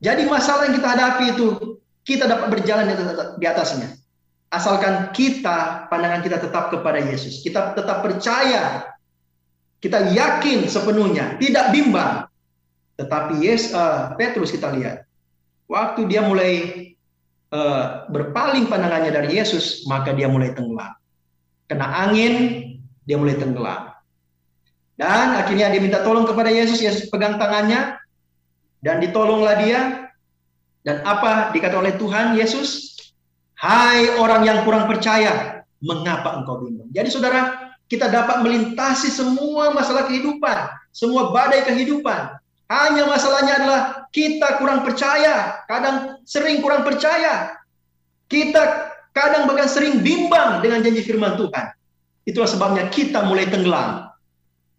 Jadi 0.00 0.24
masalah 0.28 0.68
yang 0.68 0.76
kita 0.76 0.88
hadapi 0.96 1.24
itu 1.36 1.46
kita 2.04 2.24
dapat 2.28 2.52
berjalan 2.52 2.92
di 3.40 3.46
atasnya. 3.48 3.96
Asalkan 4.52 5.10
kita, 5.16 5.88
pandangan 5.88 6.20
kita 6.20 6.38
tetap 6.40 6.68
kepada 6.68 7.00
Yesus. 7.00 7.40
Kita 7.40 7.72
tetap 7.74 8.04
percaya. 8.04 8.92
Kita 9.80 10.12
yakin 10.12 10.64
sepenuhnya, 10.68 11.36
tidak 11.36 11.72
bimbang. 11.72 12.24
Tetapi 12.96 13.42
Yes, 13.42 13.74
uh, 13.74 14.14
Petrus 14.16 14.54
kita 14.54 14.72
lihat, 14.72 15.04
waktu 15.74 16.06
dia 16.06 16.22
mulai 16.22 16.86
uh, 17.50 18.06
berpaling 18.06 18.70
pandangannya 18.70 19.10
dari 19.10 19.34
Yesus, 19.34 19.82
maka 19.90 20.14
dia 20.14 20.30
mulai 20.30 20.54
tenggelam. 20.54 20.94
Kena 21.66 22.06
angin, 22.06 22.34
dia 23.02 23.18
mulai 23.18 23.34
tenggelam. 23.34 23.90
Dan 24.94 25.34
akhirnya 25.34 25.74
dia 25.74 25.82
minta 25.82 26.06
tolong 26.06 26.22
kepada 26.22 26.54
Yesus, 26.54 26.78
Yesus 26.78 27.10
pegang 27.10 27.34
tangannya, 27.42 27.98
dan 28.86 29.02
ditolonglah 29.02 29.58
dia. 29.58 29.80
Dan 30.86 31.02
apa 31.02 31.50
dikata 31.50 31.80
oleh 31.80 31.98
Tuhan 31.98 32.38
Yesus? 32.38 32.94
Hai 33.58 34.20
orang 34.20 34.44
yang 34.44 34.62
kurang 34.62 34.86
percaya, 34.86 35.64
mengapa 35.80 36.36
engkau 36.38 36.60
bingung? 36.60 36.92
Jadi 36.92 37.08
saudara, 37.08 37.72
kita 37.88 38.12
dapat 38.12 38.44
melintasi 38.44 39.08
semua 39.08 39.72
masalah 39.72 40.04
kehidupan, 40.04 40.68
semua 40.92 41.32
badai 41.32 41.64
kehidupan. 41.64 42.36
Hanya 42.68 43.04
masalahnya 43.04 43.54
adalah 43.60 43.80
kita 44.08 44.56
kurang 44.56 44.86
percaya, 44.86 45.60
kadang 45.68 46.20
sering 46.24 46.64
kurang 46.64 46.80
percaya. 46.80 47.60
Kita 48.24 48.88
kadang 49.12 49.44
bahkan 49.44 49.68
sering 49.68 50.00
bimbang 50.00 50.64
dengan 50.64 50.80
janji 50.80 51.04
firman 51.04 51.36
Tuhan. 51.36 51.66
Itulah 52.24 52.48
sebabnya 52.48 52.88
kita 52.88 53.20
mulai 53.28 53.44
tenggelam. 53.52 54.08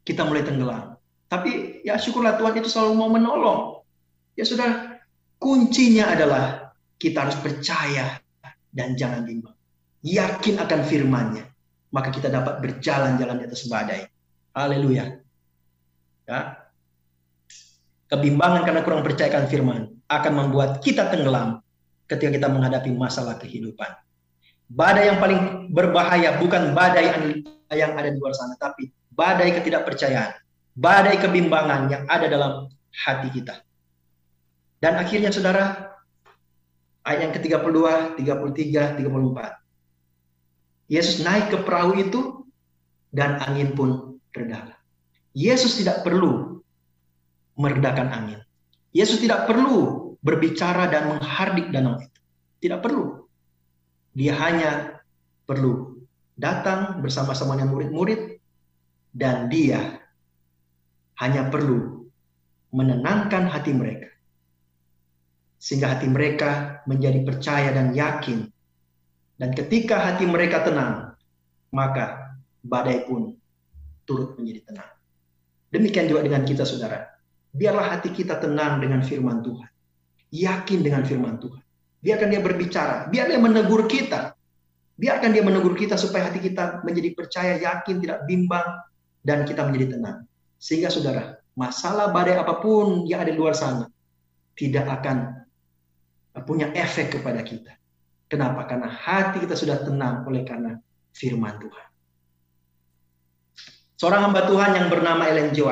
Kita 0.02 0.26
mulai 0.26 0.42
tenggelam. 0.42 0.98
Tapi 1.30 1.82
ya 1.86 1.98
syukurlah 1.98 2.38
Tuhan 2.42 2.58
itu 2.58 2.70
selalu 2.70 2.94
mau 2.98 3.10
menolong. 3.10 3.86
Ya 4.34 4.44
sudah, 4.44 4.98
kuncinya 5.38 6.10
adalah 6.10 6.74
kita 6.98 7.30
harus 7.30 7.38
percaya 7.38 8.18
dan 8.74 8.98
jangan 8.98 9.24
bimbang. 9.24 9.54
Yakin 10.06 10.62
akan 10.62 10.82
firman-Nya, 10.86 11.46
maka 11.94 12.10
kita 12.14 12.30
dapat 12.30 12.62
berjalan-jalan 12.62 13.42
di 13.42 13.46
atas 13.46 13.66
badai. 13.70 14.10
Haleluya. 14.54 15.22
Ya. 16.26 16.65
Kebimbangan 18.06 18.62
karena 18.64 18.82
kurang 18.86 19.02
percayakan 19.02 19.50
firman 19.50 19.90
akan 20.06 20.34
membuat 20.38 20.82
kita 20.86 21.10
tenggelam 21.10 21.66
ketika 22.06 22.38
kita 22.38 22.48
menghadapi 22.50 22.94
masalah 22.94 23.42
kehidupan. 23.42 23.90
Badai 24.70 25.10
yang 25.10 25.18
paling 25.18 25.70
berbahaya 25.74 26.38
bukan 26.38 26.74
badai 26.78 27.42
yang 27.74 27.98
ada 27.98 28.10
di 28.14 28.18
luar 28.18 28.34
sana, 28.38 28.54
tapi 28.62 28.94
badai 29.14 29.58
ketidakpercayaan, 29.58 30.38
badai 30.78 31.18
kebimbangan 31.18 31.90
yang 31.90 32.04
ada 32.06 32.30
dalam 32.30 32.70
hati 32.94 33.30
kita. 33.34 33.62
Dan 34.78 35.02
akhirnya 35.02 35.34
saudara, 35.34 35.98
ayat 37.06 37.30
yang 37.30 37.34
ke-32, 37.34 37.80
33, 38.22 39.02
34. 39.02 40.94
Yesus 40.94 41.26
naik 41.26 41.50
ke 41.50 41.58
perahu 41.66 41.98
itu 41.98 42.46
dan 43.10 43.42
angin 43.42 43.74
pun 43.74 44.22
reda. 44.30 44.78
Yesus 45.34 45.82
tidak 45.82 46.06
perlu 46.06 46.55
meredakan 47.56 48.12
angin. 48.12 48.40
Yesus 48.96 49.20
tidak 49.20 49.48
perlu 49.48 50.16
berbicara 50.24 50.88
dan 50.88 51.16
menghardik 51.16 51.72
danau 51.72 52.00
itu. 52.00 52.20
Tidak 52.64 52.80
perlu. 52.80 53.28
Dia 54.16 54.34
hanya 54.40 55.04
perlu 55.44 56.00
datang 56.40 57.04
bersama-sama 57.04 57.60
dengan 57.60 57.76
murid-murid 57.76 58.40
dan 59.16 59.48
dia 59.52 60.00
hanya 61.20 61.48
perlu 61.48 62.08
menenangkan 62.76 63.48
hati 63.48 63.72
mereka. 63.72 64.12
Sehingga 65.60 65.96
hati 65.96 66.12
mereka 66.12 66.84
menjadi 66.84 67.24
percaya 67.24 67.72
dan 67.72 67.96
yakin. 67.96 68.52
Dan 69.36 69.52
ketika 69.56 70.00
hati 70.00 70.28
mereka 70.28 70.64
tenang, 70.64 71.16
maka 71.72 72.40
badai 72.64 73.04
pun 73.08 73.36
turut 74.08 74.36
menjadi 74.40 74.72
tenang. 74.72 74.92
Demikian 75.72 76.08
juga 76.08 76.24
dengan 76.24 76.48
kita 76.48 76.64
saudara. 76.64 77.15
Biarlah 77.56 77.96
hati 77.96 78.12
kita 78.12 78.44
tenang 78.44 78.84
dengan 78.84 79.00
firman 79.00 79.40
Tuhan. 79.40 79.72
Yakin 80.36 80.80
dengan 80.84 81.08
firman 81.08 81.40
Tuhan. 81.40 81.64
Biarkan 82.04 82.28
dia 82.28 82.44
berbicara, 82.44 83.08
biar 83.08 83.32
dia 83.32 83.40
menegur 83.40 83.88
kita. 83.88 84.36
Biarkan 84.96 85.32
dia 85.32 85.44
menegur 85.44 85.74
kita 85.74 85.96
supaya 85.96 86.28
hati 86.28 86.44
kita 86.44 86.84
menjadi 86.84 87.16
percaya, 87.16 87.56
yakin, 87.58 88.04
tidak 88.04 88.28
bimbang, 88.28 88.64
dan 89.24 89.48
kita 89.48 89.64
menjadi 89.66 89.98
tenang. 89.98 90.28
Sehingga 90.60 90.92
saudara, 90.92 91.40
masalah 91.58 92.12
badai 92.12 92.38
apa 92.38 92.60
pun 92.62 93.08
yang 93.08 93.24
ada 93.24 93.32
di 93.32 93.40
luar 93.40 93.56
sana, 93.58 93.88
tidak 94.54 94.86
akan 95.02 95.48
punya 96.44 96.72
efek 96.76 97.16
kepada 97.20 97.42
kita. 97.42 97.74
Kenapa? 98.28 98.68
Karena 98.68 98.92
hati 98.92 99.44
kita 99.44 99.56
sudah 99.56 99.82
tenang 99.82 100.28
oleh 100.28 100.44
karena 100.44 100.76
firman 101.16 101.56
Tuhan. 101.58 101.88
Seorang 103.96 104.22
hamba 104.30 104.44
Tuhan 104.46 104.72
yang 104.76 104.88
bernama 104.92 105.24
Ellen 105.32 105.56
G. 105.56 105.64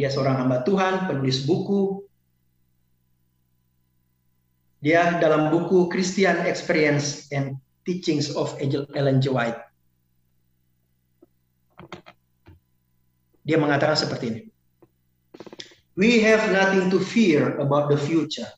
Dia 0.00 0.08
seorang 0.08 0.40
hamba 0.40 0.64
Tuhan, 0.64 1.12
penulis 1.12 1.44
buku, 1.44 2.00
dia 4.80 5.20
dalam 5.20 5.52
buku 5.52 5.92
Christian 5.92 6.40
Experience 6.48 7.28
and 7.36 7.60
Teachings 7.84 8.32
of 8.32 8.56
Ellen 8.96 9.20
G. 9.20 9.28
White. 9.28 9.60
Dia 13.44 13.60
mengatakan 13.60 13.92
seperti 13.92 14.24
ini. 14.32 14.42
We 16.00 16.24
have 16.24 16.48
nothing 16.48 16.88
to 16.88 16.96
fear 16.96 17.60
about 17.60 17.92
the 17.92 18.00
future, 18.00 18.48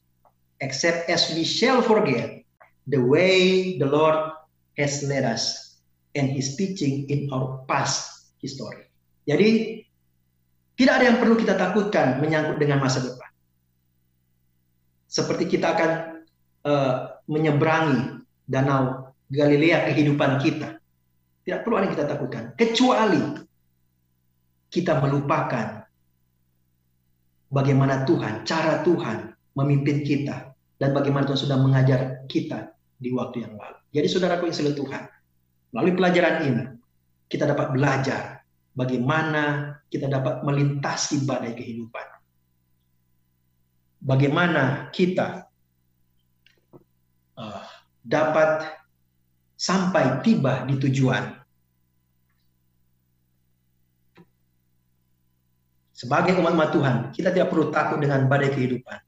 except 0.62 1.10
as 1.10 1.26
we 1.34 1.42
shall 1.42 1.82
forget 1.82 2.46
the 2.86 3.02
way 3.02 3.74
the 3.82 3.88
Lord 3.90 4.30
has 4.78 5.02
led 5.02 5.26
us 5.26 5.74
and 6.14 6.30
his 6.30 6.54
teaching 6.54 7.10
in 7.10 7.34
our 7.34 7.66
past 7.66 8.30
history. 8.38 8.86
Jadi, 9.26 9.81
tidak 10.72 10.94
ada 11.00 11.04
yang 11.04 11.18
perlu 11.20 11.36
kita 11.36 11.54
takutkan 11.54 12.18
menyangkut 12.18 12.56
dengan 12.56 12.80
masa 12.80 13.04
depan. 13.04 13.28
Seperti 15.04 15.44
kita 15.44 15.76
akan 15.76 15.90
uh, 16.64 16.94
menyeberangi 17.28 18.24
danau 18.48 19.12
Galilea 19.28 19.92
kehidupan 19.92 20.40
kita. 20.40 20.80
Tidak 21.44 21.60
perlu 21.60 21.76
ada 21.76 21.84
yang 21.88 21.94
kita 21.96 22.06
takutkan. 22.08 22.42
Kecuali 22.56 23.22
kita 24.72 24.96
melupakan 25.04 25.84
bagaimana 27.52 28.08
Tuhan, 28.08 28.48
cara 28.48 28.80
Tuhan 28.80 29.32
memimpin 29.52 30.00
kita. 30.00 30.52
Dan 30.80 30.90
bagaimana 30.96 31.28
Tuhan 31.28 31.40
sudah 31.46 31.58
mengajar 31.62 32.26
kita 32.26 32.74
di 32.98 33.14
waktu 33.14 33.46
yang 33.46 33.54
lalu. 33.54 33.78
Jadi 33.94 34.06
saudaraku 34.10 34.50
yang 34.50 34.56
selalu 34.56 34.74
Tuhan, 34.82 35.02
melalui 35.70 35.94
pelajaran 35.94 36.34
ini, 36.42 36.64
kita 37.30 37.46
dapat 37.46 37.70
belajar 37.70 38.41
bagaimana 38.72 39.76
kita 39.92 40.08
dapat 40.08 40.40
melintasi 40.44 41.28
badai 41.28 41.52
kehidupan. 41.52 42.06
Bagaimana 44.02 44.90
kita 44.90 45.46
uh, 47.38 47.62
dapat 48.02 48.66
sampai 49.54 50.24
tiba 50.26 50.66
di 50.66 50.74
tujuan. 50.82 51.38
Sebagai 55.94 56.34
umat-umat 56.34 56.70
Tuhan, 56.74 56.96
kita 57.14 57.30
tidak 57.30 57.54
perlu 57.54 57.70
takut 57.70 58.02
dengan 58.02 58.26
badai 58.26 58.50
kehidupan. 58.50 58.98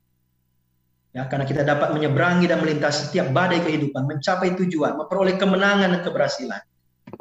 Ya, 1.11 1.27
karena 1.27 1.43
kita 1.43 1.67
dapat 1.67 1.91
menyeberangi 1.91 2.47
dan 2.47 2.62
melintasi 2.62 3.11
setiap 3.11 3.35
badai 3.35 3.67
kehidupan, 3.67 4.07
mencapai 4.07 4.55
tujuan, 4.55 4.95
memperoleh 4.95 5.35
kemenangan 5.35 5.91
dan 5.91 6.01
keberhasilan. 6.07 6.62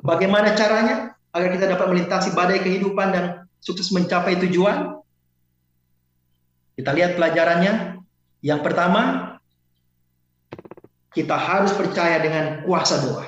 Bagaimana 0.06 0.54
caranya 0.54 1.18
agar 1.34 1.50
kita 1.58 1.66
dapat 1.74 1.88
melintasi 1.90 2.30
badai 2.38 2.62
kehidupan 2.62 3.08
dan 3.10 3.26
sukses 3.58 3.90
mencapai 3.90 4.38
tujuan? 4.48 5.02
Kita 6.78 6.94
lihat 6.94 7.18
pelajarannya. 7.18 8.02
Yang 8.44 8.62
pertama, 8.62 9.02
kita 11.14 11.38
harus 11.38 11.74
percaya 11.74 12.22
dengan 12.22 12.62
kuasa 12.66 13.02
doa. 13.02 13.26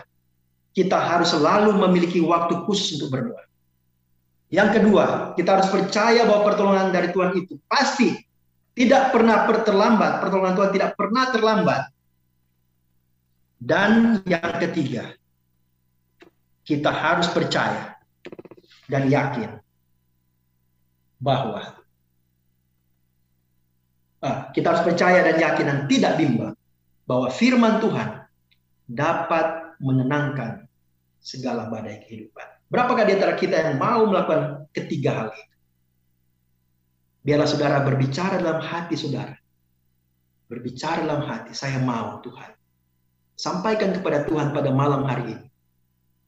Kita 0.75 0.97
harus 0.99 1.31
selalu 1.33 1.71
memiliki 1.87 2.19
waktu 2.21 2.65
khusus 2.67 2.99
untuk 2.99 3.15
berdoa. 3.15 3.41
Yang 4.53 4.81
kedua, 4.81 5.33
kita 5.33 5.57
harus 5.57 5.69
percaya 5.71 6.27
bahwa 6.27 6.51
pertolongan 6.51 6.93
dari 6.93 7.09
Tuhan 7.09 7.31
itu 7.33 7.57
pasti 7.65 8.13
tidak 8.75 9.15
pernah 9.15 9.47
terlambat. 9.47 10.21
Pertolongan 10.21 10.55
Tuhan 10.59 10.71
tidak 10.75 10.91
pernah 10.99 11.23
terlambat. 11.31 11.81
Dan 13.55 14.21
yang 14.27 14.53
ketiga, 14.61 15.15
kita 16.67 16.91
harus 16.91 17.31
percaya 17.31 17.94
dan 18.85 19.09
yakin 19.09 19.57
bahwa 21.17 21.81
ah, 24.21 24.49
kita 24.53 24.73
harus 24.73 24.83
percaya 24.85 25.25
dan 25.25 25.37
yakin 25.41 25.65
dan 25.65 25.79
tidak 25.89 26.13
bimbang 26.19 26.53
bahwa 27.05 27.27
firman 27.29 27.81
Tuhan 27.81 28.25
dapat 28.85 29.77
menenangkan 29.81 30.69
segala 31.21 31.69
badai 31.69 32.05
kehidupan. 32.05 32.69
Berapakah 32.69 33.05
di 33.05 33.13
antara 33.17 33.33
kita 33.33 33.57
yang 33.57 33.77
mau 33.81 34.05
melakukan 34.05 34.69
ketiga 34.73 35.11
hal 35.25 35.29
itu? 35.33 35.55
Biarlah 37.25 37.49
saudara 37.49 37.81
berbicara 37.81 38.37
dalam 38.37 38.61
hati 38.61 38.93
saudara. 38.93 39.33
Berbicara 40.45 41.01
dalam 41.01 41.25
hati, 41.25 41.57
saya 41.57 41.81
mau 41.81 42.21
Tuhan. 42.21 42.53
Sampaikan 43.33 43.97
kepada 43.97 44.29
Tuhan 44.29 44.53
pada 44.53 44.69
malam 44.69 45.01
hari 45.09 45.33
ini. 45.33 45.47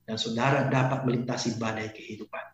Dan 0.08 0.16
saudara 0.16 0.72
dapat 0.72 1.04
melintasi 1.04 1.60
badai 1.60 1.92
kehidupan. 1.92 2.46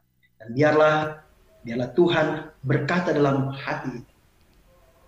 Dan 0.42 0.48
biarlah 0.58 1.22
biarlah 1.62 1.90
Tuhan 1.94 2.28
berkata 2.66 3.14
dalam 3.14 3.54
hati. 3.54 4.02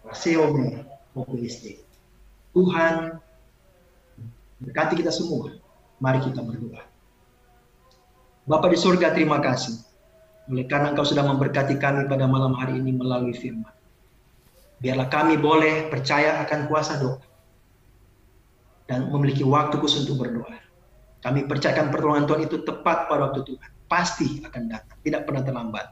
Raseome 0.06 0.86
Tuhan 2.54 2.94
berkati 4.62 4.94
kita 5.00 5.10
semua. 5.10 5.56
Mari 5.98 6.20
kita 6.22 6.44
berdoa. 6.44 6.84
Bapak 8.46 8.70
di 8.70 8.78
surga, 8.78 9.16
terima 9.16 9.42
kasih. 9.42 9.80
Oleh 10.52 10.70
karena 10.70 10.94
Engkau 10.94 11.08
sudah 11.08 11.26
memberkati 11.26 11.82
kami 11.82 12.06
pada 12.06 12.30
malam 12.30 12.54
hari 12.54 12.78
ini 12.78 12.94
melalui 12.94 13.34
firman. 13.34 13.74
Biarlah 14.78 15.10
kami 15.10 15.40
boleh 15.40 15.90
percaya 15.90 16.44
akan 16.46 16.70
kuasa 16.70 17.02
doa. 17.02 17.18
Dan 18.86 19.10
memiliki 19.10 19.42
waktu 19.42 19.82
khusus 19.82 20.06
untuk 20.06 20.22
berdoa. 20.22 20.65
Kami 21.26 21.50
percayakan 21.50 21.90
pertolongan 21.90 22.30
Tuhan 22.30 22.42
itu 22.46 22.62
tepat 22.62 23.10
pada 23.10 23.34
waktu 23.34 23.42
Tuhan. 23.42 23.70
Pasti 23.90 24.46
akan 24.46 24.64
datang, 24.70 24.98
tidak 25.02 25.26
pernah 25.26 25.42
terlambat. 25.42 25.90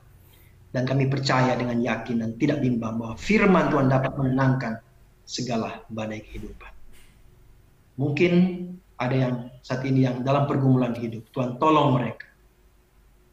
Dan 0.69 0.85
kami 0.85 1.09
percaya 1.09 1.57
dengan 1.57 1.81
yakin 1.81 2.21
dan 2.21 2.37
tidak 2.37 2.61
bimbang 2.61 3.01
bahwa 3.01 3.17
firman 3.17 3.73
Tuhan 3.73 3.89
dapat 3.89 4.13
menenangkan 4.13 4.77
segala 5.25 5.81
badai 5.89 6.21
kehidupan. 6.21 6.69
Mungkin 7.97 8.33
ada 9.01 9.15
yang 9.17 9.35
saat 9.65 9.81
ini 9.85 10.05
yang 10.05 10.21
dalam 10.21 10.45
pergumulan 10.45 10.93
hidup. 10.93 11.25
Tuhan 11.33 11.57
tolong 11.57 11.97
mereka. 11.97 12.29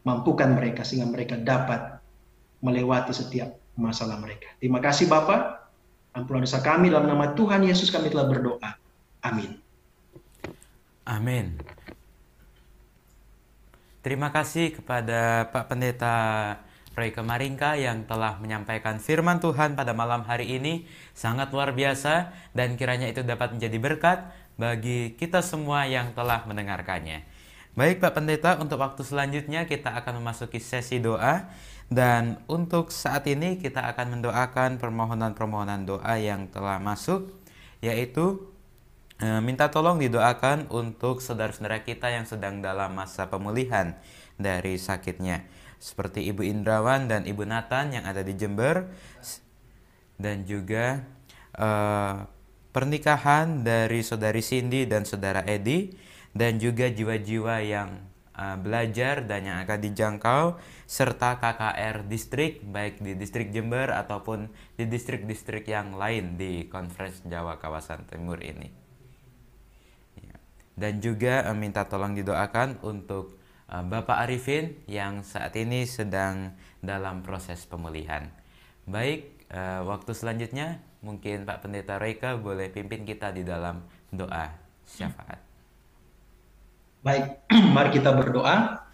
Mampukan 0.04 0.56
mereka 0.56 0.80
sehingga 0.84 1.08
mereka 1.08 1.36
dapat 1.36 2.00
melewati 2.64 3.12
setiap 3.12 3.56
masalah 3.76 4.16
mereka. 4.20 4.48
Terima 4.56 4.80
kasih 4.80 5.08
Bapak. 5.08 5.68
Ampunlah 6.16 6.48
dosa 6.48 6.64
kami 6.64 6.88
dalam 6.88 7.08
nama 7.08 7.36
Tuhan 7.36 7.64
Yesus 7.64 7.92
kami 7.92 8.08
telah 8.08 8.26
berdoa. 8.26 8.76
Amin. 9.20 9.60
Amin. 11.06 11.56
Terima 14.00 14.32
kasih 14.32 14.72
kepada 14.72 15.52
Pak 15.52 15.68
Pendeta 15.68 16.16
Roy 16.96 17.12
Kemaringka 17.12 17.76
yang 17.76 18.08
telah 18.08 18.40
menyampaikan 18.40 18.96
firman 18.96 19.44
Tuhan 19.44 19.76
pada 19.76 19.92
malam 19.92 20.24
hari 20.24 20.56
ini 20.56 20.88
sangat 21.12 21.52
luar 21.52 21.76
biasa 21.76 22.32
dan 22.56 22.80
kiranya 22.80 23.12
itu 23.12 23.20
dapat 23.20 23.52
menjadi 23.52 23.76
berkat 23.76 24.18
bagi 24.56 25.20
kita 25.20 25.44
semua 25.44 25.84
yang 25.84 26.16
telah 26.16 26.48
mendengarkannya. 26.48 27.28
Baik 27.76 28.02
Pak 28.02 28.16
Pendeta, 28.18 28.58
untuk 28.58 28.80
waktu 28.82 29.04
selanjutnya 29.04 29.68
kita 29.68 29.92
akan 29.92 30.24
memasuki 30.24 30.64
sesi 30.64 30.96
doa 30.96 31.52
dan 31.92 32.42
untuk 32.50 32.88
saat 32.90 33.28
ini 33.28 33.60
kita 33.60 33.84
akan 33.94 34.16
mendoakan 34.16 34.82
permohonan-permohonan 34.82 35.84
doa 35.84 36.16
yang 36.16 36.48
telah 36.48 36.80
masuk 36.80 37.30
yaitu 37.84 38.49
minta 39.20 39.68
tolong 39.68 40.00
didoakan 40.00 40.72
untuk 40.72 41.20
saudara-saudara 41.20 41.84
kita 41.84 42.08
yang 42.08 42.24
sedang 42.24 42.64
dalam 42.64 42.96
masa 42.96 43.28
pemulihan 43.28 44.00
dari 44.40 44.80
sakitnya. 44.80 45.44
seperti 45.80 46.28
Ibu 46.28 46.44
Indrawan 46.44 47.08
dan 47.08 47.24
Ibu 47.24 47.48
Nathan 47.48 47.96
yang 47.96 48.04
ada 48.04 48.20
di 48.20 48.36
Jember 48.36 48.84
dan 50.20 50.44
juga 50.44 51.08
uh, 51.56 52.28
pernikahan 52.76 53.64
dari 53.64 54.04
saudari 54.04 54.44
Cindy 54.44 54.84
dan 54.84 55.08
saudara 55.08 55.40
Edi 55.48 55.96
dan 56.36 56.60
juga 56.60 56.92
jiwa-jiwa 56.92 57.64
yang 57.64 57.96
uh, 58.36 58.60
belajar 58.60 59.24
dan 59.24 59.48
yang 59.48 59.58
akan 59.64 59.78
dijangkau 59.80 60.60
serta 60.84 61.40
KKR 61.40 62.04
distrik 62.04 62.60
baik 62.60 63.00
di 63.00 63.16
distrik 63.16 63.48
Jember 63.48 63.88
ataupun 63.88 64.52
di 64.76 64.84
distrik-distrik 64.84 65.64
yang 65.64 65.96
lain 65.96 66.36
di 66.36 66.68
Conference 66.68 67.24
Jawa 67.24 67.56
kawasan 67.56 68.04
timur 68.04 68.36
ini. 68.44 68.79
Dan 70.74 71.02
juga 71.02 71.46
uh, 71.48 71.56
minta 71.56 71.86
tolong 71.86 72.14
didoakan 72.14 72.82
untuk 72.86 73.38
uh, 73.70 73.84
Bapak 73.84 74.26
Arifin 74.26 74.78
yang 74.86 75.26
saat 75.26 75.54
ini 75.58 75.84
sedang 75.84 76.54
dalam 76.80 77.20
proses 77.20 77.66
pemulihan. 77.66 78.30
Baik, 78.86 79.46
uh, 79.52 79.84
waktu 79.86 80.12
selanjutnya 80.16 80.80
mungkin 81.00 81.48
Pak 81.48 81.64
Pendeta 81.64 81.96
Reika 81.96 82.36
boleh 82.36 82.68
pimpin 82.72 83.04
kita 83.04 83.32
di 83.34 83.44
dalam 83.44 83.82
doa 84.10 84.50
syafaat. 84.86 85.40
Baik, 87.00 87.24
mari 87.76 87.90
kita 87.94 88.12
berdoa. 88.12 88.86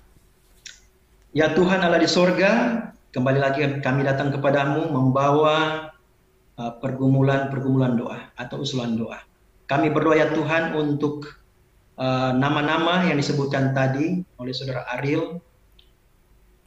Ya 1.36 1.52
Tuhan 1.52 1.84
Allah 1.84 2.00
di 2.00 2.08
sorga, 2.08 2.80
kembali 3.12 3.38
lagi 3.42 3.60
kami 3.84 4.08
datang 4.08 4.32
kepadamu 4.32 4.88
membawa 4.88 5.92
pergumulan-pergumulan 6.56 7.92
doa 7.92 8.32
atau 8.32 8.64
usulan 8.64 8.96
doa. 8.96 9.20
Kami 9.68 9.92
berdoa 9.92 10.16
ya 10.16 10.32
Tuhan 10.32 10.72
untuk 10.72 11.36
nama-nama 11.96 13.00
uh, 13.00 13.06
yang 13.08 13.16
disebutkan 13.16 13.72
tadi 13.72 14.20
oleh 14.36 14.52
Saudara 14.52 14.84
Ariel, 14.96 15.40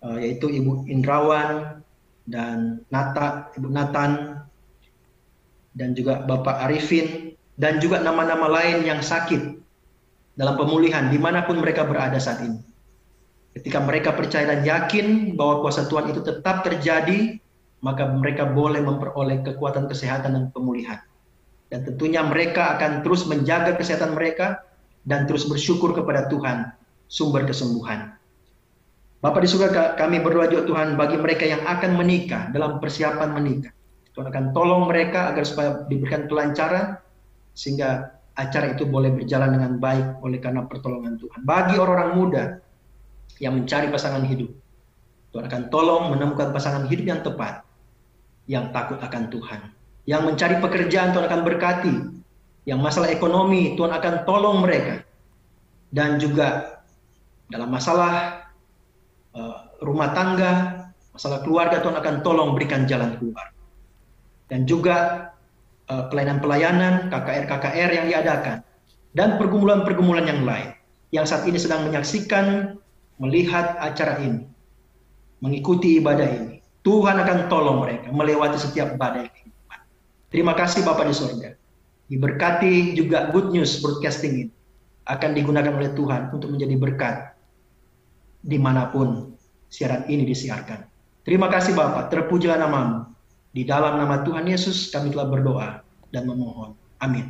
uh, 0.01 0.17
yaitu 0.17 0.49
Ibu 0.49 0.89
Indrawan, 0.89 1.79
dan 2.29 2.85
Nata, 2.93 3.53
Ibu 3.57 3.69
Nathan, 3.69 4.41
dan 5.73 5.93
juga 5.93 6.25
Bapak 6.25 6.69
Arifin, 6.69 7.37
dan 7.57 7.77
juga 7.81 8.01
nama-nama 8.01 8.49
lain 8.49 8.85
yang 8.85 9.01
sakit 9.01 9.57
dalam 10.37 10.55
pemulihan 10.55 11.11
di 11.11 11.19
mana 11.19 11.43
pun 11.43 11.59
mereka 11.59 11.83
berada 11.85 12.17
saat 12.21 12.45
ini. 12.45 12.61
Ketika 13.53 13.81
mereka 13.81 14.13
percaya 14.13 14.45
dan 14.45 14.61
yakin 14.61 15.35
bahwa 15.35 15.65
kuasa 15.65 15.89
Tuhan 15.89 16.13
itu 16.13 16.21
tetap 16.21 16.61
terjadi, 16.63 17.41
maka 17.81 18.07
mereka 18.07 18.45
boleh 18.45 18.79
memperoleh 18.79 19.41
kekuatan 19.41 19.89
kesehatan 19.89 20.37
dan 20.37 20.45
pemulihan. 20.53 21.01
Dan 21.69 21.85
tentunya 21.85 22.21
mereka 22.25 22.77
akan 22.77 23.05
terus 23.05 23.25
menjaga 23.25 23.77
kesehatan 23.77 24.17
mereka 24.17 24.63
dan 25.03 25.27
terus 25.27 25.47
bersyukur 25.47 25.95
kepada 25.95 26.27
Tuhan, 26.27 26.71
sumber 27.07 27.47
kesembuhan. 27.47 28.19
Bapak 29.19 29.43
di 29.43 29.49
surga 29.51 29.99
kami 29.99 30.23
berdoa 30.23 30.47
juga 30.47 30.63
Tuhan 30.63 30.95
bagi 30.95 31.19
mereka 31.19 31.43
yang 31.43 31.59
akan 31.67 31.99
menikah 31.99 32.47
dalam 32.55 32.79
persiapan 32.79 33.35
menikah. 33.35 33.75
Tuhan 34.15 34.31
akan 34.31 34.45
tolong 34.55 34.87
mereka 34.87 35.31
agar 35.31 35.43
supaya 35.43 35.83
diberikan 35.91 36.27
kelancaran 36.31 36.95
sehingga 37.51 38.15
acara 38.39 38.71
itu 38.71 38.87
boleh 38.87 39.11
berjalan 39.11 39.51
dengan 39.51 39.75
baik 39.75 40.23
oleh 40.23 40.39
karena 40.39 40.63
pertolongan 40.63 41.19
Tuhan. 41.19 41.43
Bagi 41.43 41.75
orang-orang 41.75 42.11
muda 42.15 42.43
yang 43.43 43.59
mencari 43.59 43.91
pasangan 43.91 44.23
hidup, 44.23 44.47
Tuhan 45.35 45.45
akan 45.51 45.63
tolong 45.67 46.15
menemukan 46.15 46.55
pasangan 46.55 46.87
hidup 46.87 47.05
yang 47.05 47.21
tepat, 47.21 47.67
yang 48.47 48.71
takut 48.71 48.97
akan 49.03 49.27
Tuhan. 49.27 49.59
Yang 50.07 50.21
mencari 50.25 50.55
pekerjaan 50.63 51.11
Tuhan 51.11 51.27
akan 51.27 51.41
berkati. 51.43 51.95
Yang 52.69 52.79
masalah 52.85 53.09
ekonomi 53.09 53.73
Tuhan 53.73 53.89
akan 53.89 54.13
tolong 54.29 54.61
mereka. 54.61 55.01
Dan 55.89 56.21
juga 56.21 56.77
dalam 57.49 57.73
masalah 57.73 58.45
Eh, 59.29 59.57
rumah 59.85 60.09
tangga, 60.17 60.53
masalah 61.13 61.45
keluarga 61.45 61.85
Tuhan 61.85 61.95
akan 62.01 62.15
tolong 62.25 62.57
berikan 62.57 62.89
jalan 62.89 63.13
keluar. 63.21 63.53
Dan 64.49 64.65
juga 64.65 65.29
eh, 65.85 66.03
pelayanan-pelayanan, 66.09 67.13
KKR-KKR 67.13 67.89
yang 67.93 68.05
diadakan, 68.09 68.57
dan 69.13 69.37
pergumulan-pergumulan 69.37 70.25
yang 70.25 70.41
lain 70.45 70.69
yang 71.13 71.25
saat 71.25 71.45
ini 71.45 71.57
sedang 71.57 71.85
menyaksikan, 71.89 72.77
melihat 73.21 73.77
acara 73.81 74.17
ini, 74.21 74.45
mengikuti 75.41 76.01
ibadah 76.01 76.25
ini. 76.25 76.61
Tuhan 76.81 77.21
akan 77.21 77.49
tolong 77.51 77.85
mereka 77.85 78.09
melewati 78.09 78.57
setiap 78.57 78.97
badai 78.97 79.29
kehidupan. 79.29 79.79
Terima 80.33 80.53
kasih 80.57 80.81
Bapak 80.85 81.05
di 81.05 81.13
surga. 81.13 81.49
Diberkati 82.09 82.97
juga 82.97 83.29
Good 83.29 83.53
News 83.53 83.79
Broadcasting 83.85 84.33
ini 84.33 84.53
akan 85.05 85.29
digunakan 85.33 85.73
oleh 85.73 85.93
Tuhan 85.93 86.33
untuk 86.33 86.49
menjadi 86.53 86.75
berkat 86.77 87.15
di 88.41 88.57
mana 88.57 88.89
pun 88.89 89.33
siaran 89.69 90.09
ini 90.09 90.25
disiarkan. 90.25 90.85
Terima 91.21 91.49
kasih 91.49 91.77
Bapak, 91.77 92.09
terpujilah 92.09 92.57
namamu. 92.57 93.09
Di 93.49 93.65
dalam 93.65 93.97
nama 93.97 94.21
Tuhan 94.21 94.45
Yesus 94.45 94.89
kami 94.93 95.09
telah 95.13 95.29
berdoa 95.29 95.69
dan 96.13 96.25
memohon. 96.25 96.77
Amin. 97.01 97.29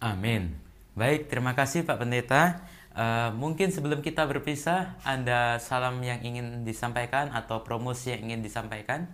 Amin. 0.00 0.56
Baik, 0.96 1.28
terima 1.28 1.52
kasih 1.52 1.84
Pak 1.84 2.00
Pendeta. 2.00 2.64
Uh, 2.90 3.30
mungkin 3.36 3.70
sebelum 3.70 4.02
kita 4.02 4.26
berpisah, 4.26 4.98
ada 5.06 5.60
salam 5.62 6.00
yang 6.02 6.20
ingin 6.24 6.66
disampaikan 6.66 7.30
atau 7.30 7.62
promosi 7.62 8.12
yang 8.16 8.32
ingin 8.32 8.40
disampaikan? 8.42 9.06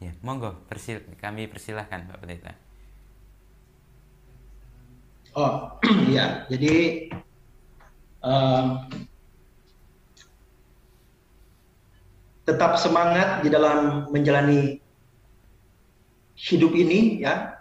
Ya, 0.00 0.16
monggo, 0.24 0.56
persil 0.64 1.04
kami 1.20 1.44
persilahkan 1.44 2.08
Pak 2.08 2.18
Pendeta. 2.24 2.56
Oh, 5.36 5.76
iya. 6.10 6.48
Jadi 6.48 7.06
um, 8.24 8.88
tetap 12.48 12.80
semangat 12.80 13.44
di 13.44 13.52
dalam 13.52 14.08
menjalani 14.08 14.80
hidup 16.34 16.72
ini 16.72 17.20
ya. 17.20 17.60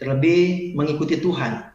Terlebih 0.00 0.72
mengikuti 0.76 1.20
Tuhan. 1.20 1.72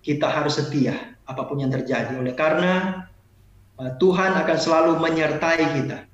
Kita 0.00 0.32
harus 0.32 0.60
setia 0.60 1.16
apa 1.28 1.44
pun 1.44 1.60
yang 1.60 1.72
terjadi 1.72 2.16
oleh 2.16 2.32
karena 2.32 3.04
uh, 3.76 3.92
Tuhan 4.00 4.32
akan 4.32 4.58
selalu 4.60 4.92
menyertai 4.96 5.64
kita. 5.76 6.08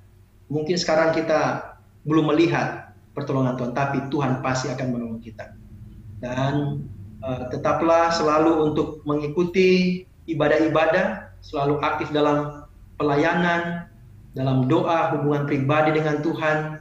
Mungkin 0.51 0.75
sekarang 0.75 1.15
kita 1.15 1.71
belum 2.03 2.35
melihat 2.35 2.92
pertolongan 3.13 3.55
Tuhan, 3.61 3.73
tapi 3.77 3.99
Tuhan 4.09 4.41
pasti 4.41 4.73
akan 4.73 4.87
menolong 4.89 5.23
kita. 5.23 5.53
Dan 6.19 6.85
uh, 7.21 7.49
tetaplah 7.53 8.13
selalu 8.13 8.73
untuk 8.73 9.05
mengikuti 9.05 10.03
ibadah-ibadah, 10.29 11.37
selalu 11.45 11.81
aktif 11.85 12.09
dalam 12.11 12.65
pelayanan, 12.97 13.89
dalam 14.33 14.65
doa, 14.67 15.13
hubungan 15.17 15.45
pribadi 15.45 15.93
dengan 15.93 16.25
Tuhan, 16.25 16.81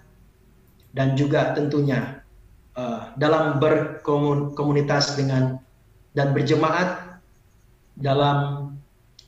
dan 0.95 1.15
juga 1.19 1.51
tentunya 1.55 2.23
uh, 2.79 3.11
dalam 3.19 3.59
berkomunitas 3.59 5.19
dengan 5.19 5.59
dan 6.11 6.35
berjemaat 6.35 7.19
dalam 7.95 8.67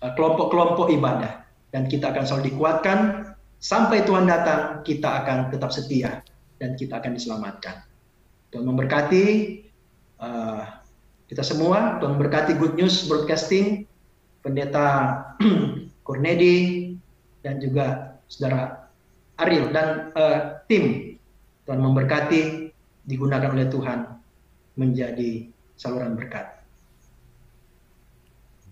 eh, 0.03 0.11
kelompok-kelompok 0.19 0.91
uh, 0.91 0.97
ibadah. 0.99 1.33
Dan 1.71 1.87
kita 1.87 2.11
akan 2.11 2.23
selalu 2.27 2.51
dikuatkan 2.51 2.99
sampai 3.63 4.03
Tuhan 4.03 4.27
datang, 4.27 4.83
kita 4.83 5.23
akan 5.23 5.47
tetap 5.47 5.71
setia 5.71 6.21
dan 6.63 6.79
kita 6.79 7.03
akan 7.03 7.11
diselamatkan. 7.19 7.83
Tuhan 8.55 8.63
memberkati 8.63 9.25
uh, 10.23 10.63
kita 11.27 11.43
semua. 11.43 11.99
Tuhan 11.99 12.15
memberkati 12.15 12.55
Good 12.55 12.79
News 12.79 13.03
Broadcasting, 13.11 13.83
Pendeta 14.39 15.19
Cornedi, 16.07 16.95
dan 17.43 17.59
juga 17.59 18.15
Saudara 18.31 18.87
Ariel 19.35 19.75
dan 19.75 20.15
uh, 20.15 20.63
tim. 20.71 21.19
Tuhan 21.67 21.83
memberkati 21.83 22.71
digunakan 23.03 23.51
oleh 23.51 23.67
Tuhan 23.67 23.99
menjadi 24.79 25.51
saluran 25.75 26.15
berkat. 26.15 26.63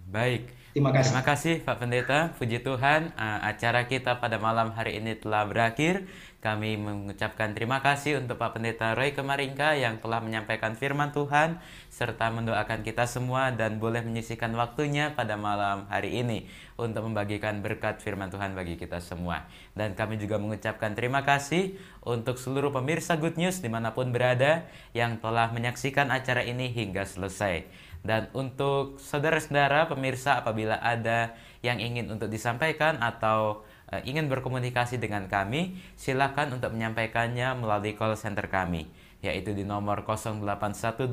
Baik. 0.08 0.48
Terima 0.72 0.96
kasih. 0.96 1.12
Terima 1.12 1.24
kasih 1.28 1.56
Pak 1.68 1.78
Pendeta. 1.84 2.20
Puji 2.40 2.64
Tuhan, 2.64 3.12
uh, 3.20 3.40
acara 3.44 3.84
kita 3.92 4.24
pada 4.24 4.40
malam 4.40 4.72
hari 4.72 5.04
ini 5.04 5.20
telah 5.20 5.44
berakhir. 5.44 6.08
Kami 6.42 6.74
mengucapkan 6.74 7.54
terima 7.54 7.86
kasih 7.86 8.18
untuk 8.18 8.42
Pak 8.42 8.58
Pendeta 8.58 8.98
Roy 8.98 9.14
Kemaringka 9.14 9.78
yang 9.78 10.02
telah 10.02 10.26
menyampaikan 10.26 10.74
firman 10.74 11.14
Tuhan 11.14 11.62
serta 11.94 12.34
mendoakan 12.34 12.82
kita 12.82 13.06
semua 13.06 13.54
dan 13.54 13.78
boleh 13.78 14.02
menyisikan 14.02 14.50
waktunya 14.58 15.14
pada 15.14 15.38
malam 15.38 15.86
hari 15.86 16.18
ini 16.18 16.50
untuk 16.82 17.06
membagikan 17.06 17.62
berkat 17.62 18.02
firman 18.02 18.34
Tuhan 18.34 18.58
bagi 18.58 18.74
kita 18.74 18.98
semua. 19.06 19.46
Dan 19.78 19.94
kami 19.94 20.18
juga 20.18 20.42
mengucapkan 20.42 20.98
terima 20.98 21.22
kasih 21.22 21.78
untuk 22.02 22.42
seluruh 22.42 22.74
pemirsa 22.74 23.22
Good 23.22 23.38
News 23.38 23.62
di 23.62 23.70
mana 23.70 23.94
pun 23.94 24.10
berada 24.10 24.66
yang 24.98 25.22
telah 25.22 25.54
menyaksikan 25.54 26.10
acara 26.10 26.42
ini 26.42 26.74
hingga 26.74 27.06
selesai. 27.06 27.70
Dan 28.02 28.34
untuk 28.34 28.98
saudara-saudara 28.98 29.86
pemirsa 29.86 30.42
apabila 30.42 30.82
ada 30.82 31.38
yang 31.62 31.78
ingin 31.78 32.10
untuk 32.10 32.34
disampaikan 32.34 32.98
atau 32.98 33.62
ingin 34.08 34.32
berkomunikasi 34.32 34.96
dengan 34.96 35.28
kami, 35.28 35.76
silakan 36.00 36.56
untuk 36.56 36.72
menyampaikannya 36.72 37.60
melalui 37.60 38.00
call 38.00 38.16
center 38.16 38.48
kami 38.48 38.88
yaitu 39.22 39.54
di 39.54 39.62
nomor 39.64 40.02
0812 40.02 41.06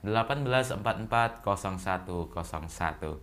1844 0.00 1.44
0101. 1.44 3.20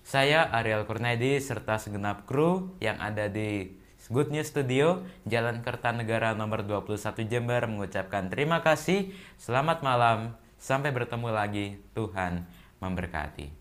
Saya 0.00 0.48
Ariel 0.52 0.84
Kurnedi 0.84 1.40
serta 1.40 1.76
segenap 1.80 2.24
kru 2.28 2.76
yang 2.80 3.00
ada 3.00 3.28
di 3.28 3.76
Good 4.08 4.32
News 4.32 4.48
Studio, 4.48 5.04
Jalan 5.28 5.60
Kertanegara 5.60 6.32
nomor 6.32 6.64
21 6.64 7.28
Jember 7.28 7.68
mengucapkan 7.68 8.32
terima 8.32 8.64
kasih, 8.64 9.12
selamat 9.36 9.84
malam, 9.84 10.34
sampai 10.56 10.90
bertemu 10.90 11.28
lagi, 11.30 11.66
Tuhan 11.92 12.48
memberkati. 12.80 13.59